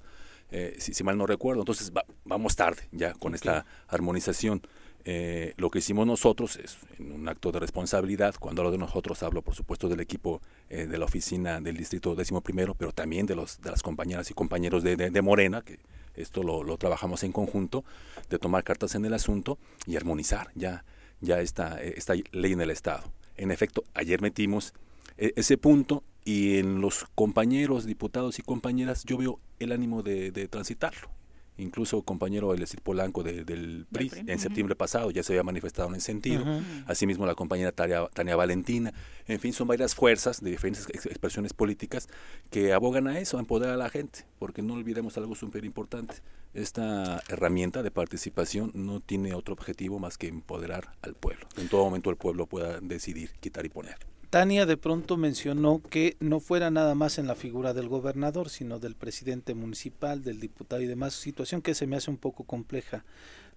[0.52, 1.62] eh, si, mal no recuerdo.
[1.62, 1.92] Entonces
[2.24, 4.62] vamos tarde ya con esta armonización.
[5.06, 9.22] Eh, lo que hicimos nosotros es en un acto de responsabilidad, cuando hablo de nosotros
[9.22, 13.26] hablo por supuesto del equipo eh, de la oficina del distrito décimo primero, pero también
[13.26, 15.78] de, los, de las compañeras y compañeros de, de Morena, que
[16.16, 17.84] esto lo, trabajamos en conjunto,
[18.30, 20.84] de tomar cartas en el asunto y armonizar ya,
[21.20, 23.04] ya esta, esta ley en el Estado.
[23.36, 24.74] En efecto, ayer metimos
[25.18, 30.48] e, ese punto y en los compañeros, diputados y compañeras, yo veo el ánimo de,
[30.48, 31.08] transitarlo.
[31.56, 36.06] Incluso compañero Elecir Polanco del PRI, en septiembre pasado ya se había manifestado en ese
[36.06, 36.44] sentido.
[36.86, 38.92] Asimismo la compañera Tania, Tania, Valentina.
[39.26, 42.08] En fin, son varias fuerzas de diferentes expresiones políticas
[42.50, 44.26] que abogan a eso, a empoderar a la gente.
[44.38, 46.16] Porque no olvidemos algo súper importante.
[46.54, 51.46] Esta herramienta de participación no tiene otro objetivo más que empoderar al pueblo.
[51.56, 53.96] En todo momento el pueblo pueda decidir, quitar y poner.
[54.34, 58.80] Tania de pronto mencionó que no fuera nada más en la figura del gobernador, sino
[58.80, 63.04] del presidente municipal, del diputado y demás, situación que se me hace un poco compleja.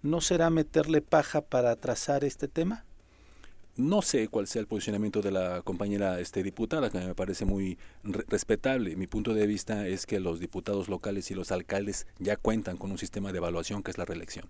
[0.03, 2.85] ¿No será meterle paja para trazar este tema?
[3.75, 7.79] No sé cuál sea el posicionamiento de la compañera este, diputada, que me parece muy
[8.03, 8.95] respetable.
[8.95, 12.91] Mi punto de vista es que los diputados locales y los alcaldes ya cuentan con
[12.91, 14.45] un sistema de evaluación que es la reelección.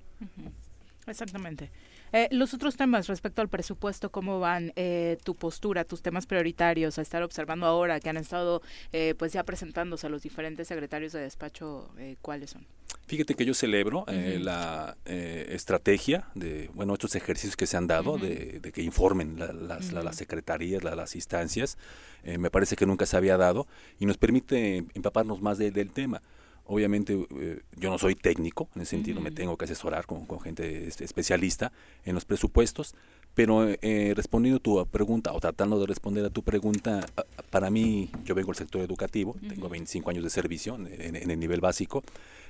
[1.08, 1.72] Exactamente.
[2.14, 6.98] Eh, los otros temas respecto al presupuesto, ¿cómo van eh, tu postura, tus temas prioritarios
[6.98, 8.62] a estar observando ahora que han estado
[8.94, 11.90] eh, pues ya presentándose a los diferentes secretarios de despacho,
[12.22, 12.66] cuáles son?
[13.08, 18.60] Fíjate que yo celebro la estrategia de, bueno, estos ejercicios que se han dado de,
[18.74, 21.78] que informen las, las, secretarías, las instancias,
[22.24, 23.68] me parece que nunca se había dado
[24.00, 26.22] y nos permite empaparnos más del tema
[26.68, 30.40] Obviamente eh, yo no soy técnico, en ese sentido me tengo que asesorar con, con
[30.42, 31.72] gente especialista
[32.06, 32.94] en los presupuestos,
[33.34, 37.06] pero eh, respondiendo a tu pregunta o tratando de responder a tu pregunta,
[37.50, 41.62] para mí yo vengo del sector educativo, tengo 25 años de servicio en, el nivel
[41.62, 42.04] básico,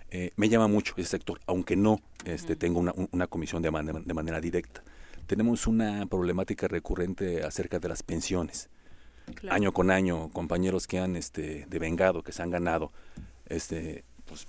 [0.09, 4.13] eh, me llama mucho ese sector, aunque no este, tengo una, una comisión de, de
[4.13, 4.81] manera directa.
[5.27, 8.69] Tenemos una problemática recurrente acerca de las pensiones.
[9.49, 12.93] Año con año, compañeros que han este, devengado, que se han ganado
[13.49, 14.47] este, pues,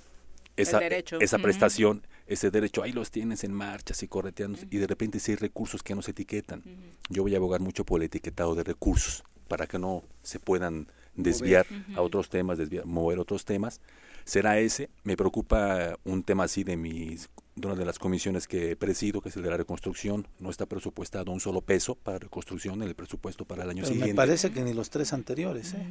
[0.57, 0.81] esa,
[1.21, 5.33] esa prestación ese derecho, ahí los tienes en marcha, así correteando, y de repente si
[5.33, 6.63] hay recursos que no se etiquetan.
[7.09, 10.89] Yo voy a abogar mucho por el etiquetado de recursos, para que no se puedan
[11.17, 11.67] desviar
[11.97, 13.81] a otros temas, desviar, mover otros temas.
[14.25, 18.77] Será ese, me preocupa un tema así de mis de una de las comisiones que
[18.77, 22.83] presido, que es el de la reconstrucción, no está presupuestado un solo peso para reconstrucción
[22.83, 24.13] en el presupuesto para el año siguiente.
[24.13, 25.75] Me parece que ni los tres anteriores.
[25.75, 25.87] ¿eh?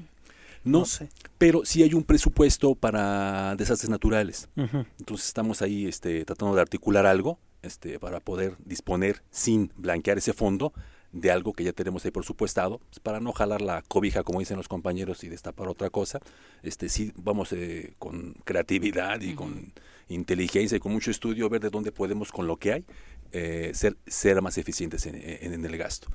[0.64, 1.10] No, sé.
[1.38, 4.50] Pero sí hay un presupuesto para desastres naturales.
[4.56, 10.34] Entonces estamos ahí este, tratando de articular algo este, para poder disponer sin blanquear ese
[10.34, 10.74] fondo
[11.12, 14.58] de algo que ya tenemos ahí presupuestado, pues, para no jalar la cobija, como dicen
[14.58, 16.20] los compañeros, y destapar otra cosa.
[16.64, 19.74] Este, sí, vamos eh, con creatividad y con
[20.10, 22.86] inteligencia y con mucho estudio a ver de dónde podemos, con lo que hay,
[23.32, 26.10] eh, ser, ser más eficientes en, el gasto.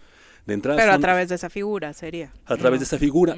[0.46, 2.32] De entrada, Pero a través de esa figura sería.
[2.46, 3.36] A través de esa figura.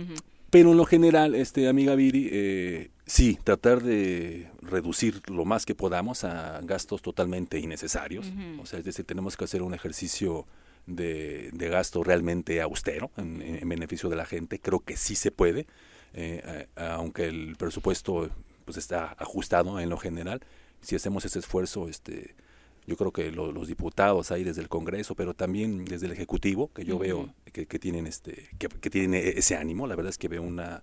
[0.54, 5.74] Pero en lo general, este amiga Viri, eh, sí, tratar de reducir lo más que
[5.74, 8.32] podamos a gastos totalmente innecesarios.
[8.62, 10.46] O sea, es decir, tenemos que hacer un ejercicio
[10.86, 14.60] de, gasto realmente austero en, beneficio de la gente.
[14.60, 15.66] Creo que sí se puede,
[16.12, 18.30] eh, aunque el presupuesto
[18.64, 20.40] pues está ajustado en lo general.
[20.82, 22.36] Si hacemos ese esfuerzo, este,
[22.86, 26.84] yo creo que los diputados ahí desde el Congreso, pero también desde el Ejecutivo, que
[26.84, 30.28] yo veo que, tienen este, que, que, tienen e-, ese ánimo, la verdad es que
[30.28, 30.82] veo una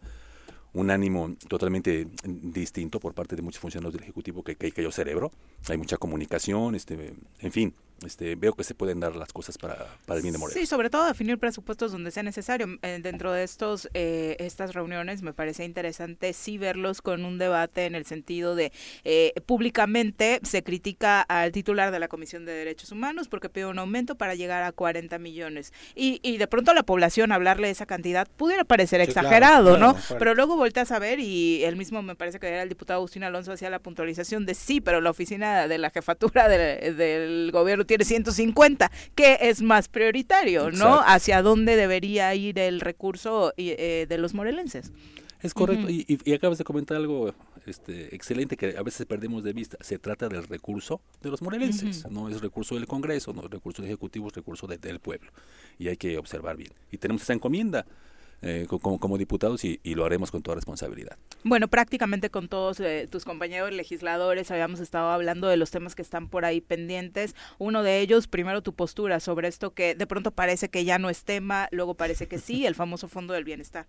[0.73, 4.91] un ánimo totalmente distinto por parte de muchos funcionarios del Ejecutivo que, que, que yo
[4.91, 5.31] cerebro.
[5.67, 7.73] Hay mucha comunicación, este, en fin,
[8.05, 10.59] este, veo que se pueden dar las cosas para, para el bien de Morelos.
[10.59, 12.67] Sí, sobre todo definir presupuestos donde sea necesario.
[12.81, 17.85] Eh, dentro de estos eh, estas reuniones me parece interesante sí verlos con un debate
[17.85, 18.71] en el sentido de
[19.03, 23.79] eh, públicamente se critica al titular de la Comisión de Derechos Humanos porque pide un
[23.79, 25.73] aumento para llegar a 40 millones.
[25.95, 29.95] Y, y de pronto a la población hablarle de esa cantidad pudiera parecer exagerado, ¿no?
[30.17, 33.23] Pero luego volteas a ver y el mismo me parece que era el diputado Agustín
[33.23, 38.05] Alonso hacía la puntualización de sí, pero la oficina de la jefatura del gobierno tiene
[38.05, 41.01] 150, que es más prioritario, ¿no?
[41.05, 44.93] Hacia dónde debería ir el recurso eh, de los morelenses.
[45.41, 47.33] Es correcto, y, acabas de comentar algo
[47.65, 49.77] este, excelente que a veces perdemos de vista.
[49.81, 53.81] Se trata del recurso de los morelenses, no es recurso del Congreso, no es recurso
[53.81, 55.31] del Ejecutivo, es recurso del pueblo.
[55.77, 56.71] Y hay que observar bien.
[56.91, 57.85] Y tenemos esa encomienda
[58.41, 61.17] eh, como, como, diputados y, lo haremos con toda responsabilidad.
[61.43, 66.01] Bueno, prácticamente con todos eh, tus compañeros legisladores habíamos estado hablando de los temas que
[66.01, 67.35] están por ahí pendientes.
[67.59, 71.09] Uno de ellos, primero tu postura sobre esto que de pronto parece que ya no
[71.09, 73.85] es tema, luego parece que sí, el famoso Fondo del Bienestar.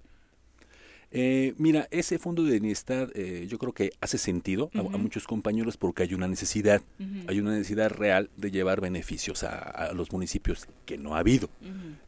[1.14, 5.76] Eh, mira, ese fondo de bienestar eh, yo creo que hace sentido a, muchos compañeros
[5.76, 6.80] porque hay una necesidad,
[7.26, 11.50] hay una necesidad real de llevar beneficios a, los municipios que no ha habido.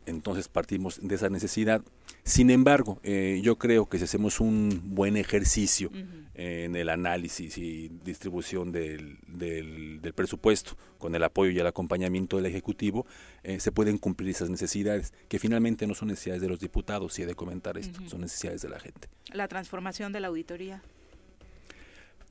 [0.07, 1.83] Entonces partimos de esa necesidad.
[2.23, 5.91] Sin embargo, eh, yo creo que si hacemos un buen ejercicio
[6.35, 12.47] en el análisis y distribución del, del, presupuesto, con el apoyo y el acompañamiento del
[12.47, 13.07] Ejecutivo,
[13.45, 17.23] eh, se pueden cumplir esas necesidades, que finalmente no son necesidades de los diputados, si
[17.23, 19.09] he de comentar esto, son necesidades de la gente.
[19.33, 20.83] La transformación de la auditoría.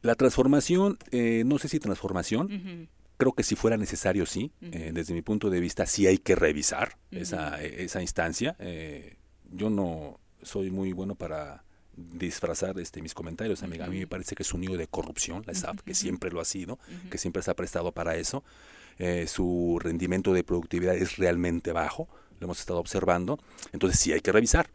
[0.01, 4.51] La transformación, eh, no sé si transformación, creo que si fuera necesario, sí.
[4.61, 8.57] Eh, desde mi punto de vista, sí hay que revisar esa, esa instancia.
[9.51, 11.63] yo no soy muy bueno para
[11.95, 13.85] disfrazar este, mis comentarios, amiga.
[13.85, 16.41] A mí me parece que es un nido de corrupción, la SAF, que siempre lo
[16.41, 16.79] ha sido,
[17.09, 18.43] que siempre se ha prestado para eso.
[18.99, 22.07] Eh, su rendimiento de productividad es realmente bajo,
[22.39, 23.39] lo hemos estado observando.
[23.71, 24.69] Entonces sí hay que revisar.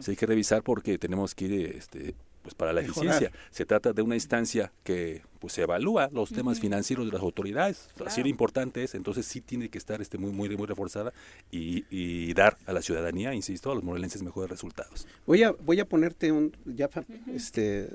[0.00, 2.14] Sí hay que revisar porque tenemos que ir este,
[2.44, 3.32] pues para la eficiencia.
[3.50, 8.22] Se trata de una instancia que pues evalúa los temas financieros de las autoridades, así
[8.22, 11.12] de importante es, entonces sí tiene que estar este muy muy muy reforzada
[11.50, 15.06] y, dar a la ciudadanía, insisto, a los morelenses mejores resultados.
[15.26, 16.90] Voy a voy a ponerte un ya
[17.34, 17.88] este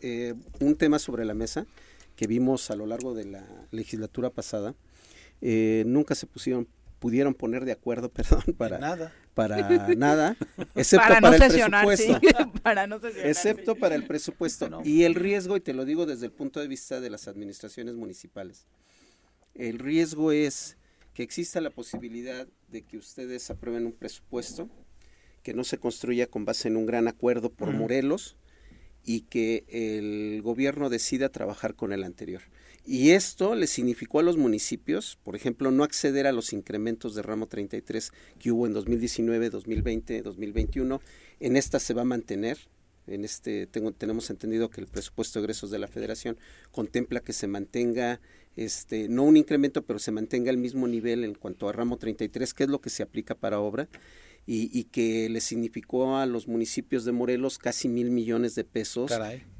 [0.00, 1.66] eh, un tema sobre la mesa
[2.16, 4.74] que vimos a lo largo de la legislatura pasada.
[5.42, 6.66] Eh, nunca se pusieron
[6.98, 10.36] pudieron poner de acuerdo, perdón, para nada, para nada
[10.74, 12.20] excepto para, el presupuesto.
[12.62, 14.82] para no excepto para el presupuesto.
[14.84, 17.94] Y el riesgo, y te lo digo desde el punto de vista de las administraciones
[17.94, 18.66] municipales,
[19.54, 20.76] el riesgo es
[21.14, 24.68] que exista la posibilidad de que ustedes aprueben un presupuesto
[25.42, 28.36] que no se construya con base en un gran acuerdo por Morelos
[29.06, 32.42] y que el gobierno decida trabajar con el anterior.
[32.84, 37.22] Y esto le significó a los municipios, por ejemplo, no acceder a los incrementos de
[37.22, 41.00] ramo 33 que hubo en 2019, 2020, 2021.
[41.40, 42.58] En esta se va a mantener.
[43.06, 46.36] En este tengo, tenemos entendido que el presupuesto de egresos de la Federación
[46.72, 48.20] contempla que se mantenga
[48.56, 52.54] este no un incremento, pero se mantenga el mismo nivel en cuanto a ramo 33,
[52.54, 53.88] que es lo que se aplica para obra
[54.48, 59.10] y, que le significó a los municipios de Morelos casi mil millones de pesos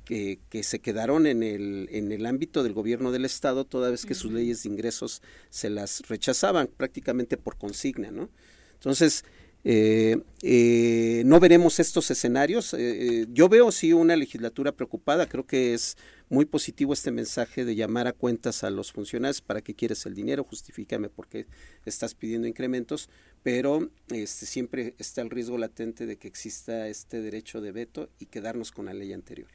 [0.05, 4.07] que, que, se quedaron en el, en el ámbito del gobierno del Estado toda vez
[4.07, 8.31] que sus leyes de ingresos se las rechazaban prácticamente por consigna, ¿no?
[8.75, 9.25] Entonces,
[9.69, 12.73] eh, eh, no veremos estos escenarios.
[12.79, 15.29] Eh, yo veo sí una legislatura preocupada.
[15.29, 15.97] Creo que es
[16.29, 20.15] muy positivo este mensaje de llamar a cuentas a los funcionarios para qué quieres el
[20.15, 21.47] dinero, justifícame por qué
[21.85, 23.11] estás pidiendo incrementos,
[23.43, 28.27] pero este, siempre está el riesgo latente de que exista este derecho de veto y
[28.27, 29.49] quedarnos con la ley anterior.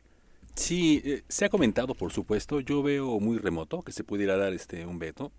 [0.55, 2.59] Sí, se ha comentado, por supuesto.
[2.59, 5.31] Yo veo muy remoto que se pudiera dar este un veto.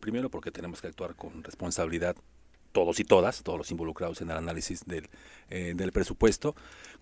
[0.00, 2.16] primero porque tenemos que actuar con responsabilidad
[2.76, 5.08] todos y todas, todos los involucrados en el análisis del,
[5.48, 6.54] eh, del presupuesto.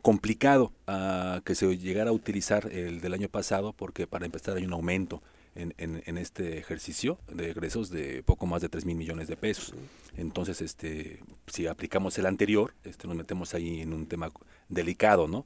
[0.03, 4.65] Complicado uh, que se llegara a utilizar el del año pasado porque para empezar hay
[4.65, 5.21] un aumento
[5.57, 9.75] en, en, este ejercicio de egresos de poco más de 3 mil millones de pesos.
[10.17, 11.19] Entonces, este,
[11.49, 14.31] si aplicamos el anterior, este, nos metemos ahí en un tema
[14.69, 15.45] delicado, ¿no?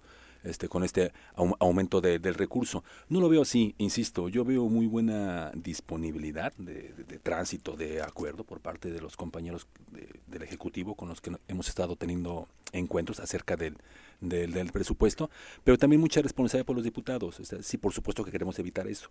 [0.49, 2.85] Este, con este aumento del recurso.
[3.09, 6.93] No lo veo así, insisto, yo veo muy buena disponibilidad de,
[7.23, 9.67] tránsito, de acuerdo por parte de los compañeros
[10.27, 13.77] del Ejecutivo con los que hemos estado teniendo encuentros acerca del,
[14.21, 15.31] del, presupuesto,
[15.65, 17.41] pero también mucha responsabilidad por los diputados.
[17.61, 19.11] sí, por supuesto que queremos evitar eso.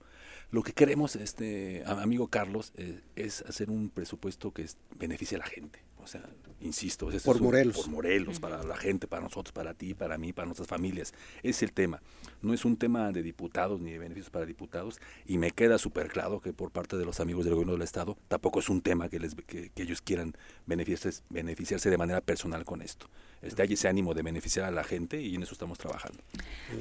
[0.52, 4.66] Lo que queremos, este amigo Carlos, eh, es hacer un presupuesto que
[4.98, 5.80] beneficie a la gente.
[6.04, 6.24] O sea,
[6.62, 7.78] insisto, es por Morelos.
[7.78, 11.14] Por Morelos, para la gente, para nosotros, para ti, para mí, para nuestras familias.
[11.44, 12.02] Es el tema.
[12.42, 16.10] No es un tema de diputados ni de beneficios para diputados y me queda súper
[16.10, 19.10] claro que por parte de los amigos del gobierno del Estado tampoco es un tema
[19.10, 20.34] que, les, que, ellos quieran
[20.66, 23.08] beneficiarse, beneficiarse de manera personal con esto.
[23.42, 26.20] Este, hay ese ánimo de beneficiar a la gente y en eso estamos trabajando.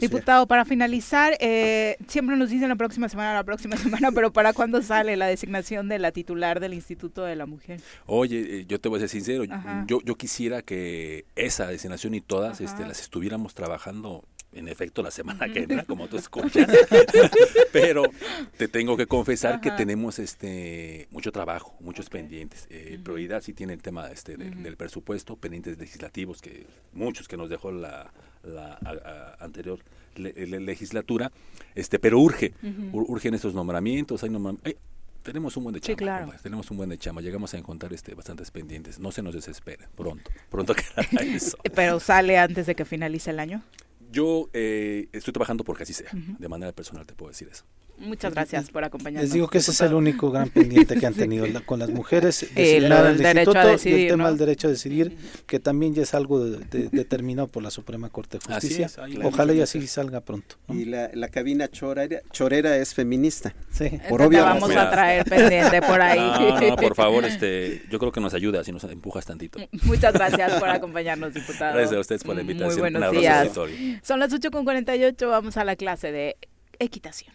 [0.01, 4.53] Diputado, para finalizar, eh, siempre nos dicen la próxima semana, la próxima semana, pero ¿para
[4.53, 7.81] cuándo sale la designación de la titular del Instituto de la Mujer?
[8.07, 9.45] Oye, eh, yo te voy a ser sincero,
[9.87, 14.25] yo, yo quisiera que esa designación y todas este, las estuviéramos trabajando
[14.57, 16.67] en efecto la semana que entra, como tú escuchas.
[17.73, 18.05] Pero
[18.57, 22.67] te tengo que confesar que tenemos este mucho trabajo, muchos pendientes.
[22.71, 27.51] Eh, Prioridad sí tiene el tema este del presupuesto, pendientes legislativos, que muchos que nos
[27.51, 28.13] dejó la,
[29.39, 29.81] anterior
[30.17, 31.31] legislatura,
[31.75, 32.55] este, pero urge,
[32.93, 34.31] urgen estos nombramientos, hay
[35.27, 38.53] tenemos un buen de chama, tenemos un buen de chama, llegamos a encontrar este bastantes
[38.53, 41.59] pendientes, no se nos desesperen, pronto, pronto quedará eso.
[41.75, 43.63] Pero sale antes de que finalice el año.
[44.13, 46.11] Yo eh, estoy trabajando porque así sea.
[46.13, 47.65] De manera personal te puedo decir eso.
[47.99, 49.25] Muchas gracias por acompañarnos.
[49.25, 52.47] Les digo que ese es el único gran pendiente que han tenido con las mujeres,
[52.55, 55.17] el, el, derecho a decidir, y el tema del derecho a decidir,
[55.47, 58.91] que también ya es algo determinado por la Suprema Corte de Justicia.
[59.25, 60.57] Ojalá y así salga pronto.
[60.69, 63.55] Y la, la, cabina chorera, chorera es feminista.
[63.71, 63.99] Sí.
[64.09, 64.43] Por obvio.
[64.43, 66.69] vamos a traer pendiente por ahí.
[66.69, 69.59] No, por favor, este, yo creo que nos ayuda si nos empujas tantito.
[69.83, 71.75] Muchas gracias por acompañarnos, diputado.
[71.75, 72.73] Gracias a ustedes por la invitación.
[72.73, 73.51] Muy buenos días.
[74.03, 76.37] Son las 8.48, vamos a la clase de
[76.79, 77.35] equitación.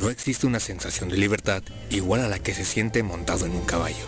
[0.00, 3.64] No existe una sensación de libertad igual a la que se siente montado en un
[3.64, 4.06] caballo.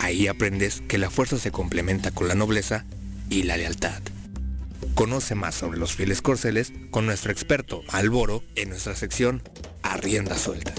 [0.00, 2.84] Ahí aprendes que la fuerza se complementa con la nobleza
[3.30, 4.02] y la lealtad.
[4.94, 9.42] Conoce más sobre los fieles corceles con nuestro experto Alboro en nuestra sección
[9.82, 10.74] Arrienda Suelta.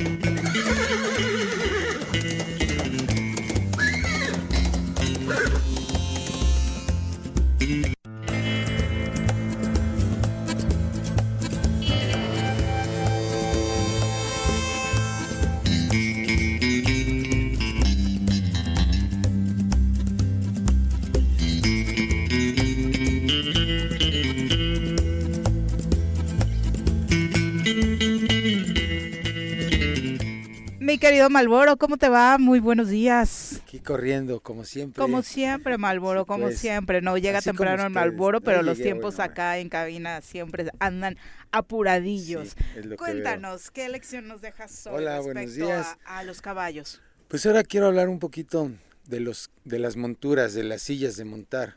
[30.98, 32.38] Querido Malboro, ¿cómo te va?
[32.38, 33.62] Muy buenos días.
[33.64, 35.02] Aquí corriendo, como siempre.
[35.02, 37.02] Como siempre, Malboro, como pues, siempre.
[37.02, 41.18] No llega temprano el Malboro, pero los tiempos acá en cabina siempre andan
[41.52, 42.56] apuradillos.
[42.98, 45.98] Cuéntanos, ¿qué lección nos dejas hoy Hola, días.
[46.06, 47.02] A, los caballos?
[47.28, 48.72] Pues ahora quiero hablar un poquito
[49.08, 51.76] de los de las monturas, de las sillas de montar.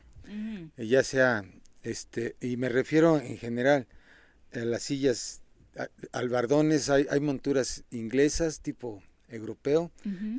[0.77, 1.45] Eh, ya sea,
[1.83, 3.87] este, y me refiero en general
[4.53, 5.43] a las sillas
[6.13, 9.91] albardones, hay, hay monturas inglesas tipo europeo.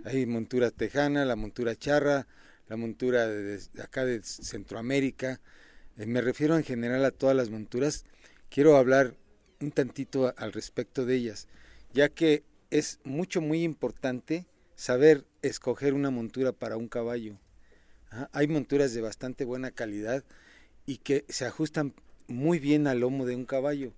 [0.06, 2.28] Hay montura tejana, la montura charra,
[2.68, 5.40] la montura de, acá de Centroamérica.
[5.98, 8.06] eh, me refiero en general a todas las monturas,
[8.50, 9.16] quiero hablar
[9.60, 11.48] un tantito al respecto de ellas,
[11.94, 14.46] ya que es mucho, muy importante
[14.76, 17.40] saber escoger una montura para un caballo.
[18.32, 20.24] Hay monturas de bastante buena calidad
[20.86, 21.94] y que se ajustan
[22.28, 23.94] muy bien al lomo de un caballo.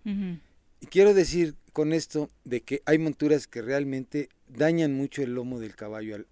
[0.79, 5.59] Y quiero decir con esto de que hay monturas que realmente dañan mucho el lomo
[5.59, 6.25] del caballo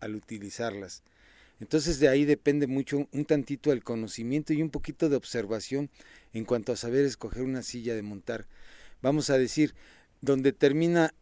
[0.00, 1.02] al, utilizarlas.
[1.60, 5.90] Entonces de ahí depende mucho un tantito el conocimiento y un poquito de observación
[6.32, 8.46] en cuanto a saber escoger una silla de montar.
[9.00, 9.74] Vamos a decir,
[10.20, 11.14] donde termina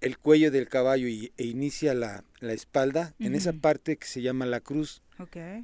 [0.00, 4.44] el cuello del caballo y, e inicia la, espalda, en esa parte que se llama
[4.44, 5.02] la cruz.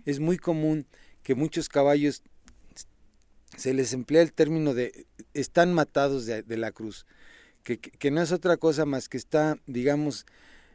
[0.07, 0.87] Es muy común
[1.23, 2.23] que muchos caballos
[3.57, 7.07] se les emplea el término de están matados de, la cruz,
[7.63, 10.27] que, que, no es otra cosa más que está, digamos,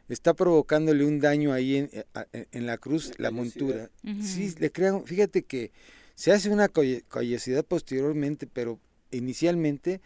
[0.08, 1.90] está provocándole un daño ahí en,
[2.32, 3.90] en la cruz, la, montura.
[4.22, 5.72] Sí, le crean, fíjate que
[6.14, 8.78] se hace una callosidad posteriormente, pero
[9.10, 10.00] inicialmente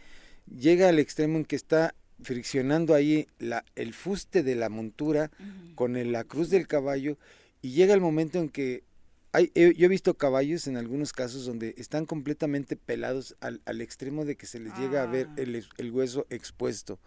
[0.47, 5.31] llega al extremo en que está friccionando ahí la, el fuste de la montura
[5.75, 7.17] con la cruz del caballo
[7.63, 8.83] y llega el momento en que
[9.32, 14.24] hay, yo he visto caballos en algunos casos donde están completamente pelados al, al extremo
[14.24, 15.35] de que se les llega a ver ah.
[15.36, 16.98] el, el, hueso expuesto.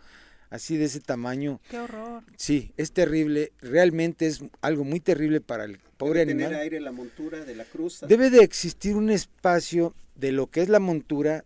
[0.49, 1.59] Así de ese tamaño.
[1.69, 2.23] ¡Qué horror!
[2.37, 3.51] Sí, es terrible.
[3.59, 6.49] Realmente es algo muy terrible para el pobre Debe animal.
[6.51, 8.01] tener aire la montura de la cruz.
[8.07, 11.43] Debe de existir un espacio de lo que es la montura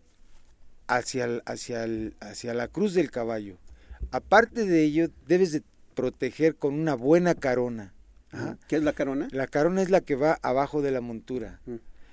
[0.88, 1.86] hacia, hacia,
[2.20, 3.56] hacia la cruz del caballo.
[4.10, 5.62] Aparte de ello, debes de
[5.94, 7.94] proteger con una buena carona.
[8.66, 9.28] ¿Qué es la carona?
[9.30, 11.60] La carona es la que va abajo de la montura.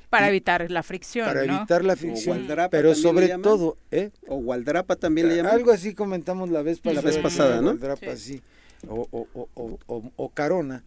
[0.10, 1.28] Para evitar la fricción.
[1.28, 2.48] Para evitar la fricción.
[2.72, 4.12] Pero sobre todo, ¿eh?
[4.28, 5.54] O gualdrapa también le llaman.
[5.54, 7.76] Algo así comentamos la vez, la vez pasada, ¿no?
[7.76, 8.42] Gualdrapa, sí.
[8.88, 10.84] O, o, o, o, carona.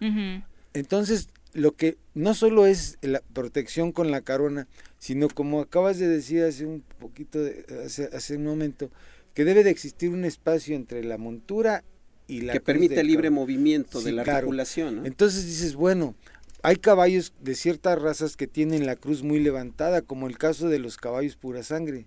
[0.72, 4.66] Entonces, lo que no solo es la protección con la carona,
[4.98, 8.90] sino como acabas de decir hace un poquito, de, hace, hace un momento,
[9.34, 11.84] que debe de existir un espacio entre la montura
[12.28, 15.04] y la que permite el libre movimiento de la articulación.
[15.06, 16.14] Entonces dices, bueno,
[16.62, 20.78] hay caballos de ciertas razas que tienen la cruz muy levantada, como el caso de
[20.78, 22.06] los caballos pura sangre.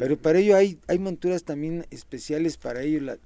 [0.00, 3.16] Pero para ello hay, hay monturas también especiales para ello,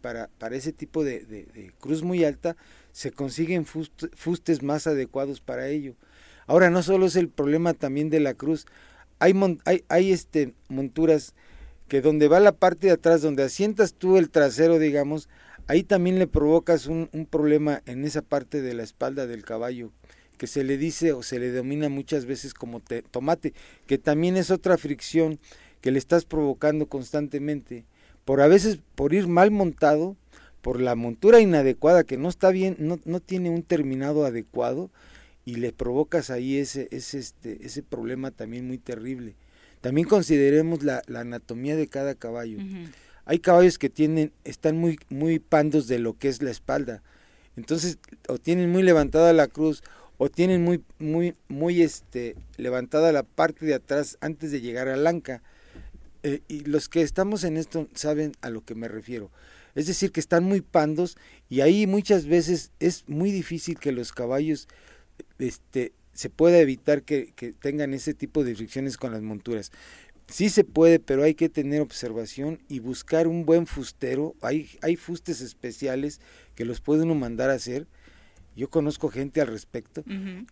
[0.00, 2.56] para, para ese tipo de, cruz muy alta,
[2.90, 5.94] se consiguen fustes más adecuados para ello.
[6.48, 8.66] Ahora no solo es el problema también de la cruz,
[9.20, 9.32] hay,
[9.64, 11.34] hay, hay este, monturas
[11.88, 15.28] que donde va la parte de atrás, donde asientas tú el trasero, digamos,
[15.66, 19.92] ahí también le provocas un, un, problema en esa parte de la espalda del caballo,
[20.38, 22.80] que se le dice o se le domina muchas veces como
[23.10, 23.54] tomate,
[23.86, 25.38] que también es otra fricción
[25.80, 27.84] que le estás provocando constantemente,
[28.24, 30.16] por a veces por ir mal montado,
[30.62, 34.90] por la montura inadecuada, que no está bien, no, no tiene un terminado adecuado,
[35.44, 39.36] y le provocas ahí ese, ese, este, ese problema también muy terrible.
[39.86, 42.58] También consideremos la, anatomía de cada caballo.
[43.24, 47.04] Hay caballos que tienen, están muy, muy pandos de lo que es la espalda.
[47.54, 47.96] Entonces,
[48.26, 49.84] o tienen muy levantada la cruz,
[50.18, 54.96] o tienen muy, muy, muy este, levantada la parte de atrás antes de llegar a
[54.96, 55.40] la anca.
[56.24, 59.30] Eh, y los que estamos en esto saben a lo que me refiero.
[59.76, 61.16] Es decir, que están muy pandos
[61.48, 64.66] y ahí muchas veces es muy difícil que los caballos
[65.38, 69.70] este, se puede evitar que, tengan ese tipo de fricciones con las monturas.
[70.28, 74.34] Sí se puede, pero hay que tener observación y buscar un buen fustero.
[74.40, 76.20] Hay, hay fustes especiales
[76.56, 77.86] que los puede uno mandar a hacer.
[78.56, 80.02] Yo conozco gente al respecto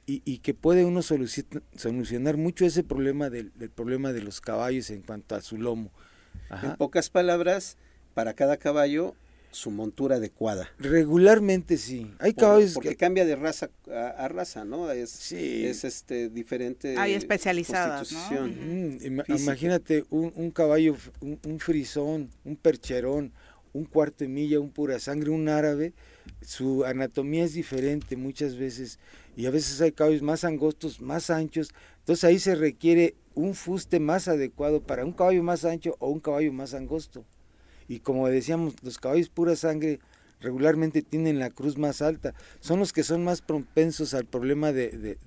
[0.04, 5.00] y, que puede uno solucionar mucho ese problema del, del, problema de los caballos en
[5.00, 5.90] cuanto a su lomo.
[6.62, 7.78] En pocas palabras,
[8.12, 9.16] para cada caballo
[9.54, 10.68] su montura adecuada.
[10.78, 12.12] Regularmente sí.
[12.18, 14.90] Hay caballos porque cambia de raza a, raza, ¿no?
[14.90, 15.64] Es, sí.
[15.64, 16.96] es este diferente.
[16.98, 18.48] Hay especializadas, ¿no?
[19.28, 23.32] imagínate un, caballo, un, frisón, un percherón,
[23.72, 25.92] un cuarto de milla, un pura sangre, un árabe,
[26.40, 28.98] su anatomía es diferente muchas veces
[29.36, 33.98] y a veces hay caballos más angostos, más anchos, entonces ahí se requiere un fuste
[33.98, 37.24] más adecuado para un caballo más ancho o un caballo más angosto
[37.88, 40.00] y como decíamos, los caballos pura sangre
[40.40, 45.18] regularmente tienen la cruz más alta, son los que son más propensos al problema de,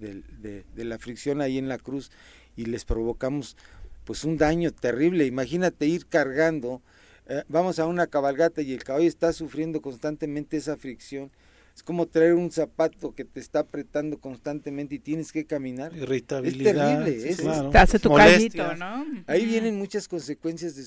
[0.75, 2.11] la fricción ahí en la cruz
[2.55, 3.57] y les provocamos
[4.05, 5.25] pues un daño terrible.
[5.25, 6.81] Imagínate ir cargando,
[7.27, 11.29] eh, vamos a una cabalgata y el caballo está sufriendo constantemente esa fricción
[11.77, 15.95] es como traer un zapato que te está apretando constantemente y tienes que caminar.
[15.95, 17.07] Irritabilidad.
[17.07, 17.71] Es terrible.
[17.71, 19.05] te hace tu callito, ¿no?
[19.27, 20.75] Ahí vienen muchas consecuencias.
[20.75, 20.81] De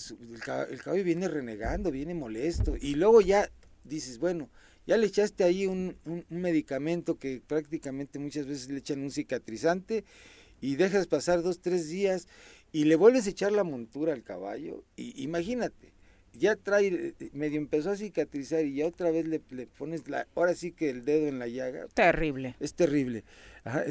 [0.74, 2.74] el, caballo, viene renegando, viene molesto.
[2.76, 3.48] Y luego ya
[3.84, 4.50] dices, bueno,
[4.84, 10.02] ya le echaste ahí un, un, medicamento que prácticamente muchas veces le echan un cicatrizante
[10.60, 12.26] y dejas pasar dos, tres días
[12.72, 14.82] y le vuelves a echar la montura al caballo.
[14.96, 15.92] Y imagínate,
[16.32, 19.40] ya trae, medio empezó a cicatrizar y ya otra vez le,
[19.78, 21.86] pones la, ahora sí que el dedo en la llaga.
[21.94, 22.56] Terrible.
[22.60, 23.24] Es terrible.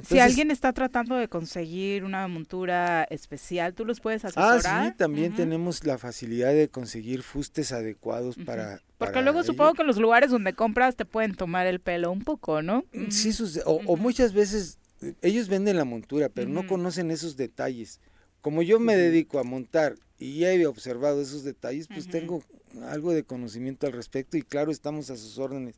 [0.04, 4.62] si alguien está tratando de conseguir una montura especial, ¿tú los puedes asesorar?
[4.66, 8.82] Ah, sí, también tenemos la facilidad de conseguir fustes adecuados para...
[8.98, 12.62] Porque luego supongo que los lugares donde compras te pueden tomar el pelo un poco,
[12.62, 12.84] ¿no?
[13.10, 13.32] Sí,
[13.66, 18.02] o, muchas veces eh, ellos venden la montura, pero no conocen esos detalles.
[18.42, 22.44] Como yo me dedico a montar y ya he observado esos detalles, pues tengo
[22.84, 25.76] algo de conocimiento al respecto y claro, estamos a sus órdenes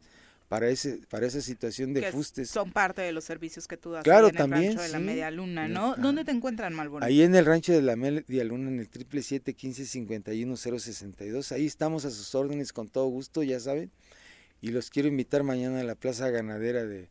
[0.49, 2.49] para ese para esa situación de fustes.
[2.49, 4.99] Son parte de los servicios que tú das claro, en también, el rancho de la
[4.99, 5.95] Media Luna, ¿no?
[5.95, 7.05] ¿Dónde te encuentran, Malboro?
[7.05, 10.43] Ahí en el rancho de la Media Luna, en el triple siete quince cincuenta y
[10.43, 11.53] uno cero sesenta y dos.
[11.53, 13.91] Ahí estamos a sus órdenes con todo gusto, ya saben.
[14.59, 17.07] Y los quiero invitar mañana a la Plaza Ganadera de,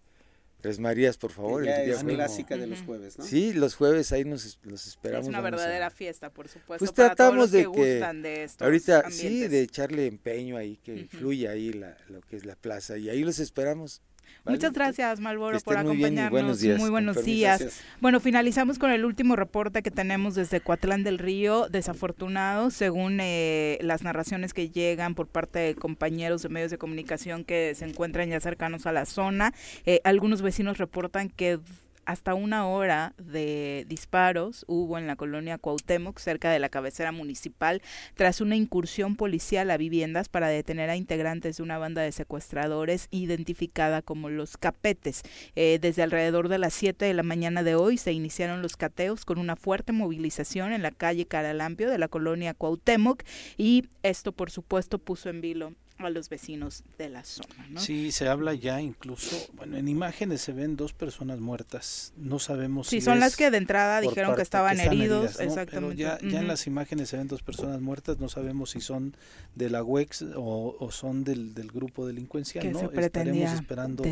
[0.61, 1.65] Tres Marías, por favor.
[1.65, 3.25] Ya es clásica de los jueves, ¿no?
[3.25, 5.27] Sí, los jueves ahí nos los esperamos.
[5.27, 6.85] Es una verdadera fiesta, por supuesto.
[6.85, 11.97] Pues tratamos de que, de ahorita sí, de echarle empeño ahí, que fluya ahí la,
[12.09, 14.03] lo que es la plaza y ahí los esperamos.
[14.51, 16.31] Muchas gracias, Malboro, por acompañarnos.
[16.31, 16.79] Muy buenos días.
[16.79, 17.83] Muy buenos días.
[18.01, 21.69] Bueno, finalizamos con el último reporte que tenemos desde Coatlán del Río.
[21.69, 27.45] Desafortunado, según eh, las narraciones que llegan por parte de compañeros de medios de comunicación
[27.45, 29.53] que se encuentran ya cercanos a la zona,
[29.87, 31.59] eh, algunos vecinos reportan que
[32.05, 37.83] hasta una hora de disparos hubo en la colonia Cuauhtémoc, cerca de la cabecera municipal,
[38.15, 43.09] tras una incursión policial a viviendas para detener a integrantes de una banda de secuestradores
[43.11, 45.23] identificada como los Capetes.
[45.57, 49.25] Eh, desde alrededor de las 7 de la mañana de hoy se iniciaron los cateos
[49.25, 53.23] con una fuerte movilización en la calle Caralampio de la colonia Cuauhtémoc
[53.57, 55.75] y esto por supuesto puso en vilo
[56.07, 57.67] a los vecinos de la zona.
[57.71, 57.81] ¿no?
[57.81, 62.89] Sí, se habla ya incluso, bueno, en imágenes se ven dos personas muertas, no sabemos
[62.89, 65.97] sí, si son las que de entrada dijeron que estaban heridos, exactamente.
[65.97, 69.15] ya, ya en las imágenes se ven dos personas muertas, no sabemos si son
[69.55, 72.91] de la UEX o, son del, del, grupo delincuencial, ¿no?
[72.91, 74.05] Estaremos esperando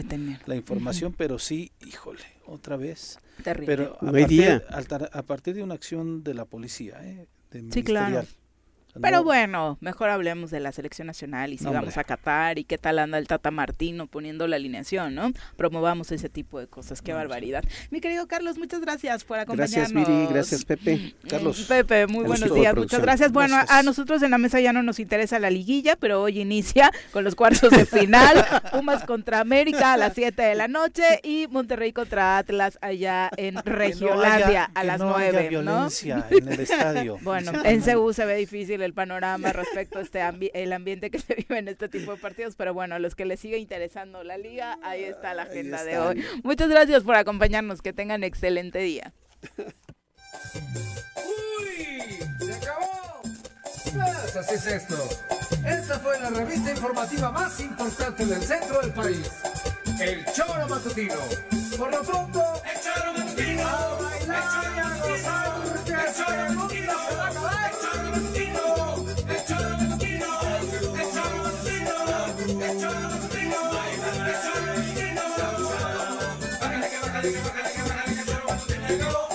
[0.47, 3.19] la información, pero sí, híjole, otra vez.
[3.43, 3.67] Terrible.
[3.67, 4.63] Pero a partir,
[5.13, 7.27] a, partir, de una acción de la policía, ¿eh?
[7.51, 8.27] De sí, claro.
[9.01, 12.79] Pero bueno, mejor hablemos de la selección nacional y si vamos a Qatar y qué
[12.79, 15.33] tal anda el Tata Martino poniendo la alineación, ¿no?
[15.57, 17.65] Promovamos ese tipo de cosas, qué barbaridad.
[17.91, 19.93] Mi querido Carlos, muchas gracias por acompañarnos.
[19.93, 20.97] Gracias, Miri, gracias, Pepe.
[20.97, 21.67] Mm, Carlos.
[21.69, 23.33] Pepe, muy buenos días, muchas gracias.
[23.33, 26.91] Bueno, a nosotros en la mesa ya no nos interesa la liguilla, pero hoy inicia
[27.13, 31.47] con los cuartos de final, Pumas contra América a las 7 de la noche y
[31.49, 37.19] Monterrey contra Atlas allá en Regiolandia a las 9, violencia en el estadio.
[37.29, 40.21] Bueno, en CU se ve difícil el panorama respecto a este
[40.55, 43.25] el ambiente que se vive en este tipo de partidos, pero bueno, a los que
[43.25, 46.25] les sigue interesando la liga, ahí está la agenda de hoy.
[46.43, 49.13] Muchas gracias por acompañarnos, que tengan excelente día.
[51.17, 52.19] ¡Uy!
[52.41, 53.23] ¡Se acabó!
[53.83, 54.97] Pues así es esto.
[55.67, 59.31] Esta fue la revista informativa más importante del centro del país.
[60.01, 61.17] El Choro Matutino.
[61.77, 63.67] Por lo pronto, el Choro Matutino.
[63.67, 65.57] A bailar y a gozar,
[65.87, 67.88] el Choro Matutino se va a acabar.
[78.89, 79.28] Let go.